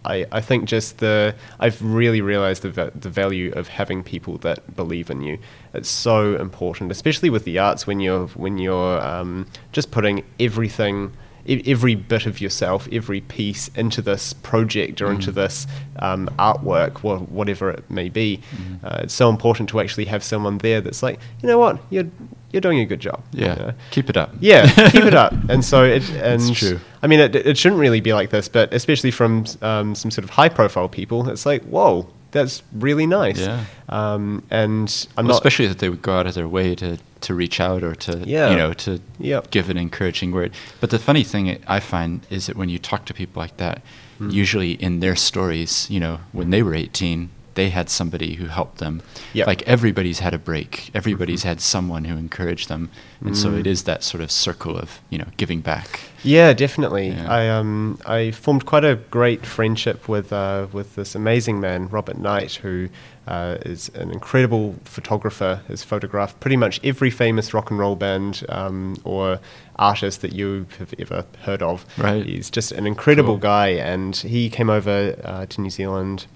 I, 0.04 0.26
I 0.32 0.40
think 0.40 0.64
just 0.68 0.98
the 0.98 1.34
I've 1.60 1.80
really 1.82 2.20
realized 2.20 2.62
the 2.62 2.92
the 2.94 3.08
value 3.10 3.52
of 3.52 3.68
having 3.68 4.02
people 4.02 4.38
that 4.38 4.74
believe 4.76 5.10
in 5.10 5.22
you. 5.22 5.38
It's 5.74 5.88
so 5.88 6.36
important, 6.36 6.90
especially 6.90 7.30
with 7.30 7.44
the 7.44 7.58
arts 7.58 7.86
when 7.86 8.00
you're 8.00 8.26
when 8.28 8.58
you're 8.58 9.00
um, 9.00 9.46
just 9.72 9.90
putting 9.90 10.24
everything. 10.40 11.12
Every 11.48 11.94
bit 11.94 12.26
of 12.26 12.40
yourself, 12.40 12.88
every 12.90 13.20
piece 13.20 13.68
into 13.74 14.02
this 14.02 14.32
project 14.32 15.00
or 15.00 15.10
into 15.12 15.30
Mm. 15.30 15.34
this 15.34 15.66
um, 16.00 16.28
artwork, 16.38 17.02
wha- 17.02 17.18
whatever 17.18 17.70
it 17.70 17.84
may 17.90 18.08
be, 18.08 18.40
Mhm. 18.54 18.84
uh, 18.84 18.98
it's 19.04 19.14
so 19.14 19.30
important 19.30 19.68
to 19.70 19.80
actually 19.80 20.06
have 20.06 20.22
someone 20.24 20.58
there 20.58 20.80
that's 20.80 21.02
like, 21.02 21.18
you 21.42 21.48
know 21.48 21.58
what, 21.58 21.78
you're 21.90 22.06
you're 22.52 22.60
doing 22.60 22.78
a 22.78 22.86
good 22.86 23.00
job. 23.00 23.20
you 23.32 23.44
Yeah. 23.44 23.54
know? 23.54 23.72
Keep 23.90 24.08
it 24.10 24.16
up. 24.16 24.30
Yeah, 24.40 24.66
keep 24.90 25.04
it 25.04 25.14
up. 25.14 25.34
And 25.48 25.64
so 25.64 25.84
it 25.84 26.08
and 26.10 26.40
It's 26.40 26.58
true. 26.58 26.80
I 27.02 27.06
mean, 27.06 27.20
it, 27.20 27.34
it 27.34 27.58
shouldn't 27.58 27.80
really 27.80 28.00
be 28.00 28.12
like 28.14 28.30
this, 28.30 28.48
but 28.48 28.72
especially 28.72 29.10
from 29.10 29.44
um, 29.62 29.94
some 29.94 30.10
sort 30.10 30.24
of 30.24 30.30
high-profile 30.30 30.88
people, 30.88 31.28
it's 31.28 31.44
like, 31.44 31.62
whoa, 31.64 32.06
that's 32.30 32.62
really 32.72 33.06
nice. 33.06 33.40
Yeah. 33.40 33.64
Um, 33.88 34.42
and 34.50 35.06
I'm 35.16 35.26
Well, 35.26 35.34
not 35.34 35.40
especially 35.42 35.66
that 35.66 35.78
they 35.80 35.88
would 35.90 36.02
go 36.02 36.12
out 36.18 36.26
of 36.26 36.34
their 36.34 36.48
way 36.48 36.74
to, 36.76 36.98
to 37.26 37.34
reach 37.34 37.60
out 37.60 37.82
or 37.82 37.94
to 37.94 38.12
Yeah. 38.24 38.50
you 38.50 38.56
know 38.56 38.72
to 38.84 39.00
Yep. 39.18 39.50
give 39.50 39.68
an 39.70 39.76
encouraging 39.76 40.30
word. 40.32 40.50
But 40.80 40.90
the 40.90 40.98
funny 40.98 41.24
thing 41.24 41.58
I 41.66 41.80
find 41.80 42.20
is 42.30 42.46
that 42.46 42.56
when 42.56 42.68
you 42.68 42.78
talk 42.78 43.04
to 43.06 43.14
people 43.14 43.40
like 43.42 43.56
that, 43.58 43.82
Mm. 44.20 44.32
usually 44.32 44.72
in 44.72 45.00
their 45.00 45.16
stories, 45.16 45.86
you 45.90 46.00
know, 46.00 46.20
when 46.32 46.48
they 46.50 46.62
were 46.62 46.74
18, 46.74 47.28
they 47.56 47.70
had 47.70 47.90
somebody 47.90 48.34
who 48.34 48.46
helped 48.46 48.78
them. 48.78 49.02
Yep. 49.34 49.46
Like 49.48 49.62
everybody's 49.62 50.20
had 50.20 50.32
a 50.32 50.38
break. 50.38 50.90
Everybody's 50.94 51.42
Mhm. 51.42 51.48
had 51.48 51.60
someone 51.60 52.04
who 52.04 52.16
encouraged 52.16 52.68
them, 52.68 52.88
and 53.24 53.36
so 53.36 53.50
Mm. 53.50 53.60
it 53.60 53.66
is 53.66 53.82
that 53.82 54.04
sort 54.04 54.22
of 54.22 54.30
circle 54.30 54.76
of 54.78 55.00
you 55.10 55.18
know 55.18 55.26
giving 55.36 55.60
back. 55.60 56.00
Yeah, 56.22 56.52
definitely. 56.52 57.08
Yeah. 57.08 57.30
I 57.30 57.48
um 57.48 57.98
I 58.06 58.30
formed 58.30 58.64
quite 58.66 58.84
a 58.84 58.96
great 59.10 59.44
friendship 59.44 60.08
with 60.08 60.32
uh, 60.32 60.66
with 60.72 60.94
this 60.94 61.14
amazing 61.14 61.58
man, 61.60 61.88
Robert 61.88 62.18
Knight, 62.18 62.54
who 62.62 62.88
uh, 63.28 63.56
is 63.66 63.90
an 63.96 64.12
incredible 64.12 64.76
photographer. 64.84 65.60
Has 65.68 65.82
photographed 65.82 66.38
pretty 66.38 66.56
much 66.56 66.78
every 66.84 67.10
famous 67.10 67.52
rock 67.52 67.70
and 67.72 67.78
roll 67.80 67.96
band 67.96 68.44
um, 68.48 68.96
or 69.02 69.40
artist 69.76 70.20
that 70.22 70.32
you 70.32 70.66
have 70.78 70.94
ever 70.98 71.24
heard 71.42 71.60
of. 71.62 71.84
Right. 71.98 72.24
He's 72.24 72.50
just 72.50 72.70
an 72.72 72.86
incredible 72.86 73.34
Cool. 73.34 73.38
guy, 73.50 73.68
and 73.70 74.14
he 74.14 74.48
came 74.48 74.70
over 74.70 75.16
uh, 75.24 75.46
to 75.46 75.60
New 75.60 75.70
Zealand. 75.70 76.26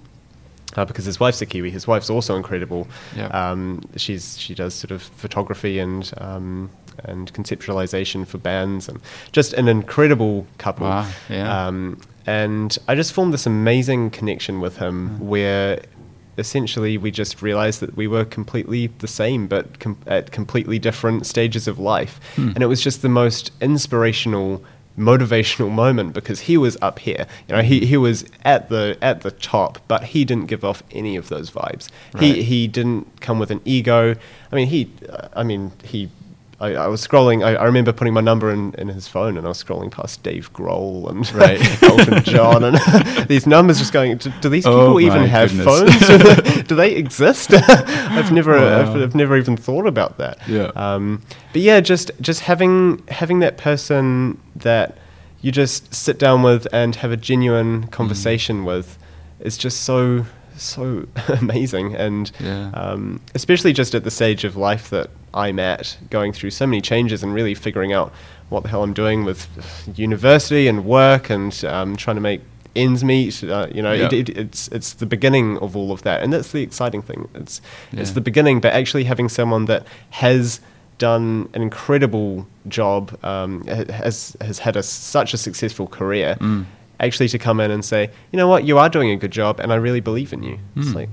Uh, 0.77 0.85
because 0.85 1.05
his 1.05 1.19
wife's 1.19 1.41
a 1.41 1.45
Kiwi, 1.45 1.69
his 1.71 1.85
wife's 1.87 2.09
also 2.09 2.35
incredible. 2.37 2.87
Yeah. 3.15 3.27
Um, 3.27 3.81
she's 3.97 4.37
she 4.37 4.53
does 4.55 4.73
sort 4.73 4.91
of 4.91 5.01
photography 5.01 5.79
and 5.79 6.09
um, 6.17 6.69
and 7.05 7.33
conceptualization 7.33 8.25
for 8.27 8.37
bands, 8.37 8.87
and 8.87 8.99
just 9.31 9.53
an 9.53 9.67
incredible 9.67 10.45
couple. 10.57 10.87
Wow, 10.87 11.07
yeah. 11.29 11.67
Um, 11.67 11.99
and 12.25 12.77
I 12.87 12.95
just 12.95 13.11
formed 13.13 13.33
this 13.33 13.45
amazing 13.45 14.11
connection 14.11 14.59
with 14.61 14.77
him, 14.77 15.09
Mm. 15.09 15.19
where 15.19 15.81
essentially 16.37 16.97
we 16.97 17.11
just 17.11 17.41
realized 17.41 17.79
that 17.81 17.95
we 17.97 18.07
were 18.07 18.23
completely 18.25 18.87
the 18.99 19.07
same, 19.07 19.47
but 19.47 19.79
com- 19.79 19.97
at 20.07 20.31
completely 20.31 20.79
different 20.79 21.25
stages 21.25 21.67
of 21.67 21.77
life, 21.79 22.19
Hmm. 22.35 22.49
and 22.55 22.63
it 22.63 22.67
was 22.67 22.81
just 22.81 23.01
the 23.01 23.09
most 23.09 23.51
inspirational 23.61 24.63
motivational 24.97 25.71
moment 25.71 26.13
because 26.13 26.41
he 26.41 26.57
was 26.57 26.77
up 26.81 26.99
here. 26.99 27.25
You 27.47 27.55
know 27.55 27.61
he, 27.61 27.85
he 27.85 27.97
was 27.97 28.25
at 28.43 28.69
the 28.69 28.97
at 29.01 29.21
the 29.21 29.31
top 29.31 29.79
but 29.87 30.05
he 30.05 30.25
didn't 30.25 30.47
give 30.47 30.63
off 30.63 30.83
any 30.91 31.15
of 31.15 31.29
those 31.29 31.51
vibes. 31.51 31.89
He 32.19 32.43
he 32.43 32.67
didn't 32.67 33.21
come 33.21 33.39
with 33.39 33.51
an 33.51 33.61
ego. 33.65 34.15
I 34.51 34.55
mean 34.55 34.67
he 34.67 34.91
uh, 35.09 35.27
i 35.33 35.43
mean 35.43 35.71
he 35.83 36.09
I, 36.61 36.75
I 36.75 36.87
was 36.87 37.05
scrolling. 37.05 37.43
I, 37.43 37.55
I 37.55 37.65
remember 37.65 37.91
putting 37.91 38.13
my 38.13 38.21
number 38.21 38.51
in, 38.51 38.73
in 38.77 38.87
his 38.87 39.07
phone, 39.07 39.35
and 39.37 39.45
I 39.45 39.49
was 39.49 39.61
scrolling 39.63 39.89
past 39.91 40.21
Dave 40.21 40.53
Grohl 40.53 41.09
and 41.09 41.31
Right. 41.33 41.59
Elton 41.83 42.23
John, 42.23 42.63
and 42.63 42.77
these 43.27 43.47
numbers 43.47 43.79
just 43.79 43.91
going. 43.91 44.15
Do, 44.17 44.31
do 44.41 44.49
these 44.49 44.65
Oh 44.65 44.95
people 44.97 45.01
even 45.01 45.23
have 45.23 45.49
goodness. 45.49 45.65
phones? 45.99 46.63
do 46.67 46.75
they 46.75 46.93
exist? 46.95 47.51
I've 47.53 48.31
never, 48.31 48.55
I've, 48.57 48.95
I've 48.95 49.15
never 49.15 49.35
even 49.37 49.57
thought 49.57 49.87
about 49.87 50.17
that. 50.19 50.37
Yeah. 50.47 50.71
Um, 50.75 51.23
but 51.51 51.61
yeah, 51.61 51.79
just 51.81 52.11
just 52.21 52.41
having 52.41 53.03
having 53.07 53.39
that 53.39 53.57
person 53.57 54.39
that 54.55 54.97
you 55.41 55.51
just 55.51 55.93
sit 55.93 56.19
down 56.19 56.43
with 56.43 56.67
and 56.71 56.95
have 56.97 57.11
a 57.11 57.17
genuine 57.17 57.87
conversation 57.87 58.63
with 58.65 58.99
is 59.39 59.57
just 59.57 59.81
so 59.81 60.25
so 60.63 61.05
amazing 61.27 61.95
and 61.95 62.31
Yeah. 62.39 62.71
um, 62.73 63.21
especially 63.35 63.73
just 63.73 63.95
at 63.95 64.03
the 64.03 64.11
stage 64.11 64.43
of 64.43 64.55
life 64.55 64.89
that 64.89 65.09
I'm 65.33 65.59
at, 65.59 65.97
going 66.09 66.33
through 66.33 66.51
so 66.51 66.67
many 66.67 66.81
changes 66.81 67.23
and 67.23 67.33
really 67.33 67.53
figuring 67.55 67.93
out 67.93 68.11
what 68.49 68.63
the 68.63 68.69
hell 68.69 68.83
I'm 68.83 68.93
doing 68.93 69.23
with 69.23 69.47
university 69.95 70.67
and 70.67 70.83
work 70.85 71.29
and 71.29 71.63
um, 71.65 71.95
trying 71.95 72.17
to 72.17 72.21
make 72.21 72.41
ends 72.75 73.03
meet. 73.03 73.43
Uh, 73.43 73.67
you 73.73 73.81
know, 73.81 73.93
it, 73.93 74.11
Yeah. 74.13 74.19
it, 74.19 74.29
it's 74.29 74.67
it's 74.69 74.93
the 74.93 75.05
beginning 75.05 75.57
of 75.59 75.75
all 75.75 75.91
of 75.91 76.01
that, 76.03 76.21
and 76.23 76.31
that's 76.33 76.51
the 76.51 76.61
exciting 76.61 77.01
thing. 77.01 77.27
It's 77.33 77.61
it's 77.93 78.11
the 78.11 78.21
beginning, 78.21 78.59
but 78.61 78.73
actually 78.73 79.05
having 79.05 79.29
someone 79.29 79.65
that 79.65 79.85
has 80.11 80.59
done 80.97 81.49
an 81.53 81.61
incredible 81.61 82.45
job, 82.67 83.17
um, 83.23 83.65
has 83.67 84.35
has 84.41 84.59
had 84.59 84.75
a, 84.75 84.83
such 84.83 85.33
a 85.33 85.37
successful 85.37 85.87
career. 85.87 86.37
Mm. 86.39 86.65
Actually, 87.01 87.27
to 87.29 87.39
come 87.39 87.59
in 87.59 87.71
and 87.71 87.83
say, 87.83 88.09
you 88.31 88.37
know 88.37 88.47
what, 88.47 88.63
you 88.63 88.77
are 88.77 88.87
doing 88.87 89.09
a 89.09 89.17
good 89.17 89.31
job, 89.31 89.59
and 89.59 89.73
I 89.73 89.75
really 89.75 89.99
believe 90.01 90.31
in 90.33 90.43
you. 90.43 90.59
It's 90.77 90.89
Mm. 90.89 90.95
like, 90.95 91.09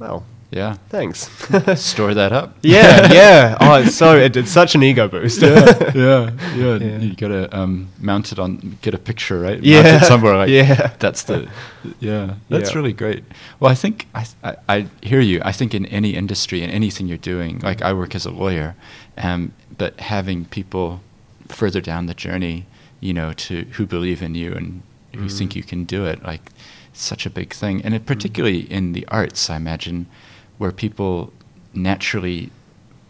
well, 0.00 0.24
Yeah. 0.50 0.76
thanks. 0.88 1.28
Store 1.80 2.12
that 2.14 2.32
up. 2.32 2.56
yeah, 2.62 3.12
yeah. 3.20 3.56
Oh, 3.60 3.74
it's 3.82 3.94
so 3.94 4.16
it, 4.16 4.36
it's 4.36 4.50
such 4.50 4.74
an 4.74 4.82
ego 4.82 5.06
boost. 5.08 5.40
yeah, 5.42 5.92
yeah, 5.94 6.30
yeah. 6.56 6.76
Yeah. 6.76 6.98
You 6.98 7.14
gotta 7.14 7.56
um, 7.56 7.88
mount 8.00 8.32
it 8.32 8.38
on, 8.38 8.78
get 8.82 8.94
a 8.94 8.98
picture, 8.98 9.38
right? 9.38 9.56
Mount 9.58 9.64
Yeah, 9.64 9.96
it 10.02 10.04
somewhere. 10.06 10.36
Like, 10.38 10.50
yeah. 10.50 10.90
that's 10.98 11.22
the, 11.24 11.48
yeah, 12.00 12.34
that's 12.48 12.70
Yeah. 12.70 12.76
really 12.78 12.92
great. 12.92 13.22
Well, 13.60 13.70
I 13.70 13.74
think 13.76 14.06
I, 14.14 14.26
I, 14.42 14.56
I 14.68 14.86
hear 15.02 15.20
you. 15.20 15.40
I 15.44 15.52
think 15.52 15.72
in 15.74 15.86
any 15.86 16.14
industry, 16.16 16.62
in 16.62 16.70
anything 16.70 17.06
you're 17.06 17.18
doing, 17.34 17.60
like 17.60 17.80
I 17.82 17.92
work 17.92 18.14
as 18.16 18.26
a 18.26 18.30
lawyer, 18.32 18.74
um, 19.18 19.52
but 19.76 20.00
having 20.00 20.46
people 20.46 21.00
further 21.48 21.80
down 21.80 22.06
the 22.06 22.14
journey, 22.14 22.64
you 23.00 23.12
know, 23.14 23.32
to 23.34 23.64
who 23.76 23.86
believe 23.86 24.20
in 24.22 24.34
you 24.34 24.52
and 24.52 24.82
Mm. 25.12 25.38
think 25.38 25.56
you 25.56 25.62
can 25.62 25.84
do 25.84 26.04
it, 26.04 26.22
like, 26.22 26.42
it's 26.90 27.02
such 27.02 27.26
a 27.26 27.30
big 27.30 27.52
thing, 27.54 27.82
and 27.82 27.94
it, 27.94 28.06
particularly 28.06 28.60
in 28.70 28.92
the 28.92 29.06
arts, 29.08 29.48
I 29.50 29.56
imagine, 29.56 30.06
where 30.58 30.72
people 30.72 31.32
naturally 31.74 32.50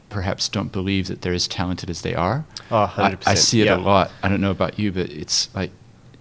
perhaps 0.09 0.49
don't 0.49 0.72
believe 0.72 1.07
that 1.09 1.20
they're 1.22 1.34
as 1.34 1.46
talented 1.49 1.90
as 1.90 2.03
they 2.03 2.14
are. 2.14 2.44
Oh, 2.70 2.92
I, 2.96 3.12
100%. 3.12 3.22
I 3.26 3.34
see 3.34 3.61
it 3.61 3.66
yeah. 3.66 3.76
a 3.76 3.78
lot. 3.78 4.11
I 4.22 4.28
don't 4.28 4.40
know 4.40 4.51
about 4.51 4.78
you, 4.78 4.90
but 4.92 5.11
it's 5.11 5.55
like, 5.55 5.70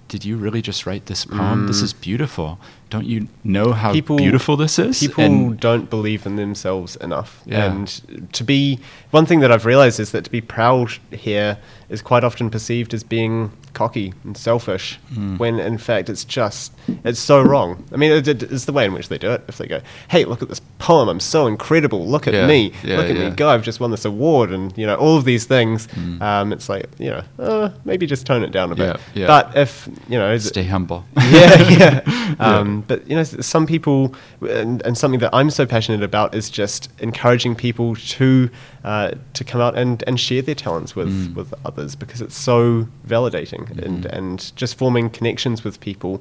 did 0.10 0.24
you 0.26 0.38
really 0.38 0.62
just 0.62 0.86
write 0.86 1.06
this 1.08 1.26
poem? 1.26 1.68
This 1.68 1.80
Mm. 1.82 1.84
is 1.84 1.94
beautiful. 1.94 2.60
Don't 2.90 3.06
you 3.06 3.28
know 3.44 3.74
how 3.74 3.92
People- 3.92 4.18
beautiful 4.18 4.56
this 4.58 4.80
is? 4.80 5.00
People 5.00 5.24
And- 5.24 5.60
don't 5.60 5.90
believe 5.90 6.26
in 6.26 6.38
themselves 6.38 6.96
enough. 6.98 7.42
Yeah. 7.46 7.66
And 7.72 8.30
to 8.34 8.44
be, 8.44 8.80
one 9.12 9.26
thing 9.26 9.42
that 9.42 9.52
I've 9.52 9.66
realized 9.66 10.00
is 10.00 10.12
that 10.12 10.24
to 10.24 10.32
be 10.32 10.40
proud 10.42 10.92
here 11.12 11.58
is 11.90 12.02
quite 12.02 12.24
often 12.24 12.50
perceived 12.50 12.94
as 12.94 13.04
being 13.04 13.52
cocky 13.74 14.14
and 14.24 14.36
selfish, 14.36 15.00
Mm. 15.14 15.38
when 15.40 15.60
in 15.60 15.78
fact 15.78 16.10
it's 16.10 16.26
just, 16.26 16.74
it's 17.06 17.20
so 17.20 17.42
wrong. 17.42 17.84
I 17.94 17.98
mean, 17.98 18.12
it, 18.12 18.28
it- 18.28 18.44
it's 18.44 18.66
the 18.66 18.74
way 18.74 18.86
in 18.86 18.94
which 18.94 19.08
they 19.10 19.18
do 19.18 19.32
it. 19.32 19.44
If 19.48 19.58
they 19.58 19.68
go, 19.68 19.80
hey, 20.10 20.26
look 20.26 20.42
at 20.42 20.50
this 20.50 20.60
poem, 20.80 21.08
I'm 21.10 21.20
so 21.20 21.48
incredible, 21.48 22.06
look 22.08 22.28
at 22.28 22.34
Yeah, 22.34 22.48
me, 22.48 22.74
yeah, 22.84 22.98
look 22.98 23.10
at 23.10 23.16
yeah. 23.16 23.30
me 23.30 23.36
go, 23.36 23.50
I've 23.50 23.62
just 23.62 23.80
won 23.80 23.92
this 23.92 24.04
award, 24.04 24.52
and, 24.52 24.76
you 24.78 24.86
know, 24.86 24.96
all 24.96 25.16
of 25.18 25.26
these 25.26 25.46
things, 25.46 25.88
Mm. 25.88 26.22
um, 26.22 26.52
it's 26.54 26.68
like, 26.70 26.88
you 26.98 27.10
know, 27.12 27.24
uh, 27.40 27.70
maybe 27.86 28.06
just 28.08 28.26
tone 28.26 28.44
it 28.44 28.52
down 28.52 28.72
a 28.72 28.76
bit. 28.76 28.98
But 29.16 29.56
if, 29.56 29.88
you 30.10 30.18
know, 30.18 30.36
stay 30.40 30.64
humble. 30.64 31.06
yeah, 31.18 31.62
yeah. 31.70 32.36
Um, 32.40 32.84
But 32.88 33.08
you 33.10 33.16
know, 33.16 33.24
some 33.24 33.66
people, 33.68 34.14
and, 34.42 34.82
and 34.86 34.98
something 34.98 35.20
that 35.22 35.30
I'm 35.34 35.50
so 35.52 35.66
passionate 35.66 36.04
about 36.04 36.34
is 36.36 36.50
just 36.50 36.90
encouraging 37.00 37.56
people 37.56 37.96
to 37.96 38.50
uh, 38.88 39.12
to 39.34 39.44
come 39.44 39.60
out 39.66 39.76
and, 39.78 40.02
and 40.08 40.18
share 40.18 40.42
their 40.42 40.56
talents 40.56 40.96
with, 40.96 41.10
Mm. 41.10 41.36
with 41.36 41.50
others 41.70 41.92
because 41.96 42.22
it's 42.26 42.38
so 42.38 42.88
validating 43.14 43.64
and 43.86 44.04
Mhm. 44.06 44.18
and 44.18 44.52
just 44.56 44.78
forming 44.78 45.10
connections 45.18 45.64
with 45.66 45.76
people 45.90 46.14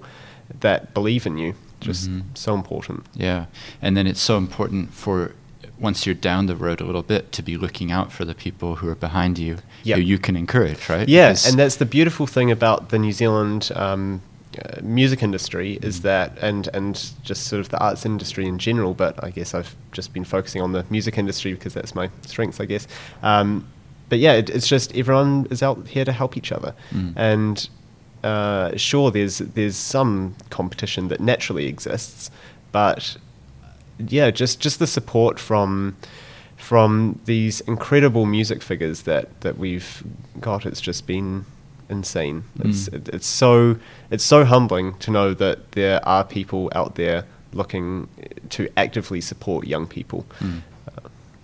that 0.61 0.81
believe 0.95 1.27
in 1.31 1.39
you 1.39 1.55
just 1.81 2.09
Mhm. 2.11 2.23
so 2.35 2.55
important. 2.55 3.01
Yeah, 3.14 3.45
and 3.83 3.97
then 3.97 4.07
it's 4.07 4.21
so 4.31 4.37
important 4.39 4.93
for 4.95 5.33
once 5.79 6.07
you're 6.07 6.21
down 6.31 6.47
the 6.47 6.57
road 6.57 6.81
a 6.81 6.85
little 6.91 7.03
bit 7.14 7.31
to 7.37 7.43
be 7.43 7.57
looking 7.64 7.93
out 7.93 8.11
for 8.11 8.25
the 8.25 8.35
people 8.35 8.77
who 8.77 8.89
are 8.89 8.95
behind 9.09 9.39
you, 9.39 9.59
Yep. 9.85 9.97
who 9.99 10.03
you 10.12 10.19
can 10.19 10.35
encourage, 10.37 10.89
right? 10.89 11.07
Yeah, 11.09 11.37
and 11.47 11.57
that's 11.61 11.77
the 11.77 11.85
beautiful 11.85 12.27
thing 12.27 12.51
about 12.51 12.89
the 12.89 12.99
New 12.99 13.12
Zealand 13.12 13.71
um, 13.77 14.23
uh, 14.65 14.81
music 14.83 15.23
industry 15.23 15.79
is 15.83 15.99
Mm. 16.01 16.03
that, 16.03 16.39
and 16.41 16.69
and 16.73 17.11
just 17.23 17.45
sort 17.45 17.61
of 17.61 17.69
the 17.69 17.79
arts 17.79 18.07
industry 18.07 18.47
in 18.47 18.59
general. 18.59 18.95
But 18.95 19.23
I 19.25 19.31
guess 19.31 19.55
I've 19.55 19.75
just 19.93 20.13
been 20.13 20.25
focusing 20.25 20.63
on 20.63 20.73
the 20.73 20.85
music 20.91 21.19
industry 21.19 21.53
because 21.55 21.75
that's 21.75 21.95
my 21.95 22.11
strengths, 22.27 22.61
I 22.61 22.65
guess. 22.67 22.87
Um, 23.23 23.67
but 24.09 24.19
yeah, 24.19 24.35
it, 24.35 24.49
it's 24.51 24.69
just 24.69 24.95
everyone 24.97 25.47
is 25.51 25.63
out 25.63 25.89
here 25.89 26.05
to 26.05 26.13
help 26.13 26.37
each 26.37 26.53
other, 26.53 26.75
Mm. 26.93 27.13
and 27.17 27.69
uh, 28.25 28.77
sure, 28.77 29.11
there's 29.11 29.39
there's 29.39 29.77
some 29.77 30.35
competition 30.51 31.09
that 31.09 31.21
naturally 31.21 31.67
exists, 31.67 32.31
but 32.73 33.17
yeah, 33.99 34.31
just 34.31 34.61
just 34.61 34.79
the 34.79 34.87
support 34.87 35.39
from 35.39 35.97
from 36.57 37.19
these 37.27 37.61
incredible 37.63 38.25
music 38.27 38.63
figures 38.63 39.03
that 39.03 39.29
that 39.43 39.59
we've 39.59 40.03
got. 40.41 40.65
It's 40.67 40.81
just 40.81 41.07
been 41.07 41.45
insane. 41.89 42.45
It's 42.61 42.89
Mm. 42.89 42.95
it, 42.95 43.09
it's 43.14 43.26
so 43.26 43.76
it's 44.11 44.24
so 44.24 44.45
humbling 44.45 44.95
to 45.01 45.11
know 45.11 45.34
that 45.34 45.72
there 45.72 46.07
are 46.09 46.24
people 46.24 46.70
out 46.74 46.95
there 46.97 47.24
looking 47.53 48.09
to 48.51 48.68
actively 48.76 49.20
support 49.20 49.66
young 49.66 49.87
people. 49.87 50.26
Mm. 50.41 50.61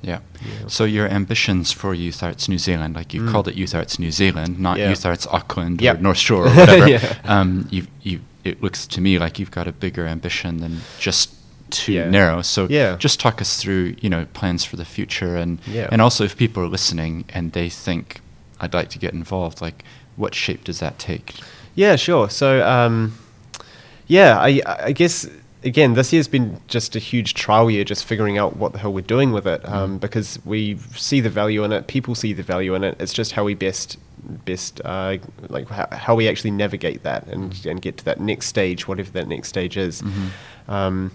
Yeah. 0.03 0.19
Yeah. 0.45 0.67
So 0.67 0.85
your 0.85 1.07
ambitions 1.09 1.71
for 1.71 1.95
Youth 1.95 2.23
Arts 2.23 2.49
New 2.49 2.59
Zealand, 2.59 2.97
like 2.97 3.15
you 3.15 3.23
Mm. 3.23 3.31
called 3.31 3.47
it 3.49 3.55
Youth 3.55 3.75
Arts 3.75 3.99
New 3.99 4.11
Zealand, 4.11 4.59
not 4.59 4.79
Yeah. 4.79 4.89
Youth 4.91 5.07
Arts 5.07 5.27
Auckland 5.29 5.81
Yep. 5.81 5.99
or 5.99 6.03
North 6.03 6.19
Shore 6.19 6.47
or 6.49 6.51
whatever. 6.51 6.89
Yeah. 6.89 7.15
um, 7.25 7.69
you, 7.71 7.87
you, 8.03 8.21
it 8.45 8.61
looks 8.63 8.87
to 8.89 9.01
me 9.01 9.19
like 9.21 9.39
you've 9.39 9.53
got 9.53 9.69
a 9.69 9.73
bigger 9.73 10.07
ambition 10.09 10.59
than 10.59 10.81
just 10.99 11.31
too 11.71 11.93
Yeah. 11.93 12.11
narrow. 12.11 12.43
So 12.43 12.67
Yeah. 12.69 12.97
just 12.99 13.21
talk 13.21 13.41
us 13.41 13.57
through, 13.63 13.95
you 14.01 14.11
know, 14.11 14.27
plans 14.35 14.65
for 14.65 14.75
the 14.77 14.85
future 14.85 15.37
and 15.37 15.59
Yeah. 15.67 15.89
and 15.93 16.03
also 16.03 16.25
if 16.25 16.37
people 16.37 16.63
are 16.65 16.69
listening 16.69 17.25
and 17.33 17.53
they 17.53 17.69
think 17.71 18.21
I'd 18.61 18.75
like 18.75 18.91
to 18.91 18.99
get 18.99 19.13
involved, 19.13 19.61
like 19.63 19.85
what 20.17 20.35
shape 20.35 20.65
does 20.65 20.81
that 20.81 20.99
take? 20.99 21.35
Yeah, 21.75 21.97
sure. 21.97 22.29
So, 22.31 22.67
um, 22.67 23.15
yeah, 24.07 24.39
I, 24.39 24.61
I 24.67 24.93
guess 24.93 25.29
again, 25.65 25.95
this 25.95 26.13
year's 26.13 26.27
been 26.29 26.61
just 26.67 26.97
a 26.97 26.99
huge 26.99 27.35
trial 27.35 27.71
year, 27.71 27.85
just 27.85 28.05
figuring 28.05 28.37
out 28.37 28.57
what 28.57 28.73
the 28.73 28.79
hell 28.81 28.93
we're 28.93 29.01
doing 29.01 29.31
with 29.33 29.47
it, 29.47 29.67
um, 29.69 29.97
Mm. 29.97 30.01
because 30.01 30.39
we 30.45 30.77
see 30.97 31.21
the 31.21 31.31
value 31.31 31.63
in 31.65 31.73
it. 31.73 31.87
People 31.87 32.15
see 32.17 32.33
the 32.33 32.43
value 32.43 32.75
in 32.75 32.83
it. 32.85 32.97
It's 32.99 33.13
just 33.13 33.33
how 33.33 33.45
we 33.45 33.55
best, 33.55 33.97
best, 34.45 34.81
uh, 34.85 35.19
like 35.49 35.69
how, 35.69 35.87
how 35.93 36.15
we 36.17 36.29
actually 36.29 36.51
navigate 36.51 37.05
that 37.05 37.27
and 37.29 37.53
Mm. 37.53 37.71
and 37.71 37.81
get 37.83 37.97
to 37.99 38.05
that 38.07 38.21
next 38.21 38.47
stage, 38.49 38.89
whatever 38.89 39.11
that 39.13 39.29
next 39.29 39.49
stage 39.49 39.77
is. 39.77 40.03
Mhm. 40.03 40.29
Um, 40.69 41.13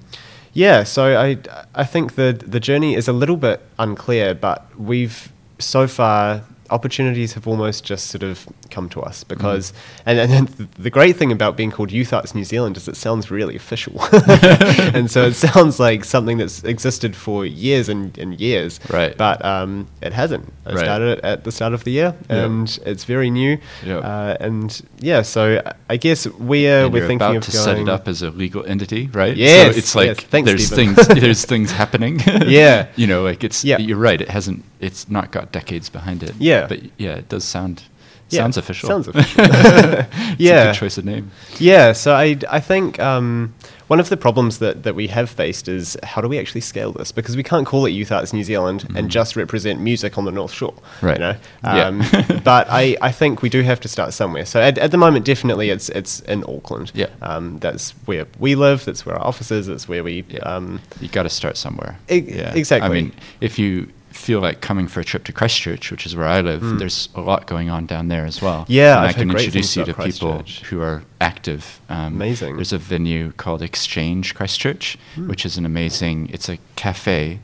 yeah, 0.54 0.84
so 0.84 1.20
I 1.20 1.38
I 1.76 1.84
think 1.84 2.16
the 2.16 2.32
the 2.48 2.60
journey 2.60 2.96
is 2.96 3.08
a 3.10 3.14
little 3.14 3.38
bit 3.38 3.62
unclear, 3.78 4.34
but 4.34 4.66
we've 4.80 5.30
so 5.60 5.88
far 5.88 6.44
opportunities 6.70 7.34
have 7.34 7.48
almost 7.48 7.84
just 7.84 8.08
sort 8.08 8.24
of 8.24 8.48
come 8.70 8.90
to 8.90 9.02
us 9.02 9.24
because 9.24 9.74
and, 10.06 10.20
and 10.20 10.32
then 10.32 10.68
the 10.78 10.90
great 10.90 11.16
thing 11.16 11.32
about 11.32 11.56
being 11.58 11.72
called 11.72 11.92
Youth 11.92 12.12
Arts 12.14 12.34
New 12.36 12.44
Zealand 12.44 12.78
is 12.78 12.88
it 12.88 12.96
sounds 12.98 13.30
really 13.32 13.56
official 13.56 13.94
and 14.12 15.10
so 15.10 15.24
it 15.26 15.34
sounds 15.34 15.80
like 15.80 16.04
something 16.06 16.38
that's 16.38 16.64
existed 16.64 17.16
for 17.16 17.46
years 17.46 17.90
and, 17.90 18.18
and 18.18 18.40
years 18.40 18.80
Right. 18.90 19.18
but 19.18 19.44
um, 19.44 19.88
it 20.02 20.14
hasn't 20.14 20.48
it 20.66 20.74
Right. 20.76 20.80
started 20.80 21.20
at 21.22 21.44
the 21.44 21.52
start 21.52 21.74
of 21.74 21.84
the 21.84 21.92
year 21.92 22.16
Yeah. 22.30 22.46
and 22.46 22.80
it's 22.86 23.04
very 23.06 23.30
new 23.30 23.58
Yeah. 23.86 23.98
uh, 24.00 24.38
and 24.40 24.82
yeah 25.00 25.22
so 25.22 25.62
I 25.90 25.98
guess 25.98 26.28
we're 26.28 26.86
And 26.86 26.94
we're 26.94 27.08
thinking 27.08 27.28
about 27.28 27.38
of 27.38 27.46
to 27.46 27.52
going 27.52 27.64
set 27.66 27.78
it 27.80 27.90
up 27.90 28.08
as 28.08 28.22
a 28.22 28.30
legal 28.32 28.66
entity, 28.66 29.08
right? 29.14 29.36
yeah 29.36 29.64
So 29.64 29.70
it's 29.70 29.78
yes. 29.78 29.96
like 29.96 30.22
Thanks, 30.24 30.48
there's 30.50 30.68
Stephen. 30.68 30.96
things 30.96 31.08
there's 31.22 31.46
things 31.46 31.72
happening. 31.72 32.20
Yeah. 32.48 32.88
You 32.96 33.08
know, 33.08 33.24
like 33.24 33.44
it's 33.44 33.64
Yeah. 33.64 33.78
you're 33.80 33.98
right, 33.98 34.20
it 34.22 34.30
hasn't 34.30 34.64
it's 34.80 35.10
not 35.10 35.32
got 35.32 35.52
decades 35.52 35.90
behind 35.90 36.24
it. 36.24 36.36
Yeah. 36.40 36.68
But 36.68 36.80
yeah, 36.98 37.16
it 37.16 37.30
does 37.30 37.44
sound 37.44 37.84
Yeah, 38.30 38.42
sounds 38.42 38.58
official. 38.58 38.90
sounds 38.90 39.08
official. 39.12 39.46
It's 39.46 40.40
Yeah. 40.40 40.64
a 40.64 40.66
good 40.74 40.76
choice 40.80 40.98
of 40.98 41.06
name. 41.06 41.32
Yeah, 41.60 41.94
so 41.94 42.14
I, 42.14 42.38
I 42.50 42.60
think 42.60 43.00
um, 43.00 43.54
one 43.88 44.00
of 44.02 44.10
the 44.10 44.18
problems 44.18 44.60
that, 44.60 44.84
that 44.84 44.96
we 44.96 45.08
have 45.08 45.30
faced 45.30 45.68
is 45.70 45.96
how 46.04 46.22
do 46.22 46.28
we 46.28 46.38
actually 46.38 46.60
scale 46.62 46.92
this? 46.92 47.12
Because 47.14 47.38
we 47.38 47.44
can't 47.44 47.66
call 47.66 47.86
it 47.86 47.92
Youth 47.92 48.12
Arts 48.12 48.34
New 48.34 48.44
Zealand 48.44 48.84
and 48.96 49.08
Mhm. 49.08 49.12
just 49.12 49.36
represent 49.38 49.80
music 49.80 50.18
on 50.18 50.26
the 50.26 50.32
North 50.32 50.52
Shore. 50.52 50.74
Right. 51.02 51.16
You 51.18 51.20
know? 51.20 51.36
Yeah. 51.64 51.86
Um, 51.86 52.04
but 52.44 52.68
I, 52.70 52.98
I 53.02 53.12
think 53.14 53.42
we 53.42 53.50
do 53.50 53.62
have 53.62 53.80
to 53.80 53.88
start 53.88 54.12
somewhere. 54.14 54.46
So 54.46 54.60
at, 54.62 54.78
at 54.78 54.92
the 54.92 54.98
moment, 54.98 55.26
definitely 55.26 55.70
it's 55.70 55.88
it's 55.90 56.20
in 56.22 56.44
Auckland. 56.44 56.92
Yeah. 56.94 57.08
Um, 57.22 57.60
that's 57.60 57.92
where 58.08 58.26
we 58.40 58.56
live, 58.56 58.84
that's 58.86 59.06
where 59.06 59.16
our 59.16 59.26
office 59.26 59.52
is, 59.52 59.68
that's 59.68 59.88
where 59.88 60.04
we. 60.04 60.26
Yeah. 60.30 60.40
Um, 60.40 60.82
You 61.00 61.08
got 61.08 61.24
to 61.24 61.30
start 61.30 61.56
somewhere. 61.56 61.98
E- 62.10 62.42
I 62.42 62.54
exactly. 62.56 62.90
I 62.90 63.02
mean, 63.02 63.14
if 63.40 63.58
you 63.58 63.88
feel 64.18 64.40
like 64.42 64.60
coming 64.62 64.88
for 64.88 65.00
a 65.00 65.04
trip 65.04 65.24
to 65.26 65.32
Christchurch, 65.32 65.92
which 65.92 66.06
is 66.06 66.16
where 66.16 66.28
I 66.28 66.42
live, 66.42 66.62
Mm. 66.62 66.80
there's 66.80 67.10
a 67.16 67.22
lot 67.22 67.48
going 67.48 67.70
on 67.70 67.86
down 67.86 68.08
there 68.08 68.26
as 68.26 68.42
well. 68.42 68.66
Yeah, 68.68 69.00
I 69.00 69.14
can 69.14 69.30
introduce 69.32 69.76
you 69.76 69.86
to 69.86 69.94
people 69.94 70.44
who 70.70 70.82
are 70.82 71.04
active. 71.22 71.80
Um, 71.90 72.16
Amazing. 72.16 72.56
There's 72.56 72.74
a 72.74 72.78
venue 72.78 73.32
called 73.34 73.62
Exchange 73.62 74.36
Christchurch, 74.36 74.98
Mm. 75.16 75.28
which 75.30 75.46
is 75.46 75.58
an 75.58 75.66
amazing. 75.66 76.30
It's 76.34 76.50
a 76.50 76.58
cafe 76.76 77.40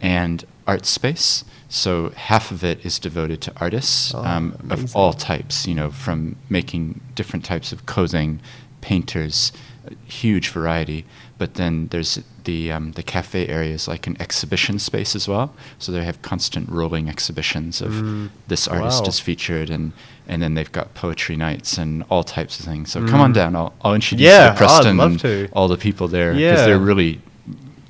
and 0.00 0.44
art 0.66 0.86
space. 0.86 1.44
So 1.68 2.12
half 2.16 2.50
of 2.50 2.62
it 2.64 2.84
is 2.84 2.98
devoted 2.98 3.40
to 3.42 3.52
artists 3.60 4.14
Oh, 4.14 4.24
um, 4.24 4.54
of 4.70 4.94
all 4.94 5.12
types. 5.12 5.66
You 5.66 5.74
know, 5.74 5.90
from 5.90 6.36
making 6.48 7.00
different 7.14 7.44
types 7.44 7.72
of 7.72 7.84
clothing, 7.86 8.40
painters, 8.80 9.52
a 9.86 9.94
huge 10.10 10.48
variety. 10.50 11.04
But 11.38 11.54
then 11.54 11.86
there's 11.92 12.18
the 12.44 12.72
um, 12.72 12.92
the 12.92 13.02
cafe 13.02 13.46
area 13.46 13.72
is 13.74 13.86
like 13.86 14.06
an 14.08 14.16
exhibition 14.20 14.78
space 14.80 15.14
as 15.14 15.28
well. 15.28 15.54
So 15.78 15.92
they 15.92 16.04
have 16.04 16.20
constant 16.20 16.68
rolling 16.68 17.08
exhibitions 17.08 17.80
of 17.80 17.92
Mm. 17.92 18.30
this 18.48 18.66
artist 18.66 19.02
Wow. 19.04 19.08
is 19.08 19.20
featured, 19.20 19.70
and 19.70 19.92
and 20.28 20.42
then 20.42 20.54
they've 20.54 20.72
got 20.72 20.94
poetry 20.94 21.36
nights 21.36 21.78
and 21.78 22.02
all 22.10 22.24
types 22.24 22.58
of 22.58 22.66
things. 22.66 22.90
So 22.90 23.06
come 23.06 23.20
on 23.20 23.30
Mm. 23.30 23.34
down. 23.34 23.56
I'll 23.56 23.72
I'll 23.84 23.94
introduce 23.94 24.24
Yeah, 24.26 24.46
you 24.46 24.50
to 24.52 24.56
Preston 24.58 24.86
I'd 24.98 25.02
love 25.02 25.10
and 25.12 25.20
to. 25.20 25.48
all 25.52 25.68
the 25.68 25.76
people 25.76 26.08
there 26.08 26.32
because 26.32 26.58
Yeah. 26.60 26.66
they're 26.66 26.78
really 26.92 27.20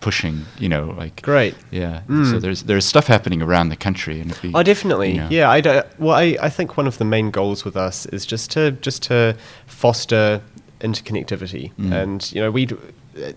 pushing. 0.01 0.45
You 0.59 0.69
know, 0.69 0.95
like 0.99 1.23
Great. 1.23 1.55
Yeah. 1.71 2.01
Mm. 2.09 2.31
So 2.31 2.39
there's 2.39 2.65
there's 2.65 2.85
stuff 2.85 3.07
happening 3.07 3.41
around 3.43 3.71
the 3.71 3.77
country, 3.77 4.21
and 4.21 4.35
be, 4.43 4.51
Oh, 4.55 4.63
definitely. 4.63 5.13
you 5.13 5.21
know, 5.21 5.29
Yeah, 5.31 5.49
I 5.57 5.61
do, 5.63 5.81
well, 5.99 6.15
I, 6.17 6.37
I 6.43 6.51
think 6.51 6.77
one 6.77 6.87
of 6.87 6.99
the 6.99 7.05
main 7.07 7.31
goals 7.31 7.65
with 7.65 7.77
us 7.77 8.05
is 8.13 8.27
just 8.27 8.51
to 8.53 8.73
just 8.73 9.03
to 9.05 9.37
foster 9.67 10.43
interconnectivity, 10.81 11.73
Mm. 11.81 11.93
and 12.03 12.33
you 12.33 12.41
know, 12.43 12.51
we 12.51 12.67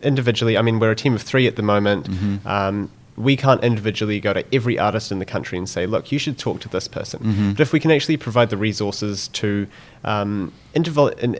individually. 0.01 0.57
I 0.57 0.61
mean, 0.61 0.79
we're 0.79 0.91
a 0.91 0.95
team 0.95 1.13
of 1.15 1.21
three 1.21 1.47
at 1.47 1.55
the 1.55 1.61
moment. 1.63 2.09
Mhm. 2.09 2.45
Um, 2.45 2.89
we 3.17 3.35
can't 3.35 3.61
individually 3.63 4.19
go 4.21 4.31
to 4.33 4.43
every 4.55 4.79
artist 4.79 5.11
in 5.11 5.19
the 5.19 5.25
country 5.25 5.57
and 5.57 5.67
say, 5.67 5.85
"Look, 5.85 6.11
you 6.13 6.17
should 6.17 6.37
talk 6.37 6.59
to 6.61 6.69
this 6.69 6.87
person." 6.87 7.19
Mhm. 7.19 7.51
But 7.57 7.59
if 7.61 7.73
we 7.73 7.79
can 7.79 7.91
actually 7.91 8.17
provide 8.17 8.49
the 8.49 8.57
resources 8.57 9.27
to 9.33 9.67
um, 10.03 10.51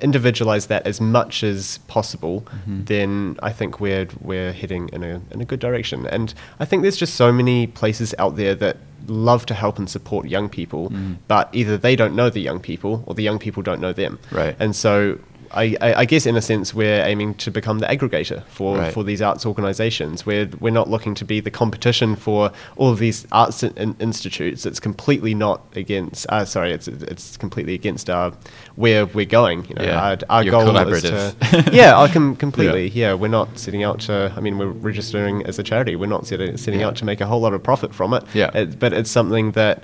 individualize 0.01 0.67
that 0.67 0.85
as 0.85 1.01
much 1.01 1.43
as 1.43 1.79
possible, 1.87 2.45
Mhm. 2.69 2.85
then 2.85 3.37
I 3.41 3.51
think 3.51 3.79
we're 3.79 4.07
we're 4.21 4.51
heading 4.51 4.89
in 4.93 5.03
a 5.03 5.21
in 5.31 5.41
a 5.41 5.45
good 5.45 5.59
direction. 5.59 6.05
And 6.07 6.33
I 6.59 6.65
think 6.65 6.81
there's 6.83 6.97
just 6.97 7.15
so 7.15 7.31
many 7.31 7.67
places 7.67 8.13
out 8.19 8.35
there 8.35 8.53
that 8.55 8.77
love 9.07 9.45
to 9.47 9.53
help 9.55 9.79
and 9.79 9.89
support 9.89 10.27
young 10.27 10.47
people, 10.47 10.89
Mm. 10.91 11.15
but 11.27 11.49
either 11.53 11.75
they 11.75 11.95
don't 11.95 12.15
know 12.15 12.29
the 12.29 12.39
young 12.41 12.59
people 12.59 13.03
or 13.07 13.15
the 13.15 13.23
young 13.23 13.39
people 13.39 13.63
don't 13.63 13.81
know 13.81 13.93
them. 13.93 14.19
Right. 14.31 14.55
And 14.59 14.75
so 14.75 15.17
I, 15.53 15.75
I, 15.81 16.05
guess 16.05 16.25
in 16.25 16.35
a 16.35 16.41
sense 16.41 16.73
we're 16.73 17.03
aiming 17.03 17.35
to 17.35 17.51
become 17.51 17.79
the 17.79 17.87
aggregator 17.87 18.43
for, 18.45 18.77
Right. 18.77 18.93
for 18.93 19.03
these 19.03 19.21
arts 19.21 19.45
organisations. 19.45 20.25
We're 20.25 20.49
we're 20.59 20.71
not 20.71 20.89
looking 20.89 21.13
to 21.15 21.25
be 21.25 21.39
the 21.39 21.51
competition 21.51 22.15
for 22.15 22.51
all 22.75 22.89
of 22.89 22.99
these 22.99 23.27
arts 23.31 23.63
in, 23.63 23.95
institutes. 23.99 24.65
It's 24.65 24.79
completely 24.79 25.33
not 25.35 25.61
against. 25.75 26.25
Uh, 26.29 26.45
sorry, 26.45 26.71
it's 26.71 26.87
it's 26.87 27.37
completely 27.37 27.73
against 27.73 28.09
our 28.09 28.31
where 28.75 29.05
we're 29.05 29.25
going. 29.25 29.65
You 29.67 29.75
know, 29.75 29.83
Yeah. 29.83 30.01
our, 30.01 30.17
our 30.29 30.43
You're 30.43 30.51
goal 30.51 30.77
is 30.93 31.03
to 31.03 31.69
yeah, 31.71 31.99
I 31.99 32.07
can 32.07 32.35
completely. 32.35 32.89
Yeah. 32.89 33.13
we're 33.13 33.27
not 33.27 33.57
setting 33.59 33.83
out 33.83 33.99
to. 34.01 34.31
I 34.35 34.39
mean, 34.39 34.57
we're 34.57 34.67
registering 34.67 35.45
as 35.45 35.59
a 35.59 35.63
charity. 35.63 35.95
We're 35.95 36.05
not 36.07 36.27
setting, 36.27 36.57
setting 36.57 36.79
Yeah. 36.79 36.87
out 36.87 36.95
to 36.97 37.05
make 37.05 37.21
a 37.21 37.25
whole 37.25 37.41
lot 37.41 37.53
of 37.53 37.61
profit 37.63 37.93
from 37.93 38.13
it. 38.13 38.23
Yeah. 38.33 38.51
It- 38.55 38.79
but 38.79 38.93
it's 38.93 39.11
something 39.11 39.51
that 39.51 39.83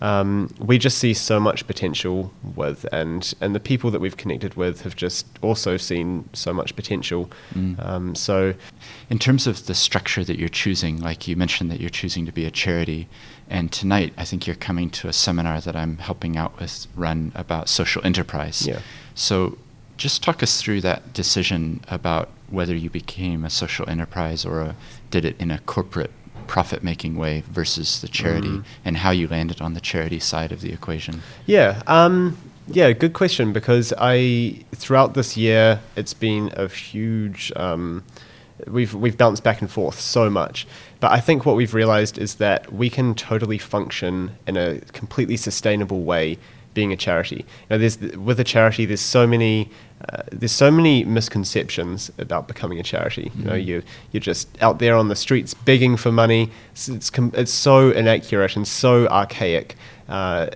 um, 0.00 0.54
we 0.58 0.78
just 0.78 0.98
see 0.98 1.14
so 1.14 1.40
much 1.40 1.66
potential 1.66 2.32
with, 2.54 2.86
and 2.92 3.34
and 3.40 3.54
the 3.54 3.60
people 3.60 3.90
that 3.90 4.00
we've 4.00 4.16
connected 4.16 4.54
with 4.54 4.82
have 4.82 4.96
just 4.96 5.26
also 5.42 5.76
seen 5.76 6.28
so 6.32 6.52
much 6.52 6.76
potential. 6.76 7.30
Mm. 7.54 7.84
Um, 7.84 8.14
so 8.14 8.54
In 9.10 9.18
terms 9.18 9.46
of 9.46 9.66
the 9.66 9.74
structure 9.74 10.22
that 10.24 10.38
you're 10.38 10.48
choosing, 10.48 11.00
like 11.00 11.26
you 11.26 11.36
mentioned 11.36 11.70
that 11.70 11.80
you're 11.80 11.88
choosing 11.90 12.26
to 12.26 12.32
be 12.32 12.44
a 12.44 12.50
charity, 12.50 13.08
and 13.48 13.72
tonight 13.72 14.12
I 14.18 14.24
think 14.24 14.46
you're 14.46 14.56
coming 14.56 14.90
to 14.90 15.08
a 15.08 15.12
seminar 15.12 15.60
that 15.62 15.74
I'm 15.74 15.98
helping 15.98 16.36
out 16.36 16.58
with 16.60 16.86
run 16.94 17.32
about 17.34 17.68
social 17.68 18.04
enterprise. 18.04 18.66
Yeah. 18.66 18.80
So 19.14 19.56
just 19.96 20.22
talk 20.22 20.42
us 20.42 20.60
through 20.60 20.82
that 20.82 21.12
decision 21.12 21.80
about 21.88 22.28
whether 22.50 22.74
you 22.74 22.90
became 22.90 23.44
a 23.44 23.50
social 23.50 23.88
enterprise 23.88 24.44
or 24.44 24.60
a, 24.60 24.76
did 25.10 25.24
it 25.24 25.40
in 25.40 25.50
a 25.50 25.58
corporate 25.60 26.12
profit 26.48 26.82
making 26.82 27.16
way 27.16 27.44
versus 27.50 28.00
the 28.00 28.08
charity 28.08 28.48
Mm. 28.48 28.64
and 28.84 28.96
how 28.98 29.10
you 29.10 29.28
landed 29.28 29.60
on 29.60 29.74
the 29.74 29.80
charity 29.80 30.18
side 30.18 30.50
of 30.50 30.60
the 30.60 30.72
equation. 30.72 31.22
Yeah, 31.46 31.82
um, 31.86 32.36
yeah, 32.66 32.90
good 32.92 33.12
question 33.12 33.52
because 33.52 33.94
I 33.98 34.64
throughout 34.74 35.14
this 35.14 35.36
year 35.36 35.80
it's 35.94 36.14
been 36.14 36.50
a 36.56 36.66
huge. 36.68 37.52
Um, 37.54 38.02
we've 38.66 38.92
we've 38.94 39.16
bounced 39.16 39.42
back 39.44 39.60
and 39.60 39.70
forth 39.70 40.00
so 40.00 40.28
much, 40.28 40.66
but 41.00 41.12
I 41.12 41.20
think 41.20 41.46
what 41.46 41.54
we've 41.56 41.74
realized 41.74 42.18
is 42.18 42.34
that 42.36 42.72
we 42.72 42.90
can 42.90 43.14
totally 43.14 43.58
function 43.58 44.32
in 44.46 44.56
a 44.56 44.80
completely 44.92 45.36
sustainable 45.36 46.02
way 46.02 46.38
being 46.74 46.92
a 46.92 46.96
charity. 46.96 47.36
You 47.36 47.44
know, 47.70 47.78
there's 47.78 47.98
with 48.16 48.40
a 48.40 48.44
charity, 48.44 48.84
there's 48.86 49.00
so 49.18 49.26
many. 49.26 49.70
Uh, 50.00 50.22
there's 50.30 50.52
so 50.52 50.70
many 50.70 51.04
misconceptions 51.04 52.10
about 52.18 52.46
becoming 52.48 52.78
a 52.78 52.82
charity. 52.82 53.32
You 53.36 53.44
know, 53.44 53.52
Mhm. 53.52 53.66
you 53.66 53.82
you're 54.12 54.20
just 54.20 54.48
out 54.62 54.78
there 54.78 54.94
on 54.96 55.08
the 55.08 55.16
streets 55.16 55.54
begging 55.54 55.96
for 55.96 56.12
money. 56.12 56.50
It's 56.72 56.88
it's, 56.88 57.10
com- 57.10 57.32
it's 57.34 57.52
so 57.52 57.90
inaccurate 57.90 58.54
and 58.56 58.66
so 58.66 59.06
archaic. 59.08 59.76
Uh, 60.08 60.46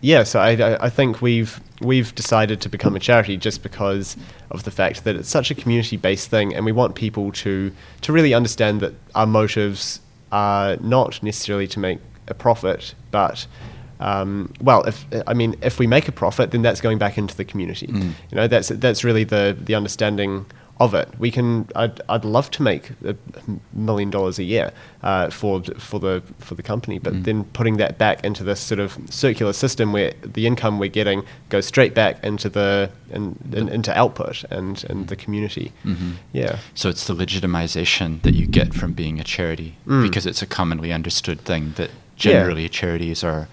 yeah, 0.00 0.22
so 0.24 0.38
I, 0.40 0.50
I, 0.52 0.84
I 0.86 0.90
think 0.90 1.20
we've 1.20 1.60
we've 1.80 2.14
decided 2.14 2.60
to 2.60 2.68
become 2.68 2.94
a 2.96 3.00
charity 3.00 3.36
just 3.36 3.62
because 3.62 4.16
of 4.50 4.62
the 4.62 4.70
fact 4.70 5.02
that 5.04 5.16
it's 5.16 5.28
such 5.28 5.50
a 5.50 5.54
community-based 5.54 6.30
thing, 6.30 6.54
and 6.54 6.64
we 6.64 6.72
want 6.72 6.94
people 6.94 7.32
to 7.32 7.72
to 8.02 8.12
really 8.12 8.34
understand 8.34 8.80
that 8.80 8.92
our 9.14 9.26
motives 9.26 10.00
are 10.30 10.76
not 10.80 11.22
necessarily 11.22 11.66
to 11.66 11.80
make 11.80 11.98
a 12.28 12.34
profit, 12.34 12.94
but 13.10 13.46
um, 14.00 14.52
well, 14.60 14.82
if 14.84 15.04
I 15.26 15.34
mean, 15.34 15.54
if 15.62 15.78
we 15.78 15.86
make 15.86 16.08
a 16.08 16.12
profit, 16.12 16.50
then 16.50 16.62
that's 16.62 16.80
going 16.80 16.98
back 16.98 17.16
into 17.18 17.36
the 17.36 17.44
community. 17.44 17.86
Mm. 17.88 18.12
You 18.30 18.36
know, 18.36 18.46
that's 18.48 18.68
that's 18.68 19.04
really 19.04 19.24
the 19.24 19.56
the 19.58 19.74
understanding 19.74 20.46
of 20.78 20.92
it. 20.92 21.08
We 21.18 21.30
can. 21.30 21.66
I'd, 21.74 22.02
I'd 22.10 22.26
love 22.26 22.50
to 22.50 22.62
make 22.62 22.90
a 23.02 23.16
million 23.72 24.10
dollars 24.10 24.38
a 24.38 24.42
year 24.44 24.72
uh, 25.02 25.30
for 25.30 25.62
for 25.78 25.98
the 25.98 26.22
for 26.38 26.54
the 26.54 26.62
company, 26.62 26.98
but 26.98 27.14
Mm. 27.14 27.24
then 27.24 27.44
putting 27.54 27.78
that 27.78 27.96
back 27.96 28.22
into 28.24 28.44
this 28.44 28.60
sort 28.60 28.78
of 28.80 28.98
circular 29.08 29.54
system 29.54 29.92
where 29.94 30.12
the 30.22 30.46
income 30.46 30.78
we're 30.78 30.90
getting 30.90 31.22
goes 31.48 31.64
straight 31.66 31.94
back 31.94 32.22
into 32.22 32.50
the 32.50 32.90
in, 33.10 33.38
in, 33.54 33.70
into 33.70 33.96
output 33.96 34.44
and 34.50 34.84
and 34.90 35.08
the 35.08 35.16
community. 35.16 35.72
Mhm. 35.86 36.16
Yeah. 36.34 36.58
So 36.74 36.90
it's 36.90 37.06
the 37.06 37.14
legitimization 37.14 38.20
that 38.22 38.34
you 38.34 38.46
get 38.46 38.74
from 38.74 38.92
being 38.92 39.18
a 39.20 39.24
charity 39.24 39.76
Mm. 39.86 40.02
because 40.02 40.26
it's 40.26 40.42
a 40.42 40.46
commonly 40.46 40.92
understood 40.92 41.40
thing 41.40 41.72
that 41.76 41.88
Yeah. 41.88 42.32
generally 42.32 42.68
charities 42.68 43.24
are 43.24 43.48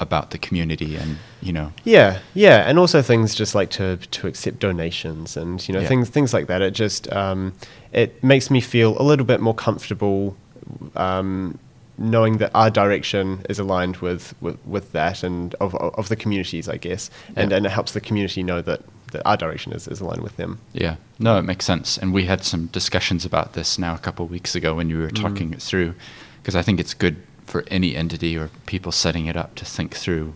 about 0.00 0.30
the 0.30 0.38
community 0.38 0.94
and 0.96 1.18
you 1.42 1.52
know 1.52 1.72
Yeah, 1.84 2.18
yeah, 2.34 2.68
and 2.68 2.78
also 2.78 3.02
things 3.02 3.34
just 3.34 3.54
like 3.54 3.70
to 3.70 3.96
to 3.96 4.26
accept 4.26 4.58
donations 4.60 5.36
and 5.36 5.66
you 5.68 5.74
know 5.74 5.80
Yeah. 5.80 5.88
things 5.88 6.08
things 6.08 6.32
like 6.32 6.46
that. 6.46 6.62
It 6.62 6.72
just 6.74 7.12
um, 7.12 7.52
it 7.92 8.22
makes 8.22 8.50
me 8.50 8.60
feel 8.60 8.96
a 9.00 9.02
little 9.02 9.26
bit 9.26 9.40
more 9.40 9.54
comfortable 9.54 10.36
um, 10.96 11.58
knowing 11.96 12.38
that 12.38 12.50
our 12.54 12.70
direction 12.70 13.44
is 13.48 13.58
aligned 13.58 13.96
with 13.96 14.34
with, 14.40 14.56
with 14.66 14.92
that 14.92 15.22
and 15.22 15.54
of 15.56 15.74
of 15.74 16.08
the 16.08 16.16
communities, 16.16 16.68
I 16.68 16.76
guess, 16.76 17.10
and 17.36 17.50
Yeah. 17.50 17.56
and 17.58 17.66
it 17.66 17.70
helps 17.72 17.92
the 17.92 18.00
community 18.00 18.42
know 18.42 18.62
that. 18.62 18.80
That 19.12 19.22
our 19.24 19.38
direction 19.38 19.72
is, 19.72 19.88
is 19.88 20.02
aligned 20.02 20.20
with 20.20 20.36
them. 20.36 20.58
Yeah, 20.74 20.96
no, 21.18 21.38
it 21.38 21.42
makes 21.42 21.64
sense. 21.64 21.96
And 21.96 22.12
we 22.12 22.26
had 22.26 22.44
some 22.44 22.66
discussions 22.66 23.24
about 23.24 23.54
this 23.54 23.78
now 23.78 23.94
a 23.94 23.98
couple 23.98 24.26
of 24.26 24.30
weeks 24.30 24.54
ago 24.54 24.74
when 24.74 24.90
you 24.90 24.98
were 24.98 25.10
talking 25.10 25.54
it 25.54 25.62
through, 25.62 25.94
because 26.42 26.54
I 26.54 26.60
think 26.60 26.78
it's 26.78 26.92
good 26.92 27.16
for 27.48 27.64
any 27.70 27.96
entity 27.96 28.36
or 28.36 28.50
people 28.66 28.92
setting 28.92 29.26
it 29.26 29.36
up 29.36 29.54
to 29.56 29.64
think 29.64 29.94
through 29.96 30.34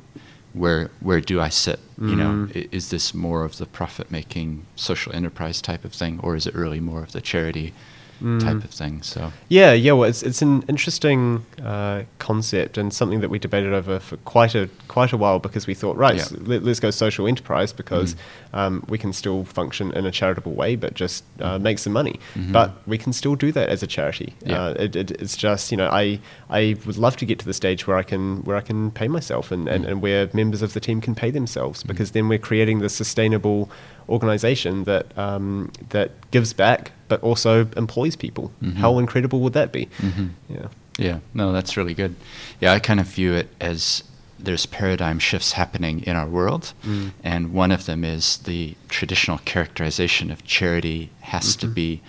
where 0.55 0.91
where 1.01 1.21
do 1.21 1.41
I 1.41 1.51
sit? 1.51 1.79
You 1.99 2.17
know, 2.17 2.33
Mm. 2.49 2.69
Is 2.73 2.89
this 2.91 3.15
more 3.15 3.45
of 3.45 3.57
the 3.59 3.67
profit 3.67 4.11
making 4.11 4.65
social 4.77 5.13
enterprise 5.15 5.61
type 5.63 5.85
of 5.85 5.93
thing, 5.93 6.19
or 6.23 6.35
is 6.37 6.47
it 6.47 6.55
really 6.55 6.81
more 6.81 7.03
of 7.03 7.13
the 7.13 7.21
charity 7.21 7.73
type 8.21 8.57
Mm. 8.57 8.65
of 8.65 8.71
thing? 8.71 9.03
So 9.03 9.33
Yeah, 9.49 9.73
yeah. 9.73 9.93
Well, 9.93 10.09
it's 10.09 10.23
it's 10.23 10.43
an 10.43 10.63
interesting 10.69 11.45
uh, 11.65 12.03
concept 12.19 12.79
and 12.79 12.93
something 12.93 13.21
that 13.21 13.31
we 13.31 13.39
debated 13.39 13.73
over 13.73 13.99
for 14.01 14.17
quite 14.19 14.55
a 14.55 14.69
quite 14.89 15.13
a 15.13 15.17
while 15.17 15.39
because 15.39 15.67
we 15.67 15.75
thought, 15.75 15.97
right, 15.97 16.17
Yeah. 16.17 16.25
so 16.25 16.37
let, 16.45 16.63
us 16.67 16.81
go 16.81 16.91
social 16.91 17.27
enterprise 17.27 17.73
because 17.73 18.15
Mm. 18.15 18.59
um, 18.59 18.85
we 18.89 18.99
can 18.99 19.13
still 19.13 19.45
function 19.45 19.93
in 19.93 20.07
a 20.07 20.11
charitable 20.11 20.53
way, 20.53 20.77
but 20.77 20.95
just 20.95 21.25
uh, 21.41 21.59
make 21.59 21.79
some 21.79 21.93
money. 21.93 22.21
Mhm. 22.37 22.53
But 22.53 22.71
we 22.87 22.99
can 22.99 23.13
still 23.13 23.35
do 23.35 23.51
that 23.53 23.69
as 23.69 23.83
a 23.83 23.87
charity. 23.87 24.35
Yeah. 24.47 24.63
Uh, 24.63 24.75
it, 24.85 24.97
it, 24.97 25.11
it's 25.23 25.37
just 25.37 25.71
you 25.73 25.77
know, 25.79 25.89
I 25.91 26.19
I 26.51 26.77
would 26.87 26.99
love 26.99 27.17
to 27.17 27.25
get 27.27 27.39
to 27.41 27.45
the 27.47 27.55
stage 27.55 27.87
where 27.87 27.97
I 27.97 28.03
can 28.05 28.43
where 28.45 28.57
I 28.57 28.61
can 28.63 28.91
pay 28.91 29.09
myself 29.09 29.51
and, 29.53 29.69
and, 29.69 29.85
Mm. 29.85 29.89
and 29.91 30.03
where 30.03 30.29
members 30.33 30.63
of 30.63 30.73
the 30.75 30.81
team 30.81 31.01
can 31.01 31.15
pay 31.15 31.31
themselves 31.33 31.83
Mm. 31.83 31.87
because 31.89 32.11
then 32.13 32.29
we're 32.29 32.39
creating 32.51 32.81
the 32.81 32.89
sustainable 32.89 33.69
organization 34.09 34.85
that 34.85 35.07
um, 35.19 35.71
that 35.91 36.11
gives 36.31 36.53
back 36.53 36.93
but 37.13 37.23
also 37.23 37.69
employs 37.77 38.17
people. 38.17 38.51
Mhm. 38.63 38.77
How 38.77 38.99
incredible 38.99 39.41
would 39.41 39.53
that 39.53 39.71
be? 39.79 39.85
Mhm. 40.01 40.31
Yeah. 40.49 40.69
Yeah, 40.99 41.19
no, 41.35 41.53
that's 41.53 41.77
really 41.77 41.95
good. 41.95 42.15
Yeah, 42.61 42.73
I 42.73 42.79
kind 42.79 43.01
of 43.01 43.07
view 43.07 43.33
it 43.35 43.49
as 43.61 44.03
there's 44.39 44.65
paradigm 44.67 45.19
shifts 45.19 45.53
happening 45.53 46.01
in 46.07 46.17
our 46.17 46.27
world, 46.39 46.73
Mm. 46.87 47.11
and 47.23 47.53
one 47.53 47.71
of 47.71 47.85
them 47.85 48.03
is 48.05 48.39
the 48.45 48.75
traditional 48.89 49.39
characterization 49.53 50.31
of 50.31 50.39
charity 50.45 51.11
has 51.35 51.55
to 51.57 51.67
Mhm. 51.67 51.75
be 51.75 52.01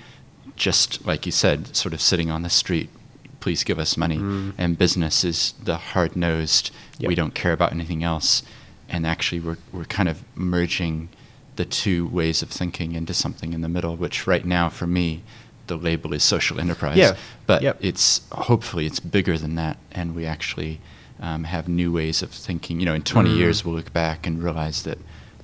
just 0.55 1.05
like 1.05 1.25
you 1.25 1.31
said, 1.31 1.75
sort 1.75 1.93
of 1.93 1.99
sitting 2.01 2.29
on 2.31 2.41
the 2.43 2.49
street, 2.49 2.89
please 3.39 3.63
give 3.65 3.79
us 3.79 3.97
money, 3.97 4.17
Mm. 4.19 4.53
and 4.57 4.77
business 4.77 5.23
is 5.25 5.53
the 5.69 5.77
hard 5.93 6.15
nosed, 6.15 6.71
we 7.09 7.15
don't 7.15 7.33
care 7.35 7.51
about 7.53 7.71
anything 7.73 8.03
else, 8.03 8.43
and 8.89 9.05
actually 9.05 9.41
we're 9.41 9.57
we're 9.73 9.85
kind 9.97 10.07
of 10.09 10.17
merging 10.35 11.09
the 11.55 11.65
two 11.65 12.07
ways 12.07 12.41
of 12.41 12.49
thinking 12.49 12.93
into 12.93 13.13
something 13.13 13.53
in 13.53 13.61
the 13.61 13.69
middle, 13.69 13.95
which 13.95 14.25
right 14.27 14.45
now 14.45 14.69
for 14.69 14.87
me 14.87 15.21
the 15.67 15.77
label 15.77 16.13
is 16.13 16.23
social 16.23 16.59
enterprise. 16.59 16.97
Yeah. 16.97 17.15
But 17.47 17.61
Yep. 17.61 17.77
it's 17.81 18.21
hopefully 18.31 18.85
it's 18.85 18.99
bigger 18.99 19.37
than 19.37 19.55
that, 19.55 19.77
and 19.91 20.13
we 20.15 20.25
actually 20.25 20.79
um, 21.21 21.45
have 21.45 21.69
new 21.69 21.89
ways 21.91 22.21
of 22.21 22.31
thinking. 22.31 22.79
You 22.79 22.85
know, 22.85 22.93
in 22.95 23.03
20 23.03 23.29
Mm. 23.29 23.37
years 23.37 23.63
we'll 23.63 23.75
look 23.75 23.93
back 23.93 24.27
and 24.27 24.43
realize 24.43 24.83
that 24.83 24.97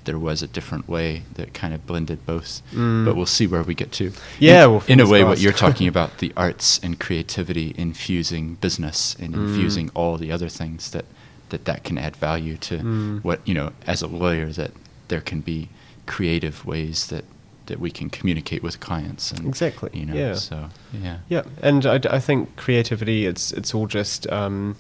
there 0.06 0.18
was 0.20 0.42
a 0.42 0.48
different 0.48 0.90
way 0.90 1.24
that 1.36 1.54
kind 1.54 1.74
of 1.74 1.86
blended 1.86 2.26
both. 2.26 2.62
Mm. 2.74 3.06
But 3.06 3.16
we'll 3.16 3.26
see 3.28 3.46
where 3.48 3.62
we 3.64 3.76
get 3.76 3.92
to. 3.94 4.12
Yeah, 4.40 4.66
in, 4.66 4.72
well, 4.72 4.84
in 4.88 5.00
a 5.00 5.08
way, 5.08 5.24
what 5.24 5.40
you're 5.40 5.54
talking 5.68 5.88
about 5.88 6.18
the 6.18 6.34
arts 6.36 6.80
and 6.84 7.00
creativity 7.00 7.74
infusing 7.78 8.56
business 8.56 9.16
and 9.20 9.34
Mm. 9.36 9.48
infusing 9.48 9.90
all 9.94 10.18
the 10.18 10.32
other 10.32 10.50
things 10.50 10.90
that 10.92 11.06
that 11.50 11.66
that 11.66 11.84
can 11.84 11.98
add 11.98 12.16
value 12.16 12.58
to 12.58 12.78
Mm. 12.80 13.24
what 13.24 13.40
you 13.46 13.54
know 13.54 13.72
as 13.88 14.02
a 14.02 14.08
lawyer 14.08 14.48
that 14.54 14.72
there 15.08 15.22
can 15.22 15.40
be 15.42 15.70
creative 16.16 16.66
ways 16.66 17.08
that 17.08 17.24
that 17.68 17.80
we 17.80 17.92
can 17.92 18.10
communicate 18.10 18.62
with 18.64 18.80
clients 18.80 19.32
and 19.32 19.48
Exactly, 19.48 19.90
you 19.94 20.06
know 20.08 20.16
yeah. 20.16 20.34
so 20.34 20.58
yeah 20.92 21.18
Yeah, 21.30 21.44
and 21.62 21.86
I, 21.86 22.00
I 22.18 22.20
think 22.20 22.56
creativity 22.66 23.28
it's 23.32 23.52
it's 23.60 23.76
all 23.76 23.88
just 23.88 24.28
um, 24.32 24.76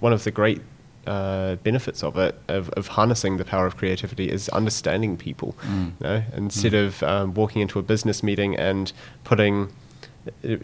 one 0.00 0.12
of 0.12 0.22
the 0.24 0.30
great 0.32 0.60
uh, 1.06 1.54
benefits 1.62 2.02
of 2.02 2.16
it 2.18 2.34
of, 2.48 2.68
of 2.70 2.88
harnessing 2.88 3.36
the 3.38 3.44
power 3.44 3.64
of 3.66 3.76
creativity 3.76 4.26
is 4.36 4.48
understanding 4.48 5.16
people. 5.16 5.54
Mm. 5.62 5.92
You 6.00 6.06
know, 6.06 6.22
instead 6.36 6.72
Mm. 6.72 6.86
of 6.86 7.02
um, 7.02 7.34
walking 7.34 7.62
into 7.62 7.78
a 7.78 7.82
business 7.82 8.22
meeting 8.22 8.56
and 8.58 8.92
putting 9.22 9.68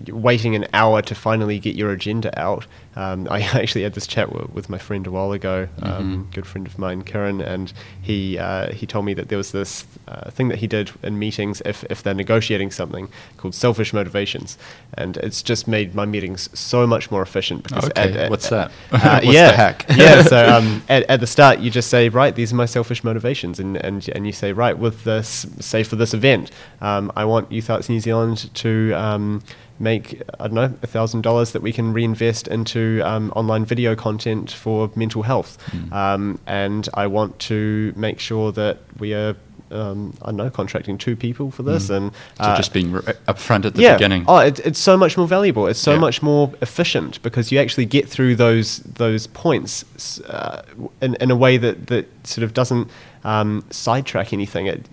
waiting 0.08 0.54
an 0.54 0.66
hour 0.72 1.02
to 1.02 1.14
finally 1.14 1.58
get 1.58 1.74
your 1.76 1.90
agenda 1.92 2.36
out. 2.40 2.66
Um, 2.96 3.26
I 3.30 3.40
actually 3.60 3.82
had 3.82 3.94
this 3.94 4.06
chat 4.06 4.28
w- 4.28 4.50
with 4.52 4.68
my 4.68 4.78
friend 4.78 5.06
a 5.06 5.10
while 5.10 5.32
ago, 5.32 5.68
um, 5.82 6.26
Mhm. 6.30 6.34
good 6.34 6.46
friend 6.46 6.66
of 6.66 6.78
mine, 6.78 7.02
Karen, 7.02 7.40
and 7.40 7.72
he 8.00 8.38
uh, 8.38 8.72
he 8.72 8.86
told 8.86 9.04
me 9.04 9.14
that 9.14 9.28
there 9.28 9.38
was 9.38 9.52
this 9.52 9.84
uh, 10.08 10.30
thing 10.30 10.48
that 10.48 10.58
he 10.58 10.66
did 10.66 10.90
in 11.02 11.18
meetings 11.18 11.62
if, 11.64 11.84
if 11.90 12.02
they're 12.02 12.12
negotiating 12.14 12.70
something 12.70 13.08
called 13.38 13.54
selfish 13.54 13.92
motivations, 13.92 14.58
and 14.94 15.16
it's 15.18 15.42
just 15.42 15.66
made 15.66 15.94
my 15.94 16.04
meetings 16.04 16.48
so 16.58 16.86
much 16.86 17.10
more 17.10 17.22
efficient. 17.22 17.62
Because 17.64 17.90
Okay, 17.90 18.28
what's 18.28 18.48
that? 18.50 18.70
Uh, 18.90 19.20
What's 19.22 19.26
yeah, 19.26 19.50
the 19.50 19.56
hack? 19.56 19.86
yeah. 19.96 20.22
So 20.22 20.56
um, 20.56 20.82
at, 20.88 21.04
at 21.08 21.20
the 21.20 21.26
start, 21.26 21.60
you 21.60 21.70
just 21.70 21.88
say, 21.88 22.08
right, 22.08 22.34
these 22.34 22.52
are 22.52 22.56
my 22.56 22.66
selfish 22.66 23.02
motivations, 23.04 23.58
and 23.58 23.76
and 23.78 24.06
and 24.10 24.26
you 24.26 24.32
say, 24.32 24.52
right, 24.52 24.76
with 24.76 25.04
this, 25.04 25.46
say 25.60 25.82
for 25.82 25.96
this 25.96 26.12
event, 26.14 26.50
um, 26.80 27.10
I 27.16 27.24
want 27.24 27.50
Youth 27.50 27.70
Arts 27.70 27.88
New 27.88 28.00
Zealand 28.00 28.50
to 28.54 28.92
um, 28.92 29.42
make 29.82 30.22
I 30.40 30.44
don't 30.48 30.54
know 30.54 30.72
a 30.82 30.86
thousand 30.86 31.22
dollars 31.22 31.52
that 31.52 31.60
we 31.62 31.72
can 31.72 31.92
reinvest 31.92 32.48
into 32.48 33.02
um, 33.04 33.32
online 33.36 33.64
video 33.64 33.94
content 33.94 34.50
for 34.52 34.90
mental 34.94 35.22
health, 35.22 35.58
Mm. 35.72 35.92
um, 35.92 36.38
and 36.46 36.88
I 36.94 37.06
want 37.08 37.38
to 37.50 37.92
make 37.96 38.20
sure 38.20 38.52
that 38.52 38.78
we 38.98 39.12
are. 39.14 39.34
Um, 39.70 40.12
I 40.20 40.26
don't 40.26 40.36
know, 40.36 40.50
contracting 40.50 40.98
two 40.98 41.16
people 41.16 41.50
for 41.50 41.62
this, 41.62 41.88
Mm. 41.88 41.96
and 41.96 42.12
So 42.36 42.44
uh, 42.44 42.56
just 42.58 42.74
being 42.74 42.94
r- 42.94 43.00
upfront 43.26 43.64
at 43.64 43.72
the 43.74 43.80
yeah. 43.80 43.94
beginning. 43.94 44.26
Oh, 44.28 44.36
it, 44.36 44.58
it's 44.66 44.78
so 44.78 44.98
much 44.98 45.16
more 45.16 45.26
valuable. 45.26 45.66
It's 45.66 45.80
so 45.80 45.92
Yeah. 45.94 45.98
much 46.06 46.20
more 46.22 46.52
efficient 46.60 47.22
because 47.22 47.50
you 47.50 47.58
actually 47.58 47.86
get 47.86 48.06
through 48.06 48.36
those 48.36 48.80
those 48.80 49.26
points 49.28 50.20
uh, 50.28 50.60
in, 51.00 51.14
in 51.22 51.30
a 51.30 51.36
way 51.36 51.56
that, 51.56 51.86
that 51.86 52.04
sort 52.26 52.44
of 52.44 52.52
doesn't 52.52 52.88
um, 53.24 53.64
sidetrack 53.70 54.32
anything. 54.32 54.66
It, 54.66 54.86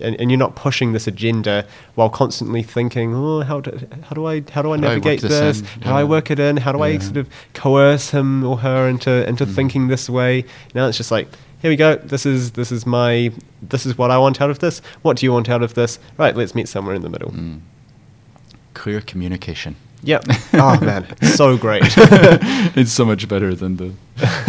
and, 0.00 0.18
and 0.18 0.30
you're 0.30 0.38
not 0.38 0.56
pushing 0.56 0.92
this 0.92 1.06
agenda 1.06 1.66
while 1.96 2.08
constantly 2.08 2.62
thinking, 2.62 3.14
oh, 3.14 3.42
how 3.42 3.60
do, 3.60 3.78
how 4.04 4.14
do 4.14 4.26
I 4.26 4.42
how 4.50 4.62
do 4.62 4.72
I 4.72 4.76
How 4.76 4.78
do 4.78 4.86
I 4.86 4.88
navigate 4.88 5.20
this 5.20 5.60
this? 5.60 5.70
How 5.82 5.90
do 5.92 5.96
I 5.98 6.04
work 6.04 6.30
it 6.30 6.38
in? 6.38 6.56
How 6.56 6.72
do 6.72 6.80
I 6.82 6.96
sort 6.98 7.18
of 7.18 7.28
coerce 7.52 8.10
him 8.10 8.42
or 8.44 8.58
her 8.58 8.88
into 8.88 9.26
into 9.28 9.44
Mm. 9.44 9.54
thinking 9.54 9.88
this 9.88 10.08
way? 10.08 10.44
Now 10.74 10.86
it's 10.88 10.96
just 10.96 11.10
like, 11.10 11.28
here 11.60 11.70
we 11.70 11.76
go. 11.76 11.96
This 11.96 12.24
is 12.24 12.52
this 12.52 12.72
is 12.72 12.86
my 12.86 13.32
this 13.60 13.84
is 13.84 13.98
what 13.98 14.10
I 14.10 14.16
want 14.16 14.40
out 14.40 14.48
of 14.50 14.60
this. 14.60 14.80
What 15.02 15.18
do 15.18 15.26
you 15.26 15.32
want 15.32 15.50
out 15.50 15.62
of 15.62 15.74
this? 15.74 15.98
Right, 16.16 16.34
let's 16.34 16.54
meet 16.54 16.68
somewhere 16.68 16.94
in 16.94 17.02
the 17.02 17.10
middle. 17.10 17.30
Mm. 17.32 17.60
Clear 18.72 19.00
communication. 19.02 19.76
Yep. 20.02 20.24
Oh 20.54 20.78
man, 20.84 21.04
so 21.22 21.56
great. 21.56 21.82
it's 22.76 22.92
so 22.92 23.04
much 23.04 23.28
better 23.28 23.54
than 23.54 23.76
the 23.76 23.92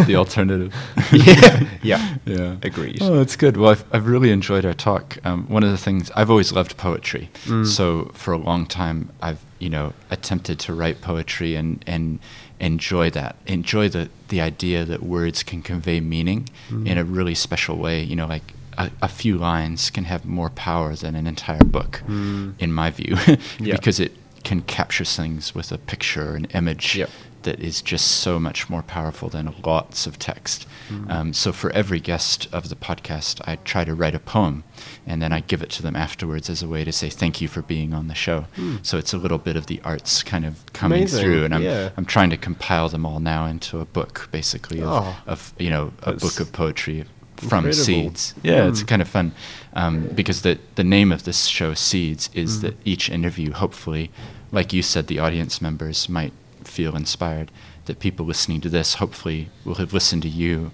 the 0.06 0.16
alternative. 0.22 0.74
yeah. 1.12 1.68
Yeah. 1.82 2.16
Yeah. 2.26 2.56
Agreed. 2.62 2.98
Oh, 3.00 3.16
that's 3.16 3.36
good. 3.36 3.56
Well, 3.56 3.70
I've, 3.70 3.84
I've 3.92 4.06
really 4.06 4.30
enjoyed 4.30 4.64
our 4.64 4.74
talk. 4.74 5.18
Um, 5.24 5.46
one 5.48 5.62
of 5.64 5.70
the 5.70 5.78
things 5.78 6.10
I've 6.14 6.30
always 6.30 6.52
loved 6.52 6.76
poetry. 6.76 7.28
Mm. 7.44 7.66
So 7.66 8.10
for 8.14 8.32
a 8.32 8.38
long 8.38 8.66
time, 8.66 9.10
I've 9.20 9.40
you 9.58 9.68
know 9.70 9.92
attempted 10.10 10.58
to 10.60 10.74
write 10.74 11.00
poetry 11.00 11.54
and 11.56 11.82
and 11.86 12.20
enjoy 12.60 13.10
that. 13.10 13.36
Enjoy 13.46 13.88
the 13.88 14.08
the 14.28 14.40
idea 14.40 14.84
that 14.84 15.02
words 15.02 15.42
can 15.42 15.62
convey 15.62 16.00
meaning 16.00 16.48
Mm. 16.70 16.86
in 16.86 16.98
a 16.98 17.04
really 17.04 17.34
special 17.34 17.76
way. 17.78 18.02
You 18.02 18.16
know, 18.16 18.26
like. 18.26 18.54
A, 18.80 18.92
a 19.02 19.08
few 19.08 19.36
lines 19.36 19.90
can 19.90 20.04
have 20.04 20.24
more 20.24 20.50
power 20.50 20.94
than 20.94 21.16
an 21.16 21.26
entire 21.26 21.64
book, 21.64 22.00
Mm. 22.06 22.54
in 22.60 22.72
my 22.72 22.90
view, 22.90 23.16
Yeah. 23.58 23.74
because 23.74 23.98
it 23.98 24.12
can 24.44 24.62
capture 24.62 25.04
things 25.04 25.54
with 25.54 25.72
a 25.72 25.78
picture, 25.78 26.34
an 26.36 26.46
image 26.46 26.96
Yep. 26.96 27.10
that 27.42 27.60
is 27.60 27.80
just 27.82 28.06
so 28.06 28.38
much 28.40 28.68
more 28.68 28.82
powerful 28.82 29.28
than 29.28 29.54
lots 29.64 30.06
of 30.06 30.18
text. 30.18 30.66
Mm. 30.88 31.10
Um, 31.10 31.32
so 31.32 31.52
for 31.52 31.70
every 31.72 32.00
guest 32.00 32.48
of 32.52 32.68
the 32.68 32.74
podcast, 32.76 33.40
I 33.46 33.56
try 33.56 33.84
to 33.84 33.94
write 33.94 34.14
a 34.14 34.18
poem, 34.18 34.64
and 35.06 35.22
then 35.22 35.32
I 35.32 35.40
give 35.40 35.62
it 35.62 35.70
to 35.70 35.82
them 35.82 35.94
afterwards 35.96 36.50
as 36.50 36.62
a 36.62 36.68
way 36.68 36.84
to 36.84 36.92
say 36.92 37.08
thank 37.10 37.40
you 37.40 37.48
for 37.48 37.62
being 37.62 37.94
on 37.94 38.08
the 38.08 38.14
show. 38.14 38.46
Mm. 38.56 38.84
So 38.84 38.98
it's 38.98 39.12
a 39.12 39.18
little 39.18 39.38
bit 39.38 39.56
of 39.56 39.66
the 39.66 39.80
arts 39.84 40.22
kind 40.22 40.44
of 40.44 40.70
coming 40.72 40.98
Amazing, 41.02 41.20
through, 41.24 41.44
and 41.44 41.54
I'm 41.54 41.62
yeah. 41.62 41.90
I'm 41.96 42.04
trying 42.06 42.30
to 42.30 42.36
compile 42.36 42.88
them 42.88 43.06
all 43.06 43.20
now 43.20 43.46
into 43.46 43.78
a 43.80 43.84
book, 43.84 44.28
basically 44.32 44.80
of, 44.80 44.88
Oh, 44.88 45.16
of 45.26 45.52
you 45.58 45.70
know 45.70 45.92
a 46.02 46.12
book 46.14 46.40
of 46.40 46.52
poetry 46.52 47.04
from 47.40 47.66
incredible. 47.66 47.84
seeds. 47.84 48.34
Yeah, 48.42 48.68
it's 48.68 48.82
Mm. 48.82 48.88
kind 48.88 49.02
of 49.02 49.08
fun 49.08 49.32
um, 49.74 50.08
because 50.14 50.42
the 50.42 50.58
the 50.74 50.84
name 50.84 51.12
of 51.12 51.22
this 51.24 51.46
show, 51.46 51.74
Seeds, 51.74 52.30
is 52.34 52.58
Mm. 52.58 52.60
that 52.62 52.74
each 52.84 53.08
interview, 53.10 53.52
hopefully, 53.52 54.10
like 54.52 54.72
you 54.72 54.82
said, 54.82 55.06
the 55.06 55.18
audience 55.18 55.60
members 55.62 56.08
might 56.08 56.32
feel 56.64 56.96
inspired. 56.96 57.50
That 57.86 58.00
people 58.00 58.26
listening 58.26 58.60
to 58.62 58.68
this, 58.68 58.94
hopefully, 58.94 59.48
will 59.64 59.76
have 59.76 59.92
listened 59.94 60.22
to 60.22 60.28
you 60.28 60.72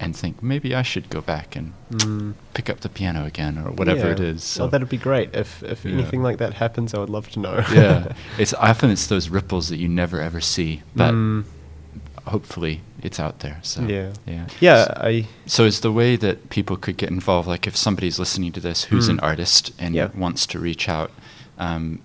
and 0.00 0.16
think 0.16 0.42
maybe 0.42 0.74
I 0.74 0.82
should 0.82 1.08
go 1.10 1.20
back 1.20 1.56
and 1.56 1.72
Mm. 1.92 2.34
pick 2.54 2.68
up 2.70 2.80
the 2.80 2.88
piano 2.88 3.24
again 3.26 3.58
or 3.58 3.70
whatever 3.70 4.10
it 4.12 4.18
Yeah. 4.18 4.26
is. 4.34 4.42
So 4.44 4.64
Oh, 4.64 4.68
that'd 4.68 4.88
be 4.88 4.96
great. 4.96 5.28
If 5.34 5.62
if 5.62 5.84
Yeah. 5.84 5.92
anything 5.92 6.22
like 6.22 6.38
that 6.38 6.54
happens, 6.54 6.94
I 6.94 6.98
would 6.98 7.10
love 7.10 7.28
to 7.32 7.40
know. 7.40 7.64
yeah, 7.72 8.12
it's 8.38 8.54
often 8.54 8.90
it's 8.90 9.06
those 9.06 9.28
ripples 9.28 9.68
that 9.68 9.76
you 9.78 9.88
never 9.88 10.20
ever 10.20 10.40
see, 10.40 10.82
but 10.96 11.12
Mm. 11.14 11.44
hopefully 12.26 12.80
it's 13.04 13.20
out 13.20 13.40
there. 13.40 13.58
So 13.62 13.82
Yeah. 13.82 14.10
yeah, 14.26 14.46
Yeah, 14.60 14.84
So- 14.86 14.98
I 15.02 15.26
So 15.46 15.64
is 15.64 15.80
the 15.80 15.92
way 15.92 16.16
that 16.16 16.48
people 16.50 16.76
could 16.76 16.96
get 16.96 17.10
involved, 17.10 17.46
like 17.46 17.66
if 17.66 17.76
somebody's 17.76 18.18
listening 18.18 18.50
to 18.52 18.60
this 18.60 18.84
who's 18.84 19.08
an 19.08 19.18
Mm. 19.18 19.22
artist 19.30 19.72
and 19.78 19.94
Yeah. 19.94 20.08
wants 20.14 20.46
to 20.48 20.58
reach 20.58 20.88
out, 20.88 21.10
um, 21.58 22.00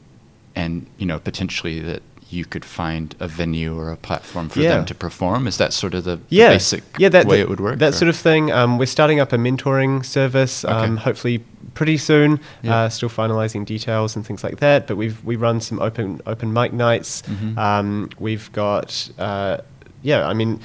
and 0.56 0.86
you 0.98 1.06
know 1.06 1.20
potentially 1.20 1.80
that 1.80 2.02
you 2.32 2.46
could 2.46 2.64
find 2.64 3.16
a 3.20 3.28
venue 3.28 3.76
or 3.76 3.92
a 3.92 3.98
platform 3.98 4.50
for 4.50 4.60
Yeah. 4.60 4.76
them 4.76 4.86
to 4.86 4.94
perform. 4.94 5.48
Is 5.48 5.58
that 5.58 5.74
sort 5.74 5.96
of 5.96 6.04
the, 6.04 6.18
the 6.18 6.22
yeah, 6.30 6.50
basic 6.50 6.84
yeah, 7.00 7.10
that, 7.10 7.26
way 7.26 7.38
that- 7.38 7.42
it 7.44 7.50
would 7.50 7.60
work? 7.60 7.80
That 7.80 7.90
or- 7.94 7.98
sort 7.98 8.10
of 8.10 8.16
thing. 8.16 8.52
Um, 8.52 8.78
we're 8.78 8.86
starting 8.86 9.20
up 9.20 9.34
a 9.34 9.38
mentoring 9.38 10.06
service. 10.06 10.64
Okay. 10.64 10.74
Um, 10.76 10.98
hopefully 10.98 11.44
pretty 11.74 11.98
soon. 11.98 12.40
Yeah. 12.62 12.76
Uh, 12.82 12.90
still 12.90 13.10
finalising 13.10 13.66
details 13.66 14.16
and 14.16 14.24
things 14.28 14.44
like 14.44 14.58
that. 14.60 14.86
But 14.86 14.98
we've 14.98 15.24
we 15.26 15.38
run 15.38 15.60
some 15.60 15.80
open 15.80 16.22
open 16.28 16.54
mic 16.54 16.72
nights. 16.72 17.24
Mhm. 17.24 17.58
Um, 17.58 18.10
we've 18.20 18.52
got 18.52 19.10
uh, 19.18 19.58
yeah. 20.04 20.28
I 20.28 20.34
mean. 20.34 20.60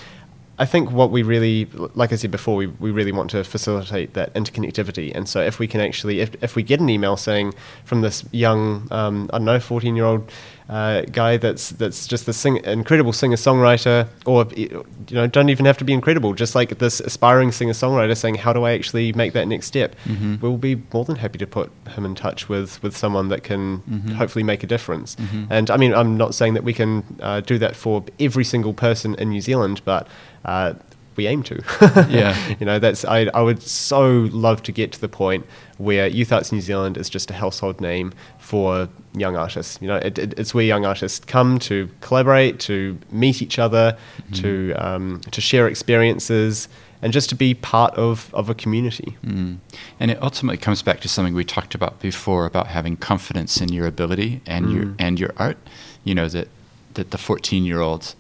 I 0.58 0.66
think 0.66 0.92
what 0.92 1.10
we 1.10 1.22
really, 1.24 1.64
like 1.94 2.12
I 2.12 2.16
said 2.16 2.30
before, 2.30 2.54
we, 2.56 2.66
we 2.66 2.92
really 2.92 3.10
want 3.12 3.28
to 3.30 3.42
facilitate 3.42 4.14
that 4.14 4.32
interconnectivity. 4.34 5.12
And 5.14 5.28
so 5.28 5.40
if 5.40 5.58
we 5.58 5.66
can 5.66 5.80
actually, 5.80 6.20
if, 6.20 6.30
if 6.42 6.54
we 6.54 6.62
get 6.62 6.78
an 6.80 6.88
email 6.88 7.16
saying 7.16 7.54
from 7.84 8.02
this 8.02 8.24
young, 8.30 8.86
um, 8.92 9.28
I 9.32 9.38
don't 9.38 9.46
know, 9.46 9.58
14 9.58 9.96
year 9.96 10.04
old 10.04 10.30
uh, 10.68 11.02
guy 11.12 11.36
that's 11.36 11.70
that's 11.70 12.06
just 12.06 12.24
this 12.24 12.38
sing- 12.38 12.64
incredible 12.64 13.12
singer 13.12 13.36
songwriter, 13.36 14.08
or 14.24 14.46
you 14.56 14.82
know, 15.10 15.26
don't 15.26 15.50
even 15.50 15.66
have 15.66 15.76
to 15.76 15.84
be 15.84 15.92
incredible, 15.92 16.32
just 16.32 16.54
like 16.54 16.78
this 16.78 17.00
aspiring 17.00 17.52
singer 17.52 17.74
songwriter 17.74 18.16
saying, 18.16 18.36
how 18.36 18.50
do 18.52 18.62
I 18.64 18.72
actually 18.72 19.12
make 19.12 19.34
that 19.34 19.46
next 19.46 19.66
step? 19.66 19.94
Mhm. 20.06 20.40
We'll 20.40 20.56
be 20.56 20.80
more 20.94 21.04
than 21.04 21.16
happy 21.16 21.36
to 21.38 21.46
put 21.46 21.70
him 21.90 22.06
in 22.06 22.14
touch 22.14 22.48
with, 22.48 22.82
with 22.82 22.96
someone 22.96 23.28
that 23.28 23.42
can 23.42 23.78
Mhm. 23.90 24.12
hopefully 24.12 24.42
make 24.42 24.62
a 24.62 24.66
difference. 24.66 25.16
Mhm. 25.16 25.48
And 25.50 25.70
I 25.70 25.76
mean, 25.76 25.92
I'm 25.92 26.16
not 26.16 26.34
saying 26.34 26.54
that 26.54 26.64
we 26.64 26.72
can 26.72 27.02
uh, 27.20 27.40
do 27.40 27.58
that 27.58 27.76
for 27.76 28.02
every 28.18 28.44
single 28.44 28.72
person 28.72 29.14
in 29.16 29.28
New 29.30 29.42
Zealand, 29.42 29.82
but 29.84 30.08
uh, 30.44 30.74
we 31.16 31.28
aim 31.28 31.44
to. 31.44 31.62
Yeah. 32.10 32.36
you 32.58 32.66
know, 32.66 32.78
that's 32.80 33.04
I, 33.04 33.30
I 33.34 33.40
would 33.40 33.62
so 33.62 34.28
love 34.32 34.62
to 34.64 34.72
get 34.72 34.90
to 34.92 35.00
the 35.00 35.08
point 35.08 35.46
where 35.78 36.08
Youth 36.08 36.32
Arts 36.32 36.50
New 36.50 36.60
Zealand 36.60 36.96
is 36.96 37.08
just 37.08 37.30
a 37.30 37.34
household 37.34 37.80
name 37.80 38.12
for 38.38 38.88
young 39.16 39.36
artists. 39.36 39.78
You 39.80 39.86
know, 39.88 39.96
it, 39.96 40.18
it, 40.18 40.36
it's 40.38 40.54
where 40.54 40.64
young 40.64 40.84
artists 40.84 41.20
come 41.24 41.58
to 41.60 41.88
collaborate, 42.00 42.58
to 42.60 42.98
meet 43.12 43.42
each 43.42 43.58
other, 43.60 43.96
Mm-hmm. 44.24 44.42
to 44.42 44.72
um, 44.74 45.20
to 45.30 45.40
share 45.40 45.68
experiences, 45.68 46.68
and 47.00 47.12
just 47.12 47.28
to 47.28 47.34
be 47.36 47.54
part 47.54 47.94
of, 47.94 48.32
of 48.34 48.48
a 48.50 48.54
community. 48.54 49.16
Mm. 49.24 49.58
And 50.00 50.10
it 50.10 50.20
ultimately 50.22 50.56
comes 50.56 50.82
back 50.82 51.00
to 51.00 51.08
something 51.08 51.34
we 51.34 51.44
talked 51.44 51.74
about 51.76 52.00
before 52.00 52.46
about 52.46 52.68
having 52.68 52.96
confidence 52.96 53.60
in 53.60 53.68
your 53.72 53.86
ability 53.86 54.40
and 54.46 54.72
your 54.72 54.84
Mm. 54.86 54.96
and 54.98 55.20
your 55.20 55.32
art. 55.36 55.58
You 56.02 56.14
know 56.16 56.28
that 56.28 56.48
that 56.94 57.10
the 57.12 57.18
14 57.18 57.64
year 57.64 57.80
old 57.80 58.14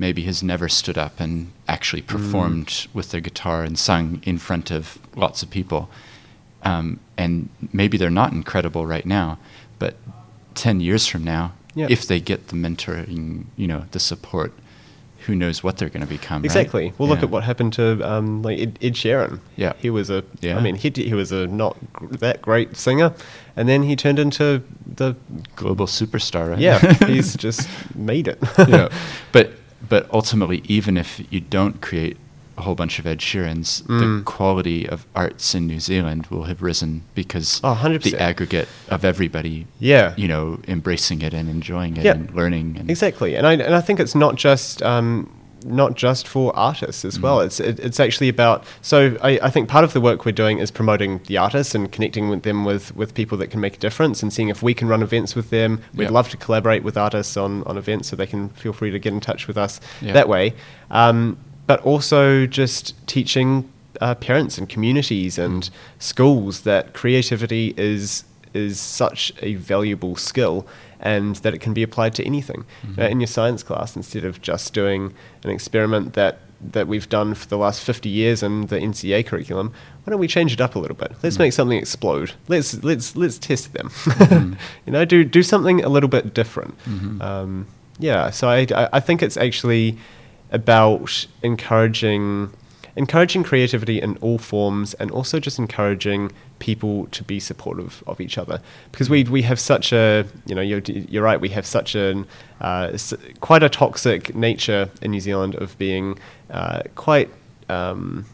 maybe 0.00 0.22
has 0.22 0.42
never 0.42 0.68
stood 0.68 0.96
up 0.98 1.20
and 1.20 1.52
actually 1.68 2.02
performed 2.02 2.86
with 2.94 3.10
their 3.10 3.20
guitar 3.20 3.62
and 3.62 3.78
sung 3.78 4.20
in 4.24 4.38
front 4.38 4.70
of 4.70 4.98
lots 5.14 5.42
of 5.42 5.50
people. 5.50 5.88
Um, 6.62 7.00
and 7.16 7.48
maybe 7.72 7.96
they're 7.98 8.10
not 8.22 8.32
incredible 8.32 8.86
right 8.86 9.06
now, 9.06 9.38
but 9.78 9.94
10 10.54 10.80
years 10.80 11.06
from 11.06 11.22
now, 11.24 11.52
Yeah. 11.74 11.86
if 11.90 12.06
they 12.06 12.18
get 12.20 12.48
the 12.48 12.56
mentoring, 12.56 13.44
you 13.56 13.66
know, 13.68 13.84
the 13.92 14.00
support, 14.00 14.52
who 15.26 15.34
knows 15.36 15.62
what 15.62 15.76
they're 15.76 15.90
going 15.90 16.00
to 16.00 16.08
become. 16.18 16.40
right? 16.40 16.46
Exactly. 16.46 16.92
Well, 16.96 17.06
look 17.08 17.22
at 17.22 17.28
what 17.30 17.44
happened 17.44 17.74
to 17.74 17.84
um, 18.10 18.40
like 18.42 18.58
Ed, 18.58 18.78
Ed 18.80 18.94
Sheeran. 18.94 19.40
Yeah. 19.56 19.74
he 19.78 19.90
was 19.90 20.08
a. 20.08 20.24
Yeah. 20.40 20.56
I 20.56 20.62
mean, 20.62 20.76
he 20.76 20.88
he 20.94 21.12
was 21.12 21.30
a 21.30 21.46
not 21.46 21.76
gr- 21.92 22.16
that 22.16 22.40
great 22.40 22.74
singer, 22.74 23.12
and 23.54 23.68
then 23.68 23.82
he 23.82 23.96
turned 23.96 24.18
into 24.18 24.62
the. 24.96 25.14
global 25.56 25.86
superstar, 25.86 26.48
right? 26.50 26.58
Yeah, 26.58 26.78
he's 27.06 27.36
just 27.46 27.68
made 27.94 28.28
it. 28.28 28.38
yeah. 28.66 28.88
But 29.30 29.52
but 29.90 30.08
ultimately, 30.12 30.62
even 30.66 30.96
if 30.96 31.20
you 31.30 31.40
don't 31.40 31.82
create 31.82 32.16
a 32.56 32.62
whole 32.62 32.74
bunch 32.74 32.98
of 32.98 33.06
Ed 33.06 33.18
Sheerans, 33.20 33.86
the 33.86 34.04
Mm. 34.04 34.24
quality 34.24 34.86
of 34.88 35.06
arts 35.14 35.54
in 35.54 35.66
New 35.66 35.80
Zealand 35.80 36.26
will 36.30 36.44
have 36.44 36.60
risen 36.62 37.02
because 37.14 37.60
Oh, 37.64 37.74
the 37.74 38.16
aggregate 38.20 38.68
of 38.88 39.04
everybody, 39.04 39.66
Yeah. 39.78 40.12
you 40.16 40.28
know, 40.28 40.58
embracing 40.68 41.22
it 41.22 41.32
and 41.34 41.48
enjoying 41.48 41.96
it 41.96 42.04
Yeah. 42.04 42.12
and 42.12 42.34
learning. 42.34 42.76
And 42.78 42.90
Exactly, 42.90 43.34
and 43.34 43.46
I 43.46 43.52
and 43.54 43.74
I 43.74 43.80
think 43.80 43.98
it's 44.00 44.14
not 44.14 44.34
just 44.36 44.82
um, 44.82 45.28
not 45.64 45.94
just 45.94 46.26
for 46.28 46.54
artists 46.56 47.04
as 47.04 47.20
well. 47.20 47.40
It's 47.40 47.60
it, 47.60 47.78
it's 47.80 48.00
actually 48.00 48.28
about. 48.28 48.64
So 48.82 49.16
I, 49.22 49.38
I 49.42 49.50
think 49.50 49.68
part 49.68 49.84
of 49.84 49.92
the 49.92 50.00
work 50.00 50.24
we're 50.24 50.32
doing 50.32 50.58
is 50.58 50.70
promoting 50.70 51.20
the 51.26 51.36
artists 51.36 51.74
and 51.74 51.90
connecting 51.92 52.28
with 52.28 52.42
them 52.42 52.64
with 52.64 52.94
with 52.96 53.14
people 53.14 53.36
that 53.38 53.48
can 53.50 53.60
make 53.60 53.76
a 53.76 53.78
difference 53.80 54.22
and 54.22 54.32
seeing 54.32 54.48
if 54.48 54.62
we 54.62 54.74
can 54.74 54.88
run 54.88 55.02
events 55.02 55.34
with 55.34 55.50
them. 55.50 55.80
We'd 55.94 56.04
Yep. 56.04 56.12
love 56.12 56.28
to 56.30 56.36
collaborate 56.36 56.82
with 56.82 56.96
artists 56.96 57.36
on 57.36 57.62
on 57.64 57.76
events, 57.78 58.08
so 58.08 58.16
they 58.16 58.26
can 58.26 58.48
feel 58.50 58.72
free 58.72 58.90
to 58.90 58.98
get 58.98 59.12
in 59.12 59.20
touch 59.20 59.46
with 59.46 59.56
us 59.58 59.80
Yep. 60.02 60.14
that 60.14 60.28
way. 60.28 60.54
Um, 60.90 61.36
but 61.66 61.80
also 61.82 62.46
just 62.46 62.94
teaching 63.06 63.70
uh, 64.00 64.14
parents 64.14 64.56
and 64.58 64.68
communities 64.68 65.38
and 65.38 65.68
schools 65.98 66.62
that 66.62 66.94
creativity 66.94 67.74
is 67.76 68.24
is 68.54 68.80
such 68.80 69.32
a 69.42 69.54
valuable 69.54 70.16
skill 70.16 70.66
and 71.00 71.36
that 71.36 71.54
it 71.54 71.60
can 71.60 71.72
be 71.74 71.82
applied 71.82 72.14
to 72.14 72.24
anything. 72.24 72.64
Uh, 72.98 73.02
in 73.04 73.20
your 73.20 73.26
science 73.26 73.62
class 73.62 73.96
instead 73.96 74.24
of 74.24 74.40
just 74.42 74.72
doing 74.72 75.14
an 75.44 75.50
experiment 75.50 76.14
that 76.14 76.40
that 76.62 76.86
we've 76.86 77.08
done 77.08 77.32
for 77.32 77.48
the 77.48 77.56
last 77.56 77.82
50 77.82 78.10
years 78.10 78.42
in 78.42 78.66
the 78.66 78.76
NCEA 78.76 79.24
curriculum 79.24 79.72
why 80.04 80.10
don't 80.10 80.20
we 80.20 80.28
change 80.28 80.52
it 80.52 80.60
up 80.60 80.74
a 80.74 80.78
little 80.78 80.96
bit? 80.96 81.12
Let's 81.22 81.38
make 81.38 81.52
something 81.52 81.78
explode. 81.78 82.32
Let's 82.48 82.82
let's 82.82 83.16
let's 83.16 83.38
test 83.38 83.72
them. 83.72 83.90
You 84.86 84.92
know 84.92 85.04
do 85.04 85.24
do 85.24 85.42
something 85.42 85.82
a 85.84 85.88
little 85.88 86.08
bit 86.08 86.34
different. 86.34 86.74
Um, 87.20 87.66
yeah 87.98 88.30
so 88.30 88.48
I 88.48 88.66
I 88.92 89.00
think 89.00 89.22
it's 89.22 89.36
actually 89.36 89.98
about 90.52 91.26
encouraging 91.42 92.50
encouraging 92.96 93.42
creativity 93.42 94.00
in 94.00 94.16
all 94.18 94.38
forms 94.38 94.94
and 94.94 95.10
also 95.10 95.38
just 95.38 95.58
encouraging 95.58 96.30
people 96.58 97.06
to 97.06 97.22
be 97.24 97.40
supportive 97.40 98.02
of 98.06 98.20
each 98.20 98.36
other 98.36 98.60
because 98.92 99.08
we 99.08 99.24
we 99.24 99.42
have 99.42 99.58
such 99.60 99.92
a 99.92 100.26
you 100.46 100.54
know 100.54 100.60
you're, 100.62 100.80
you're 100.80 101.22
right 101.22 101.40
we 101.40 101.48
have 101.50 101.64
such 101.66 101.94
an 101.94 102.26
uh, 102.60 102.96
quite 103.40 103.62
a 103.62 103.68
toxic 103.68 104.34
nature 104.34 104.90
in 105.02 105.10
New 105.12 105.20
Zealand 105.20 105.54
of 105.54 105.76
being 105.78 106.18
uh, 106.50 106.82
quite 106.96 107.30
um, 107.68 108.26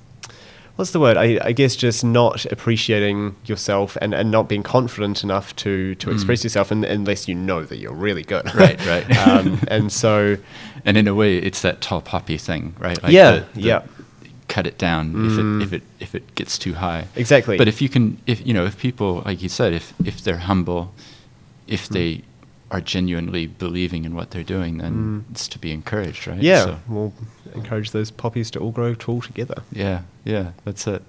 what's 0.77 0.91
the 0.91 1.01
word 1.01 1.17
I, 1.17 1.39
I 1.43 1.53
guess 1.53 1.77
just 1.77 2.05
not 2.05 2.45
appreciating 2.47 3.37
yourself 3.45 3.97
and, 4.01 4.13
and 4.15 4.31
not 4.31 4.49
being 4.49 4.63
confident 4.63 5.23
enough 5.23 5.55
to 5.57 5.95
to 5.97 6.11
express 6.11 6.43
yourself 6.45 6.73
un 6.73 6.85
unless 6.85 7.29
you 7.29 7.35
know 7.35 7.63
that 7.65 7.79
you're 7.79 7.95
really 7.95 8.23
good 8.23 8.53
Right, 8.55 8.85
right. 8.87 9.17
um, 9.29 9.61
and 9.69 9.93
so 9.93 10.37
And 10.85 10.97
in 10.97 11.09
a 11.09 11.15
way, 11.17 11.39
it's 11.39 11.63
that 11.63 11.81
tall 11.81 12.01
poppy 12.01 12.39
thing, 12.39 12.77
right? 12.79 12.97
Yeah, 13.09 13.31
the- 13.33 13.47
the 13.55 13.61
yeah. 13.61 13.83
Cut 14.49 14.67
it 14.67 14.79
down 14.79 15.27
if 15.27 15.33
Mm. 15.33 15.61
it 15.61 15.65
if 15.65 15.73
it 15.73 15.83
if 16.01 16.15
it 16.15 16.35
gets 16.35 16.57
too 16.59 16.75
high. 16.75 17.07
Exactly. 17.17 17.57
But 17.59 17.69
if 17.69 17.83
you 17.83 17.89
can, 17.89 18.19
if 18.27 18.47
you 18.47 18.55
know, 18.55 18.65
if 18.65 18.79
people, 18.79 19.23
like 19.27 19.43
you 19.43 19.49
said, 19.49 19.73
if 19.73 19.93
if 20.05 20.23
they're 20.23 20.39
humble, 20.47 20.93
Mm. 20.95 21.73
if 21.75 21.89
they 21.89 22.23
are 22.71 22.81
genuinely 22.81 23.47
believing 23.47 24.05
in 24.05 24.15
what 24.15 24.31
they're 24.33 24.43
doing, 24.57 24.79
then 24.79 25.25
it's 25.31 25.47
to 25.49 25.59
be 25.59 25.71
encouraged, 25.73 26.27
right? 26.27 26.39
Mm. 26.41 26.43
yeah 26.43 26.65
So- 26.65 26.79
we'll 26.89 27.13
encourage 27.55 27.91
those 27.93 28.11
poppies 28.11 28.51
to 28.53 28.59
all 28.61 28.73
grow 28.73 28.95
tall 28.95 29.21
together 29.21 29.63
Yeah, 29.73 30.01
yeah, 30.25 30.51
that's 30.65 30.87
it. 30.87 31.03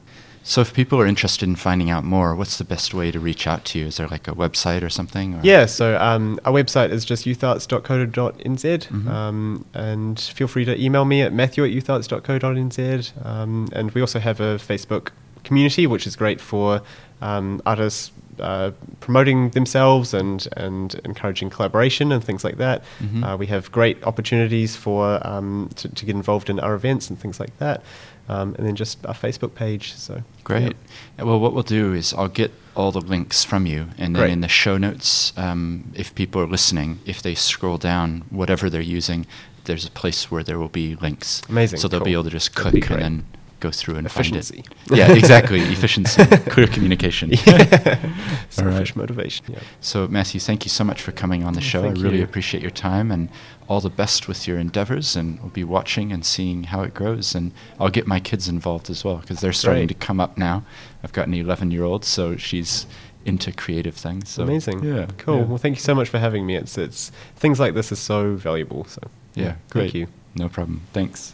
So 0.48 0.62
if 0.62 0.74
people 0.74 0.98
are 1.02 1.06
interested 1.06 1.46
in 1.50 1.58
finding 1.58 1.90
out 1.90 2.06
more, 2.06 2.34
what's 2.34 2.58
the 2.58 2.64
best 2.64 2.94
way 2.94 3.12
to 3.12 3.20
reach 3.20 3.46
out 3.48 3.66
to 3.66 3.80
you? 3.80 3.88
Is 3.88 3.98
there 3.98 4.08
like 4.08 4.30
a 4.30 4.32
website 4.32 4.82
or 4.82 4.88
something? 4.90 5.36
Or? 5.36 5.42
Yeah, 5.44 5.66
so 5.66 5.98
um, 6.00 6.40
our 6.46 6.54
website 6.54 6.90
is 6.92 7.04
just 7.04 7.26
youtharts.co.nz, 7.26 8.88
Mhm. 8.88 9.08
um, 9.10 9.66
and 9.74 10.18
feel 10.18 10.48
free 10.48 10.64
to 10.64 10.82
email 10.82 11.04
me 11.04 11.22
at 11.22 11.34
matthew 11.34 11.66
at 11.66 11.72
youtharts.co.nz. 11.72 13.26
Um, 13.26 13.68
and 13.74 13.92
we 13.92 14.00
also 14.00 14.20
have 14.20 14.40
a 14.40 14.56
Facebook 14.58 15.10
community, 15.44 15.86
which 15.86 16.08
is 16.08 16.16
great 16.16 16.40
for 16.40 16.82
um, 17.22 17.62
artists 17.66 18.12
uh, 18.40 18.72
promoting 19.02 19.50
themselves 19.50 20.14
and, 20.14 20.48
and 20.56 20.94
encouraging 21.04 21.50
collaboration 21.50 22.12
and 22.12 22.24
things 22.24 22.44
like 22.46 22.58
that. 22.58 22.84
Mhm. 23.04 23.24
Uh, 23.34 23.36
we 23.36 23.48
have 23.48 23.70
great 23.72 24.02
opportunities 24.04 24.76
for 24.78 25.20
um, 25.28 25.70
to, 25.76 25.90
to 25.90 26.06
get 26.06 26.16
involved 26.16 26.50
in 26.50 26.60
our 26.60 26.74
events 26.76 27.10
and 27.10 27.20
things 27.20 27.40
like 27.40 27.58
that. 27.58 27.82
Um, 28.30 28.56
and 28.58 28.68
then 28.68 28.76
just 28.76 29.06
our 29.06 29.14
Facebook 29.14 29.56
page. 29.56 29.94
So 29.94 30.22
Great. 30.44 30.76
yeah. 31.18 31.24
Well, 31.24 31.40
what 31.40 31.54
we'll 31.54 31.64
do 31.64 31.94
is 31.94 32.14
I'll 32.14 32.28
get 32.28 32.52
all 32.76 32.92
the 32.92 33.00
links 33.02 33.44
from 33.44 33.66
you, 33.66 33.88
and 33.98 34.16
then 34.16 34.24
Great. 34.24 34.32
in 34.32 34.42
the 34.42 34.48
show 34.48 34.78
notes, 34.78 35.34
um, 35.38 35.92
if 35.96 36.14
people 36.14 36.42
are 36.42 36.48
listening, 36.48 37.00
if 37.06 37.22
they 37.22 37.36
scroll 37.36 37.78
down, 37.78 38.24
whatever 38.30 38.70
they're 38.70 38.82
using, 38.82 39.26
there's 39.64 39.86
a 39.86 39.92
place 39.92 40.30
where 40.32 40.44
there 40.44 40.60
will 40.60 40.68
be 40.70 40.96
links. 40.96 41.42
Amazing, 41.50 41.80
So 41.80 41.88
they'll 41.88 42.04
be 42.04 42.14
able 42.14 42.24
to 42.26 42.30
just 42.30 42.56
click 42.56 42.90
and 42.90 43.02
then 43.02 43.26
go 43.60 43.72
through 43.72 43.96
and 43.96 44.06
Efficiency. 44.06 44.64
find 44.64 44.92
it. 44.92 44.98
Yeah, 44.98 45.14
exactly. 45.16 45.60
Efficiency, 45.62 46.24
clear 46.50 46.68
communication. 46.68 47.32
Selfish 48.50 48.96
motivation. 48.96 49.46
Yeah. 49.50 49.60
So, 49.82 50.08
Matthew, 50.08 50.40
thank 50.40 50.66
you 50.66 50.70
so 50.70 50.84
much 50.84 51.02
for 51.02 51.12
coming 51.12 51.44
on 51.44 51.54
the 51.54 51.62
show. 51.62 51.82
Thank 51.84 51.98
I 52.00 52.02
really 52.02 52.18
you. 52.20 52.24
appreciate 52.24 52.62
your 52.62 52.72
time 52.72 53.12
and 53.12 53.30
all 53.68 53.82
the 53.82 53.90
best 53.90 54.28
with 54.28 54.48
your 54.48 54.58
endeavors. 54.60 55.16
And 55.16 55.40
we'll 55.42 55.50
be 55.50 55.64
watching 55.64 56.12
and 56.12 56.26
seeing 56.26 56.66
how 56.66 56.84
it 56.84 56.94
grows. 56.94 57.36
And 57.36 57.52
I'll 57.80 57.90
get 57.90 58.08
my 58.08 58.20
kids 58.20 58.48
involved 58.48 58.90
as 58.90 59.04
well 59.04 59.18
because 59.18 59.40
they're 59.42 59.54
starting 59.54 59.88
Great. 59.88 60.00
to 60.00 60.06
come 60.06 60.20
up 60.20 60.38
now. 60.38 60.64
I've 61.04 61.14
got 61.14 61.28
an 61.28 61.34
11 61.34 61.72
year 61.72 61.84
old, 61.84 62.06
so 62.06 62.38
she's 62.38 62.86
into 63.26 63.52
creative 63.52 63.96
things. 63.96 64.30
So, 64.30 64.44
Amazing. 64.44 64.84
Yeah. 64.84 65.08
Cool. 65.18 65.38
yeah. 65.40 65.44
Well, 65.44 65.58
thank 65.58 65.76
you 65.76 65.82
so 65.82 65.94
much 65.94 66.08
for 66.10 66.18
having 66.20 66.46
me. 66.46 66.56
It's 66.56 66.78
it's 66.78 67.12
things 67.36 67.60
like 67.60 67.74
this 67.74 67.92
are 67.92 67.96
so 67.98 68.36
valuable. 68.36 68.86
So 68.86 69.02
Yeah, 69.36 69.56
great. 69.70 69.92
Thank 69.92 69.94
you. 69.96 70.08
No 70.36 70.48
problem. 70.50 70.82
Thanks. 70.94 71.34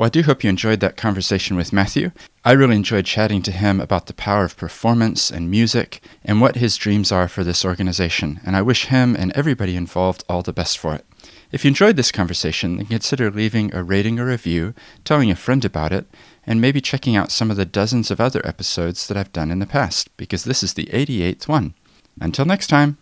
Well, 0.00 0.06
I 0.06 0.08
do 0.08 0.22
hope 0.22 0.42
you 0.42 0.48
enjoyed 0.48 0.80
that 0.80 0.96
conversation 0.96 1.58
with 1.58 1.74
Matthew. 1.74 2.12
I 2.42 2.52
really 2.52 2.76
enjoyed 2.76 3.04
chatting 3.04 3.42
to 3.42 3.52
him 3.52 3.82
about 3.82 4.06
the 4.06 4.14
power 4.14 4.44
of 4.44 4.56
performance 4.56 5.30
and 5.30 5.50
music 5.50 6.02
and 6.24 6.40
what 6.40 6.56
his 6.56 6.78
dreams 6.78 7.12
are 7.12 7.28
for 7.28 7.44
this 7.44 7.66
organization, 7.66 8.40
and 8.46 8.56
I 8.56 8.62
wish 8.62 8.86
him 8.86 9.14
and 9.14 9.30
everybody 9.32 9.76
involved 9.76 10.24
all 10.26 10.40
the 10.40 10.54
best 10.54 10.78
for 10.78 10.94
it. 10.94 11.04
If 11.52 11.64
you 11.64 11.68
enjoyed 11.68 11.96
this 11.96 12.12
conversation, 12.12 12.78
then 12.78 12.86
consider 12.86 13.30
leaving 13.30 13.74
a 13.74 13.84
rating 13.84 14.18
or 14.18 14.24
review, 14.24 14.72
telling 15.04 15.30
a 15.30 15.36
friend 15.36 15.66
about 15.66 15.92
it, 15.92 16.06
and 16.46 16.62
maybe 16.62 16.80
checking 16.80 17.14
out 17.14 17.30
some 17.30 17.50
of 17.50 17.58
the 17.58 17.66
dozens 17.66 18.10
of 18.10 18.22
other 18.22 18.40
episodes 18.46 19.06
that 19.06 19.18
I've 19.18 19.34
done 19.34 19.50
in 19.50 19.58
the 19.58 19.66
past, 19.66 20.16
because 20.16 20.44
this 20.44 20.62
is 20.62 20.72
the 20.72 20.86
88th 20.86 21.46
one. 21.46 21.74
Until 22.18 22.46
next 22.46 22.68
time. 22.68 22.96